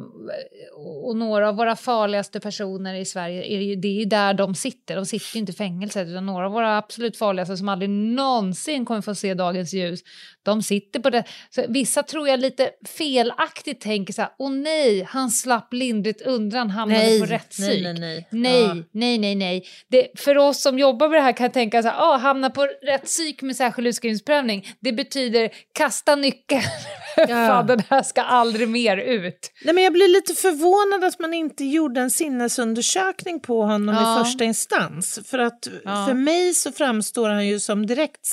och 1.05 1.17
några 1.17 1.49
av 1.49 1.57
våra 1.57 1.77
farligaste 1.77 2.41
personer 2.41 2.95
i 2.95 3.05
Sverige, 3.05 3.45
är 3.45 3.61
ju, 3.61 3.77
det 3.77 3.89
är 3.89 3.99
ju 3.99 4.05
där 4.05 4.35
de 4.35 4.55
sitter. 4.55 4.97
De 4.97 5.07
sitter 5.07 5.37
ju 5.37 5.41
inte 5.41 5.53
i 5.53 5.55
fängelse 5.55 6.03
utan 6.03 6.27
några 6.27 6.47
av 6.47 6.53
våra 6.53 6.79
absolut 6.79 7.17
farligaste 7.17 7.57
som 7.57 7.69
aldrig 7.69 7.91
någonsin 7.91 8.85
kommer 8.85 9.01
få 9.01 9.15
se 9.15 9.35
dagens 9.35 9.75
ljus, 9.75 10.01
de 10.43 10.63
sitter 10.63 11.01
på 11.01 11.11
det. 11.11 11.25
Så 11.51 11.65
vissa 11.69 12.03
tror 12.03 12.29
jag 12.29 12.41
lite 12.41 12.71
felaktigt 12.87 13.81
tänker 13.81 14.13
så 14.13 14.23
här, 14.23 14.31
åh 14.39 14.51
nej, 14.51 15.03
han 15.03 15.31
slapp 15.31 15.73
lindrigt 15.73 16.23
undan, 16.23 16.71
hamnade 16.71 17.01
nej, 17.01 17.21
på 17.21 17.27
rättspsyk. 17.27 17.83
Nej, 17.83 17.95
nej, 17.95 18.01
nej. 18.01 18.27
Nej, 18.31 18.63
ja. 18.63 18.77
nej, 18.93 19.19
nej, 19.19 19.35
nej. 19.35 19.65
Det, 19.89 20.09
för 20.17 20.39
oss 20.39 20.63
som 20.63 20.79
jobbar 20.79 21.09
med 21.09 21.19
det 21.19 21.23
här 21.23 21.33
kan 21.33 21.45
jag 21.45 21.53
tänka 21.53 21.83
så 21.83 21.89
här, 21.89 21.97
ah, 21.99 22.17
hamna 22.17 22.51
på 22.51 22.69
rättspsyk 22.83 23.43
med 23.43 23.57
särskild 23.57 23.88
utskrivningsprövning, 23.89 24.69
det 24.81 24.93
betyder 24.93 25.51
kasta 25.75 26.17
nyckeln. 26.17 26.63
Ja. 27.17 27.27
Fan, 27.27 27.67
den 27.67 27.83
här 27.91 28.03
ska 28.03 28.23
aldrig 28.23 28.69
mer 28.69 28.97
ut. 28.97 29.53
Nej, 29.65 29.75
men 29.75 29.85
jag 29.85 29.93
blir 29.93 30.09
lite 30.09 30.35
förvånad 30.35 31.09
att 31.09 31.19
man 31.19 31.35
inte 31.35 31.65
gjorde 31.65 32.01
en 32.01 32.11
sinnesundersökning 32.11 33.41
på 33.41 33.63
honom 33.63 33.95
ja. 33.95 34.21
i 34.21 34.25
första 34.25 34.45
instans. 34.45 35.21
För 35.25 35.39
att 35.39 35.69
ja. 35.85 36.07
för 36.09 36.15
mig 36.15 36.55
så 36.55 36.73
framstår 36.73 37.29
han 37.29 37.47
ju 37.47 37.61
som 37.61 37.87
direkt 37.87 38.29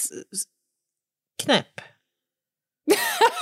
knäpp. 1.43 1.81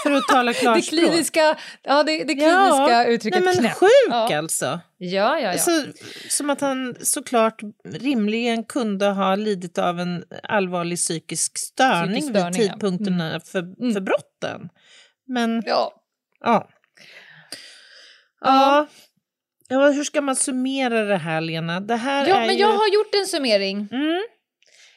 För 0.04 0.12
att 0.12 0.28
tala 0.28 0.54
klarspråk. 0.54 0.76
det 0.76 1.08
kliniska, 1.08 1.58
ja, 1.84 2.04
det, 2.04 2.24
det 2.24 2.36
kliniska 2.36 2.90
ja, 2.90 3.06
uttrycket 3.06 3.44
nej, 3.44 3.56
men 3.56 3.64
knäpp. 3.64 3.78
Sjuk 3.78 3.90
ja. 4.10 4.38
alltså. 4.38 4.80
Ja, 4.98 5.40
ja, 5.40 5.54
ja. 5.54 5.58
Så, 5.58 5.84
som 6.30 6.50
att 6.50 6.62
han 6.62 6.96
såklart 7.02 7.62
rimligen 7.86 8.64
kunde 8.64 9.06
ha 9.06 9.36
lidit 9.36 9.78
av 9.78 10.00
en 10.00 10.24
allvarlig 10.44 10.98
psykisk 10.98 11.58
störning, 11.58 12.22
psykisk 12.22 12.30
störning 12.30 12.62
vid 12.62 12.70
tidpunkterna 12.70 13.30
mm. 13.30 13.42
för, 13.42 13.60
mm. 13.60 13.94
för 13.94 14.02
brotten. 14.02 14.70
Men... 15.28 15.64
Ja. 15.66 15.94
Ja. 16.40 16.70
Ja. 18.42 18.88
ja. 19.68 19.90
Hur 19.90 20.04
ska 20.04 20.22
man 20.22 20.36
summera 20.36 21.04
det 21.04 21.18
här, 21.18 21.42
Lena? 21.42 21.80
Det 21.80 21.96
här 21.96 22.28
ja, 22.28 22.40
men 22.40 22.56
ju... 22.56 22.62
jag 22.62 22.68
har 22.68 22.94
gjort 22.94 23.16
en 23.22 23.28
summering. 23.28 23.88
Mm. 23.92 24.22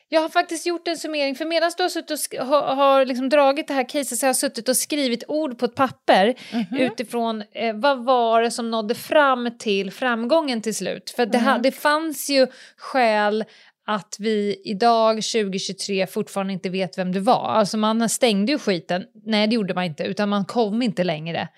Jag 0.08 0.20
har 0.20 0.28
faktiskt 0.28 0.66
gjort 0.66 0.88
en 0.88 0.96
summering, 0.96 1.34
för 1.34 1.44
medan 1.44 1.70
du 1.76 1.82
har, 1.82 1.88
suttit 1.88 2.40
och 2.40 2.46
har, 2.46 2.74
har 2.74 3.04
liksom 3.04 3.28
dragit 3.28 3.68
det 3.68 3.74
här 3.74 3.88
caset 3.88 4.18
så 4.18 4.26
har 4.26 4.28
jag 4.28 4.36
suttit 4.36 4.68
och 4.68 4.76
skrivit 4.76 5.24
ord 5.28 5.58
på 5.58 5.64
ett 5.64 5.74
papper 5.74 6.34
mm 6.52 6.64
-hmm. 6.64 6.78
utifrån 6.78 7.42
eh, 7.52 7.74
vad 7.74 8.04
var 8.04 8.42
det 8.42 8.50
som 8.50 8.70
nådde 8.70 8.94
fram 8.94 9.58
till 9.58 9.90
framgången 9.90 10.62
till 10.62 10.74
slut. 10.74 11.10
För 11.16 11.26
det, 11.26 11.38
mm 11.38 11.50
-hmm. 11.50 11.62
det 11.62 11.72
fanns 11.72 12.30
ju 12.30 12.46
skäl 12.76 13.44
att 13.86 14.16
vi 14.18 14.62
idag 14.64 15.14
2023 15.14 16.06
fortfarande 16.06 16.52
inte 16.52 16.70
vet 16.70 16.98
vem 16.98 17.12
det 17.12 17.20
var. 17.20 17.48
Alltså 17.48 17.76
man 17.76 18.08
stängde 18.08 18.52
ju 18.52 18.58
skiten, 18.58 19.04
nej 19.24 19.46
det 19.46 19.54
gjorde 19.54 19.74
man 19.74 19.84
inte, 19.84 20.04
utan 20.04 20.28
man 20.28 20.44
kom 20.44 20.82
inte 20.82 21.04
längre 21.04 21.48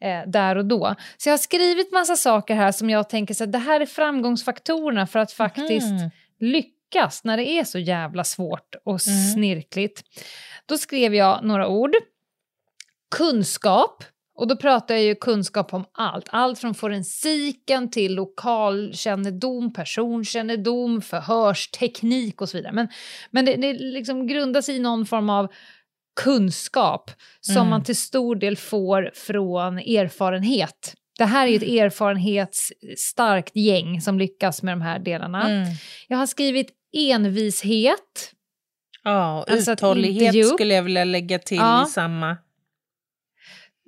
eh, 0.00 0.30
där 0.30 0.56
och 0.56 0.64
då. 0.66 0.94
Så 1.16 1.28
jag 1.28 1.32
har 1.32 1.38
skrivit 1.38 1.92
massa 1.92 2.16
saker 2.16 2.54
här 2.54 2.72
som 2.72 2.90
jag 2.90 3.08
tänker 3.08 3.34
så 3.34 3.44
att 3.44 3.52
det 3.52 3.58
här 3.58 3.80
är 3.80 3.86
framgångsfaktorerna 3.86 5.06
för 5.06 5.18
att 5.18 5.32
faktiskt 5.32 5.90
mm. 5.90 6.10
lyckas 6.40 6.77
lyckas 6.88 7.24
när 7.24 7.36
det 7.36 7.48
är 7.48 7.64
så 7.64 7.78
jävla 7.78 8.24
svårt 8.24 8.74
och 8.84 9.08
mm. 9.08 9.32
snirkligt. 9.34 10.02
Då 10.66 10.78
skrev 10.78 11.14
jag 11.14 11.44
några 11.44 11.68
ord. 11.68 11.94
Kunskap. 13.16 14.04
Och 14.34 14.48
då 14.48 14.56
pratar 14.56 14.94
jag 14.94 15.04
ju 15.04 15.14
kunskap 15.14 15.74
om 15.74 15.84
allt. 15.92 16.26
Allt 16.30 16.58
från 16.58 16.74
forensiken 16.74 17.90
till 17.90 18.14
lokalkännedom, 18.14 19.72
personkännedom, 19.72 21.02
förhörsteknik 21.02 22.40
och 22.40 22.48
så 22.48 22.56
vidare. 22.56 22.72
Men, 22.72 22.88
men 23.30 23.44
det, 23.44 23.56
det 23.56 23.72
liksom 23.72 24.26
grundas 24.26 24.68
i 24.68 24.78
någon 24.78 25.06
form 25.06 25.30
av 25.30 25.52
kunskap 26.20 27.10
som 27.40 27.56
mm. 27.56 27.68
man 27.70 27.84
till 27.84 27.96
stor 27.96 28.36
del 28.36 28.56
får 28.56 29.10
från 29.14 29.78
erfarenhet 29.78 30.94
Det 31.18 31.24
här 31.24 31.46
är 31.46 31.56
ett 31.56 31.62
erfarenhetsstarkt 31.62 33.56
gäng 33.56 34.00
som 34.00 34.18
lyckas 34.18 34.62
med 34.62 34.72
de 34.72 34.80
här 34.80 34.98
delarna. 34.98 35.48
Mm. 35.48 35.68
Jag 36.08 36.18
har 36.18 36.26
skrivit 36.26 36.77
envishet. 36.92 38.32
Ja, 39.04 39.44
Alltså 39.50 39.72
uthållighet 39.72 40.46
skulle 40.48 40.74
jag 40.74 40.82
vilja 40.82 41.04
lägga 41.04 41.38
till 41.38 41.56
Ja. 41.56 41.82
i 41.86 41.90
samma. 41.90 42.36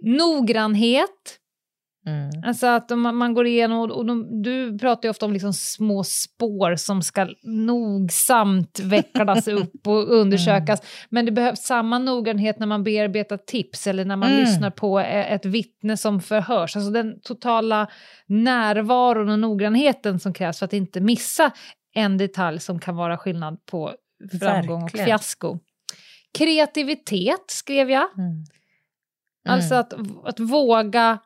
Noggrannhet. 0.02 1.36
Mm. 2.06 2.30
Alltså 2.46 2.66
att 2.66 2.90
man, 2.90 3.16
man 3.16 3.34
går 3.34 3.46
igenom, 3.46 3.78
och, 3.78 3.90
och 3.90 4.06
de, 4.06 4.42
du 4.42 4.78
pratar 4.78 5.06
ju 5.06 5.10
ofta 5.10 5.26
om 5.26 5.32
liksom 5.32 5.52
små 5.52 6.04
spår 6.04 6.76
som 6.76 7.02
ska 7.02 7.28
nogsamt 7.42 8.80
vecklas 8.82 9.48
upp 9.48 9.86
och 9.86 10.10
undersökas. 10.14 10.80
Men 11.08 11.26
det 11.26 11.32
behövs 11.32 11.60
samma 11.60 11.98
noggrannhet 11.98 12.58
när 12.58 12.66
man 12.66 12.84
bearbetar 12.84 13.36
tips 13.36 13.86
eller 13.86 14.04
när 14.04 14.16
man 14.16 14.28
Mm. 14.30 14.40
lyssnar 14.40 14.70
på 14.70 14.98
ett 15.00 15.46
vittne 15.46 15.96
som 15.96 16.20
förhörs. 16.20 16.76
Alltså 16.76 16.90
den 16.90 17.20
totala 17.20 17.86
närvaron 18.26 19.28
och 19.28 19.38
noggrannheten 19.38 20.20
som 20.20 20.32
krävs 20.34 20.58
för 20.58 20.66
att 20.66 20.72
inte 20.72 21.00
missa 21.00 21.50
en 21.94 22.18
detalj 22.18 22.60
som 22.60 22.78
kan 22.78 22.96
vara 22.96 23.18
skillnad 23.18 23.66
på 23.66 23.94
framgång 24.40 24.82
Verkligen. 24.82 25.04
och 25.04 25.08
fiasko. 25.08 25.58
Kreativitet 26.38 27.44
skrev 27.50 27.90
jag. 27.90 28.18
Mm. 28.18 28.44
Alltså 29.48 29.74
att, 29.74 29.92
att 30.24 30.40
våga 30.40 31.18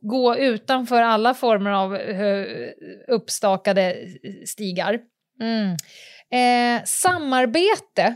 gå 0.00 0.36
utanför 0.36 1.02
alla 1.02 1.34
former 1.34 1.70
av 1.70 1.96
eh, 1.96 2.46
uppstakade 3.08 3.96
stigar. 4.46 5.00
Mm. 5.40 5.76
Eh, 6.30 6.84
samarbete. 6.84 8.14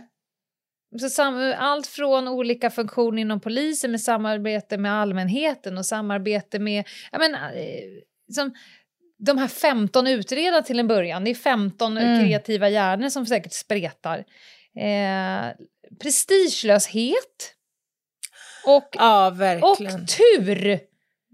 Så 1.01 1.09
sam 1.09 1.55
allt 1.59 1.87
från 1.87 2.29
olika 2.29 2.71
funktioner 2.71 3.23
inom 3.23 3.41
polisen 3.41 3.91
med 3.91 4.01
samarbete 4.01 4.79
med 4.79 4.93
allmänheten 4.93 5.79
och 5.79 5.87
samarbete 5.87 6.59
med... 6.59 6.85
Jag 7.13 7.21
menar, 7.21 7.53
eh, 7.57 8.35
som, 8.35 8.55
de 9.19 9.39
här 9.39 9.49
15 9.49 10.07
utredarna 10.07 10.63
till 10.63 10.79
en 10.79 10.89
början, 10.89 11.25
det 11.25 11.31
är 11.31 11.35
15 11.35 11.99
Mm. 11.99 12.21
kreativa 12.25 12.69
hjärnor 12.69 13.09
som 13.09 13.27
säkert 13.27 13.53
spretar. 13.53 14.19
Eh, 14.79 15.53
prestigelöshet. 16.03 17.55
Och, 18.67 18.89
Ja, 18.93 19.29
och 19.63 19.79
tur! 20.09 20.81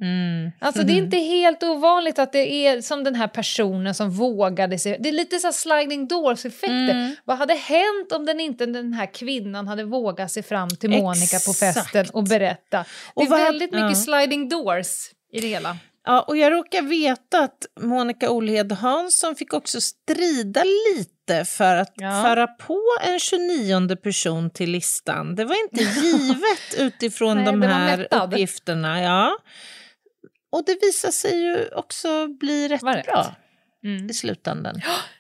Mm. 0.03 0.51
Alltså 0.61 0.83
det 0.83 0.93
är 0.93 0.97
inte 0.97 1.17
helt 1.17 1.63
ovanligt 1.63 2.19
att 2.19 2.33
det 2.33 2.67
är 2.67 2.81
som 2.81 3.05
den 3.05 3.15
här 3.15 3.29
personen 3.29 3.95
som 3.95 4.11
vågade 4.11 4.79
sig. 4.79 4.97
Det 5.01 5.09
är 5.09 5.13
lite 5.13 5.39
så 5.39 5.53
sliding 5.53 6.09
doors-effekter. 6.09 6.91
Mm. 6.91 7.17
Vad 7.25 7.39
hade 7.39 7.55
hänt 7.55 8.13
om 8.13 8.27
den 8.27 8.41
inte 8.41 8.67
den 8.67 8.93
här 8.93 9.07
kvinnan 9.15 9.69
hade 9.69 9.85
vågat 9.85 10.33
sig 10.33 10.43
fram 10.43 10.69
till 10.69 10.91
Monica 10.91 11.39
på 11.47 11.51
Exakt. 11.51 11.59
festen 11.77 12.07
och 12.13 12.25
berätta? 12.25 12.79
Det 12.79 12.85
Och 13.15 13.23
är 13.23 13.27
vad- 13.29 13.41
väldigt 13.41 13.73
mycket 13.73 13.89
ja. 13.89 13.95
sliding 13.95 14.49
doors 14.49 15.11
i 15.33 15.41
det 15.41 15.47
hela. 15.49 15.77
Ja, 16.05 16.23
och 16.23 16.37
jag 16.37 16.53
råkar 16.53 16.83
veta 16.83 17.39
att 17.41 17.67
Monica 17.81 18.31
Olhed 18.31 18.73
Hansson 18.73 19.37
fick 19.37 19.53
också 19.55 19.81
strida 19.81 20.63
lite 20.65 21.45
för 21.45 21.77
att 21.77 21.93
Ja. 21.97 22.23
föra 22.25 22.47
på 22.47 22.81
en 23.03 23.19
29 23.21 23.97
person 23.97 24.51
till 24.51 24.71
listan. 24.71 25.35
Det 25.35 25.45
var 25.45 25.57
inte 25.63 25.83
givet 26.07 26.75
utifrån 26.79 27.37
Nej, 27.37 27.47
de 27.47 27.63
här 27.63 28.09
uppgifterna. 28.11 29.03
Ja. 29.03 29.39
Och 30.53 30.63
det 30.67 30.79
visar 30.83 31.11
sig 31.11 31.43
ju 31.43 31.69
också 31.75 32.29
bli 32.29 32.69
rätt. 32.69 32.81
bra 32.81 33.35
Mm. 33.85 34.11
i 34.11 34.15
slutändan. 34.15 34.81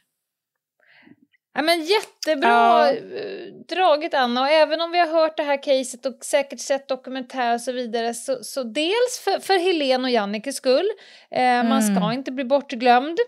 Ja, 1.55 1.63
men 1.63 1.85
jättebra 1.85 2.49
Ja. 2.49 2.93
eh, 2.93 3.53
draget 3.69 4.15
Anna 4.15 4.41
och 4.41 4.49
även 4.49 4.81
om 4.81 4.91
vi 4.91 4.99
har 4.99 5.07
hört 5.07 5.37
det 5.37 5.43
här 5.43 5.63
caset 5.63 6.07
och 6.07 6.25
säkert 6.25 6.61
sett 6.61 6.89
dokumentär 6.89 7.55
och 7.55 7.61
så 7.61 7.73
vidare 7.73 8.15
så, 8.15 8.39
så 8.45 8.63
dels 8.63 9.21
för, 9.25 9.41
för 9.41 9.59
Helen 9.59 10.05
och 10.05 10.11
Jannikes 10.11 10.57
skull, 10.57 10.87
eh, 11.31 11.63
man 11.65 11.83
ska 11.83 11.97
Mm. 11.97 12.13
inte 12.13 12.33
bli 12.33 12.45
bortglömd. 12.45 13.19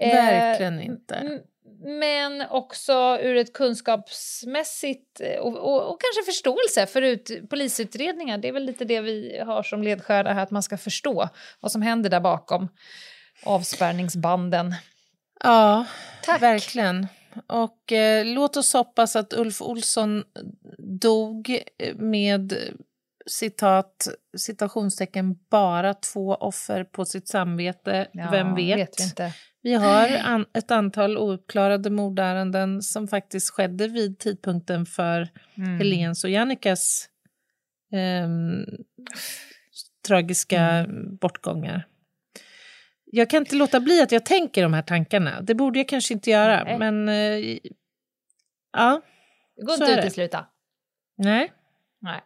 Eh, 0.00 0.14
Verkligen 0.14 0.80
inte. 0.80 1.40
Men 1.84 2.42
också 2.50 3.18
ur 3.22 3.36
ett 3.36 3.52
kunskapsmässigt 3.52 5.20
eh, 5.20 5.38
och, 5.40 5.56
och, 5.56 5.90
och 5.90 6.00
kanske 6.00 6.32
förståelse 6.32 6.86
för 6.86 7.02
ut, 7.02 7.30
polisutredningar. 7.50 8.38
Det 8.38 8.48
är 8.48 8.52
väl 8.52 8.64
lite 8.64 8.84
det 8.84 9.00
vi 9.00 9.38
har 9.46 9.62
som 9.62 9.82
ledstjärna 9.82 10.32
här, 10.34 10.42
att 10.42 10.50
man 10.50 10.62
ska 10.62 10.78
förstå 10.78 11.28
vad 11.60 11.72
som 11.72 11.82
händer 11.82 12.10
där 12.10 12.20
bakom 12.20 12.68
avspärrningsbanden. 13.44 14.74
Ja, 15.44 15.84
Tack! 16.24 16.42
verkligen. 16.42 17.06
Och 17.46 17.92
eh, 17.92 18.26
låt 18.26 18.56
oss 18.56 18.72
hoppas 18.72 19.16
att 19.16 19.32
Ulf 19.32 19.62
Olsson 19.62 20.24
dog 20.78 21.62
med 21.96 22.52
eh, 22.52 22.58
citat, 23.26 24.08
citationstecken, 24.36 25.38
bara 25.50 25.94
två 25.94 26.34
offer 26.34 26.84
på 26.84 27.04
sitt 27.04 27.28
samvete. 27.28 28.08
Ja, 28.12 28.28
Vem 28.30 28.54
vet? 28.54 28.78
vet 28.78 29.20
vi. 29.20 29.32
Vi 29.62 29.74
har 29.74 30.08
an, 30.24 30.46
ett 30.52 30.70
antal 30.70 31.18
ouppklarade 31.18 31.90
mordärenden 31.90 32.82
som 32.82 33.08
faktiskt 33.08 33.50
skedde 33.50 33.88
vid 33.88 34.18
tidpunkten 34.18 34.86
för 34.86 35.28
Mm. 35.56 35.78
Helens 35.78 36.24
och 36.24 36.30
Jannikas 36.30 37.08
ehm, 37.92 38.64
tragiska 40.06 40.60
Mm. 40.62 41.16
bortgångar. 41.16 41.86
Jag 43.12 43.30
kan 43.30 43.38
inte 43.38 43.54
låta 43.54 43.80
bli 43.80 44.02
att 44.02 44.12
jag 44.12 44.24
tänker 44.26 44.62
de 44.62 44.74
här 44.74 44.82
tankarna. 44.82 45.40
Det 45.40 45.54
borde 45.54 45.78
jag 45.78 45.88
kanske 45.88 46.14
inte 46.14 46.30
göra, 46.30 46.64
Nej. 46.64 46.78
men 46.78 47.08
eh, 47.08 47.58
ja, 48.72 49.00
Det 49.56 49.62
går 49.62 49.74
Så 49.74 49.84
inte 49.84 49.98
att 49.98 50.04
utesluta. 50.04 50.46
nej, 51.16 51.52
Nej. 52.00 52.20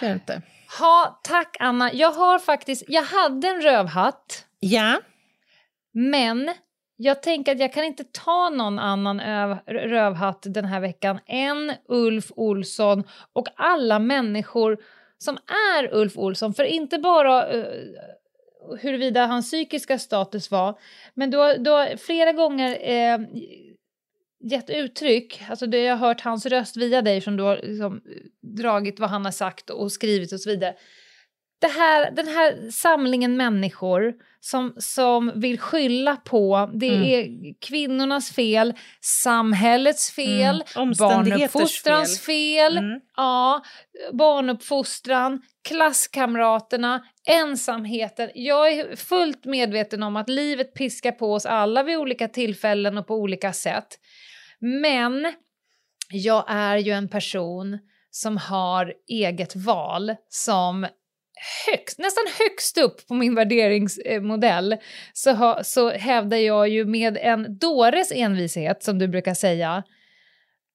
det 0.00 0.06
är 0.06 0.12
inte. 0.12 0.42
Ha, 0.78 1.20
tack 1.24 1.56
Anna. 1.60 1.92
Jag 1.92 2.10
har 2.12 2.38
faktiskt, 2.38 2.84
jag 2.88 3.02
hade 3.02 3.48
en 3.48 3.62
rövhatt, 3.62 4.46
Ja, 4.60 5.00
men 5.92 6.54
jag 6.96 7.22
tänker 7.22 7.52
att 7.52 7.60
jag 7.60 7.72
kan 7.72 7.84
inte 7.84 8.04
ta 8.04 8.50
någon 8.50 8.78
annan 8.78 9.20
öv, 9.20 9.56
rövhatt 9.66 10.42
den 10.42 10.64
här 10.64 10.80
veckan 10.80 11.18
än 11.26 11.72
Ulf 11.88 12.32
Olsson 12.36 13.04
och 13.32 13.48
alla 13.56 13.98
människor 13.98 14.78
som 15.18 15.38
är 15.76 15.94
Ulf 15.94 16.16
Olsson. 16.18 16.54
För 16.54 16.64
inte 16.64 16.98
bara 16.98 17.52
uh, 17.56 17.64
huruvida 18.80 19.26
hans 19.26 19.46
psykiska 19.46 19.98
status 19.98 20.50
var, 20.50 20.78
men 21.14 21.30
du 21.30 21.38
har, 21.38 21.58
du 21.58 21.70
har 21.70 21.96
flera 21.96 22.32
gånger 22.32 22.78
eh, 22.80 23.18
gett 24.40 24.70
uttryck, 24.70 25.42
alltså 25.48 25.66
det, 25.66 25.82
jag 25.82 25.96
har 25.96 26.08
hört 26.08 26.20
hans 26.20 26.46
röst 26.46 26.76
via 26.76 27.02
dig 27.02 27.20
som 27.20 27.36
du 27.36 27.42
har 27.42 27.60
liksom, 27.62 28.00
dragit 28.42 29.00
vad 29.00 29.10
han 29.10 29.24
har 29.24 29.32
sagt 29.32 29.70
och 29.70 29.92
skrivit 29.92 30.32
och 30.32 30.40
så 30.40 30.50
vidare. 30.50 30.74
Det 31.58 31.66
här, 31.66 32.10
den 32.10 32.28
här 32.28 32.70
samlingen 32.70 33.36
människor 33.36 34.14
som, 34.40 34.74
som 34.78 35.32
vill 35.40 35.58
skylla 35.60 36.16
på, 36.16 36.70
det 36.74 36.88
Mm. 36.88 37.02
är 37.02 37.54
kvinnornas 37.60 38.30
fel, 38.32 38.74
samhällets 39.00 40.10
fel, 40.10 40.64
Mm, 40.76 40.92
barnuppfostrans 40.98 42.20
fel, 42.20 42.78
Mm. 42.78 43.00
ja, 43.16 43.62
barnuppfostran, 44.12 45.42
klasskamraterna, 45.68 47.04
ensamheten. 47.28 48.30
Jag 48.34 48.72
är 48.72 48.96
fullt 48.96 49.44
medveten 49.44 50.02
om 50.02 50.16
att 50.16 50.28
livet 50.28 50.74
piskar 50.74 51.12
på 51.12 51.32
oss 51.34 51.46
alla 51.46 51.82
vid 51.82 51.96
olika 51.96 52.28
tillfällen 52.28 52.98
och 52.98 53.06
på 53.06 53.14
olika 53.14 53.52
sätt. 53.52 53.98
Men 54.60 55.32
jag 56.10 56.44
är 56.48 56.76
ju 56.76 56.92
en 56.92 57.08
person 57.08 57.78
som 58.10 58.36
har 58.36 58.94
eget 59.08 59.56
val 59.56 60.14
som 60.28 60.86
högst, 61.66 61.98
nästan 61.98 62.24
högst 62.38 62.78
upp 62.78 63.06
på 63.08 63.14
min 63.14 63.34
värderingsmodell 63.34 64.76
så, 65.12 65.32
ha, 65.32 65.64
så 65.64 65.90
hävdar 65.90 66.36
jag 66.36 66.68
ju 66.68 66.84
med 66.84 67.18
en 67.20 67.58
dåres 67.58 68.12
envishet, 68.12 68.82
som 68.82 68.98
du 68.98 69.08
brukar 69.08 69.34
säga, 69.34 69.82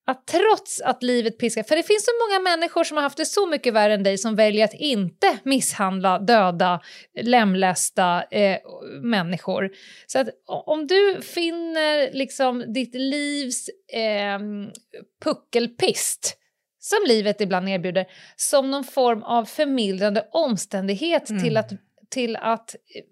att 0.07 0.27
trots 0.27 0.81
att 0.81 1.03
livet 1.03 1.37
piskar, 1.37 1.63
för 1.63 1.75
det 1.75 1.83
finns 1.83 2.05
så 2.05 2.11
många 2.27 2.39
människor 2.39 2.83
som 2.83 2.97
har 2.97 3.01
haft 3.01 3.17
det 3.17 3.25
så 3.25 3.47
mycket 3.47 3.73
värre 3.73 3.93
än 3.93 4.03
dig 4.03 4.17
som 4.17 4.35
väljer 4.35 4.65
att 4.65 4.73
inte 4.73 5.37
misshandla, 5.43 6.19
döda, 6.19 6.81
lemlästa 7.21 8.23
eh, 8.23 8.57
människor. 9.01 9.69
Så 10.07 10.19
att 10.19 10.27
om 10.45 10.87
du 10.87 11.21
finner 11.21 12.13
liksom 12.13 12.73
ditt 12.73 12.95
livs 12.95 13.69
eh, 13.93 14.39
puckelpist 15.23 16.40
som 16.83 16.99
livet 17.07 17.41
ibland 17.41 17.69
erbjuder 17.69 18.05
som 18.35 18.71
någon 18.71 18.83
form 18.83 19.23
av 19.23 19.45
förmildrande 19.45 20.27
omständighet 20.31 21.29
Mm. 21.29 21.43
till 21.43 21.57
att, 21.57 21.71
till 22.09 22.35
att 22.35 22.75
eh, 22.75 23.03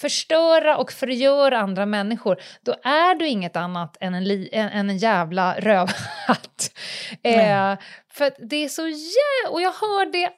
förstöra 0.00 0.76
och 0.76 0.92
förgöra 0.92 1.58
andra 1.58 1.86
människor, 1.86 2.40
då 2.60 2.72
är 2.82 3.14
du 3.14 3.28
inget 3.28 3.56
annat 3.56 3.96
än 4.00 4.14
en, 4.14 4.24
li, 4.24 4.48
än 4.52 4.90
en 4.90 4.98
jävla 4.98 5.60
rövhatt. 5.60 6.72
Eh, 7.24 7.78
för 8.12 8.48
det 8.48 8.56
är 8.56 8.68
så 8.68 8.88
jä... 8.88 9.50
Och 9.50 9.62
jag 9.62 9.72
hör 9.72 10.12
det 10.12 10.30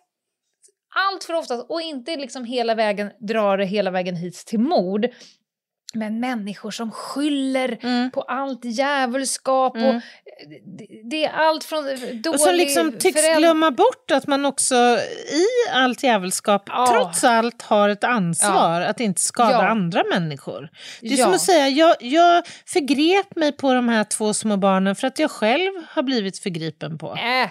allt 0.94 1.24
för 1.24 1.34
ofta 1.34 1.62
och 1.62 1.80
inte 1.80 2.16
liksom 2.16 2.44
hela 2.44 2.74
vägen 2.74 3.10
drar 3.20 3.58
det 3.58 3.64
hela 3.64 3.90
vägen 3.90 4.16
hit 4.16 4.34
till 4.34 4.58
mord. 4.58 5.06
Men 5.94 6.20
människor 6.20 6.70
som 6.70 6.90
skyller 6.92 7.78
Mm. 7.82 8.10
på 8.10 8.22
allt 8.22 8.64
djävulskap 8.64 9.76
Mm. 9.76 9.96
och 9.96 10.02
det, 11.10 11.24
är 11.24 11.30
allt 11.32 11.64
från 11.64 11.84
dålig 11.84 12.28
Och 12.34 12.40
som 12.40 12.54
liksom 12.54 12.92
tycks 12.92 13.20
föräld- 13.20 13.38
glömma 13.38 13.70
bort 13.70 14.10
att 14.12 14.26
man 14.26 14.44
också 14.46 14.74
i 15.32 15.44
allt 15.72 16.02
jävelskap 16.02 16.62
Ja. 16.66 16.86
trots 16.92 17.24
allt 17.24 17.62
har 17.62 17.88
ett 17.88 18.04
ansvar 18.04 18.80
att 18.80 19.00
inte 19.00 19.20
skada 19.20 19.50
Ja. 19.52 19.68
andra 19.68 20.02
människor. 20.10 20.68
Det 21.00 21.06
är 21.06 21.18
Ja. 21.18 21.24
som 21.24 21.34
att 21.34 21.40
säga, 21.40 21.68
jag, 21.68 21.96
jag 22.00 22.42
förgrep 22.66 23.36
mig 23.36 23.52
på 23.52 23.74
de 23.74 23.88
här 23.88 24.04
två 24.04 24.34
små 24.34 24.56
barnen 24.56 24.94
för 24.96 25.06
att 25.06 25.18
jag 25.18 25.30
själv 25.30 25.72
har 25.88 26.02
blivit 26.02 26.38
förgripen 26.38 26.98
på. 26.98 27.10
Äh. 27.16 27.50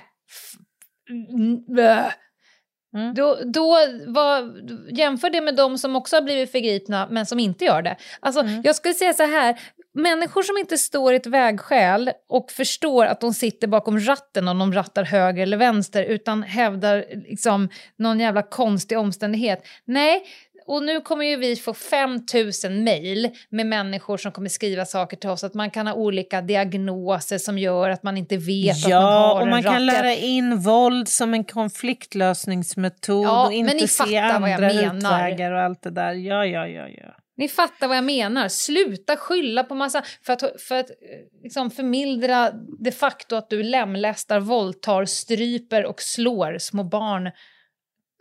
Mm. 2.93 3.13
Då, 3.13 3.37
då 3.45 3.77
vad, 4.07 4.69
jämför 4.91 5.29
det 5.29 5.41
med 5.41 5.55
de 5.55 5.77
som 5.77 5.95
också 5.95 6.15
har 6.15 6.21
blivit 6.21 6.51
förgripna 6.51 7.07
men 7.11 7.25
som 7.25 7.39
inte 7.39 7.65
gör 7.65 7.81
det. 7.81 7.95
Alltså, 8.19 8.43
Mm. 8.43 8.61
Jag 8.63 8.75
skulle 8.75 8.93
säga 8.93 9.13
så 9.13 9.23
här, 9.23 9.59
människor 9.93 10.43
som 10.43 10.57
inte 10.57 10.77
står 10.77 11.13
i 11.13 11.15
ett 11.15 11.25
vägskäl 11.27 12.11
och 12.29 12.51
förstår 12.51 13.05
att 13.05 13.21
de 13.21 13.33
sitter 13.33 13.67
bakom 13.67 13.99
ratten 13.99 14.47
om 14.47 14.59
de 14.59 14.73
rattar 14.73 15.03
höger 15.03 15.43
eller 15.43 15.57
vänster 15.57 16.03
utan 16.03 16.43
hävdar 16.43 17.05
liksom 17.29 17.69
någon 17.97 18.19
jävla 18.19 18.41
konstig 18.41 18.97
omständighet. 18.97 19.67
Nej, 19.85 20.23
och 20.65 20.83
nu 20.83 21.01
kommer 21.01 21.25
ju 21.25 21.35
vi 21.37 21.55
få 21.55 21.73
5000 21.73 22.83
mejl 22.83 23.29
med 23.49 23.65
människor 23.65 24.17
som 24.17 24.31
kommer 24.31 24.49
skriva 24.49 24.85
saker 24.85 25.17
till 25.17 25.29
oss 25.29 25.43
att 25.43 25.53
man 25.53 25.71
kan 25.71 25.87
ha 25.87 25.93
olika 25.93 26.41
diagnoser 26.41 27.37
som 27.37 27.57
gör 27.57 27.89
att 27.89 28.03
man 28.03 28.17
inte 28.17 28.37
vet 28.37 28.75
att 28.75 28.81
man 28.83 28.91
Ja, 28.91 28.99
har 29.01 29.35
och 29.35 29.41
en 29.41 29.49
man 29.49 29.63
kan 29.63 29.73
ratt. 29.73 29.81
lära 29.81 30.13
in 30.15 30.57
våld 30.59 31.07
som 31.07 31.33
en 31.33 31.43
konfliktlösningsmetod 31.43 33.25
Ja, 33.25 33.43
och 33.45 33.49
men 33.51 33.57
inte 33.59 33.73
ni 33.73 33.87
se 33.87 33.97
fattar 34.03 34.39
vad 34.39 34.49
jag 34.49 34.63
andra 34.63 34.73
menar. 34.73 34.97
utvägar 35.27 35.51
och 35.51 35.61
allt 35.61 35.81
det 35.81 35.91
där. 35.91 36.13
Ja, 36.13 36.45
ja, 36.45 36.67
ja, 36.67 36.87
ja. 36.87 37.15
Ni 37.37 37.47
fattar 37.49 37.87
vad 37.87 37.97
jag 37.97 38.03
menar. 38.03 38.47
Sluta 38.47 39.17
skylla 39.17 39.63
på 39.63 39.75
massa... 39.75 40.03
För 40.25 40.33
att, 40.33 40.61
för 40.61 40.75
att 40.79 40.89
eh, 40.89 40.95
liksom 41.43 41.71
förmildra 41.71 42.51
det 42.79 42.91
faktum 42.91 43.37
att 43.37 43.49
du 43.49 43.63
lemlästar, 43.63 44.39
våldtar, 44.39 45.05
stryper 45.05 45.85
och 45.85 46.01
slår 46.01 46.57
små 46.57 46.83
barn 46.83 47.31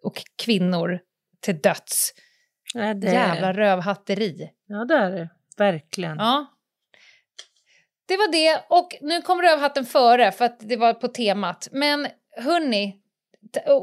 och 0.03 0.22
kvinnor 0.45 0.99
till 1.40 1.61
döds. 1.61 2.12
Nej, 2.74 2.94
det... 2.94 3.12
Jävla 3.12 3.52
rövhatteri. 3.52 4.50
Ja, 4.66 4.84
det 4.84 4.94
är 4.94 5.10
det. 5.10 5.28
Verkligen. 5.56 6.16
Ja. 6.16 6.46
Det 8.06 8.16
var 8.16 8.32
det. 8.32 8.64
Och 8.68 8.96
nu 9.00 9.22
kom 9.22 9.42
rövhatten 9.42 9.84
före 9.84 10.32
för 10.32 10.44
att 10.44 10.68
det 10.68 10.76
var 10.76 10.94
på 10.94 11.08
temat. 11.08 11.68
Men 11.72 12.06
hörni, 12.36 12.96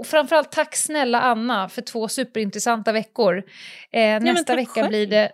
framförallt 0.05 0.51
tack 0.51 0.75
snälla 0.75 1.21
Anna 1.21 1.69
för 1.69 1.81
två 1.81 2.07
superintressanta 2.07 2.91
veckor. 2.91 3.37
Eh, 3.37 3.43
men 3.91 4.23
nästa 4.23 4.55
vecka 4.55 4.71
själv. 4.71 4.87
blir 4.87 5.07
det 5.07 5.31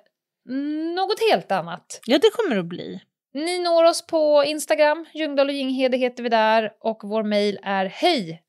något 0.96 1.20
helt 1.32 1.52
annat. 1.52 2.02
Ja, 2.06 2.18
det 2.18 2.30
kommer 2.34 2.56
det 2.56 2.62
att 2.62 2.68
bli. 2.68 3.02
Ni 3.34 3.60
når 3.60 3.84
oss 3.84 4.08
på 4.08 4.44
Instagram, 4.48 5.06
Ljungdahl 5.14 5.48
och 5.50 5.54
Ginghede 5.54 5.98
heter 5.98 6.24
vi 6.24 6.30
där 6.30 6.72
och 6.80 7.02
vår 7.04 7.24
mejl 7.24 7.60
är 7.64 7.86
hej. 7.86 8.44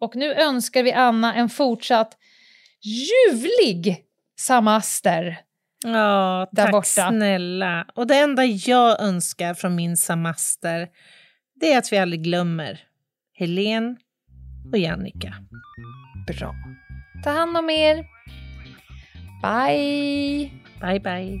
Och 0.00 0.16
nu 0.16 0.34
önskar 0.34 0.82
vi 0.82 0.92
Anna 0.92 1.34
en 1.34 1.48
fortsatt 1.48 2.16
ljuvlig 2.82 3.96
samaster. 4.38 5.38
Ja, 5.84 6.48
Där 6.52 6.62
tack 6.62 6.72
borta. 6.72 7.08
snälla. 7.08 7.86
Och 7.94 8.06
det 8.06 8.14
enda 8.18 8.44
jag 8.44 9.00
önskar 9.00 9.54
från 9.54 9.74
min 9.74 9.96
samaster, 9.96 10.88
det 11.60 11.72
är 11.72 11.78
att 11.78 11.92
vi 11.92 11.98
aldrig 11.98 12.22
glömmer 12.22 12.80
Helen 13.34 13.96
och 14.72 14.78
Jannica. 14.78 15.34
Bra. 16.26 16.54
Ta 17.24 17.30
hand 17.30 17.56
om 17.56 17.70
er. 17.70 18.04
Bye! 19.42 20.50
Bye, 20.80 21.00
bye. 21.00 21.40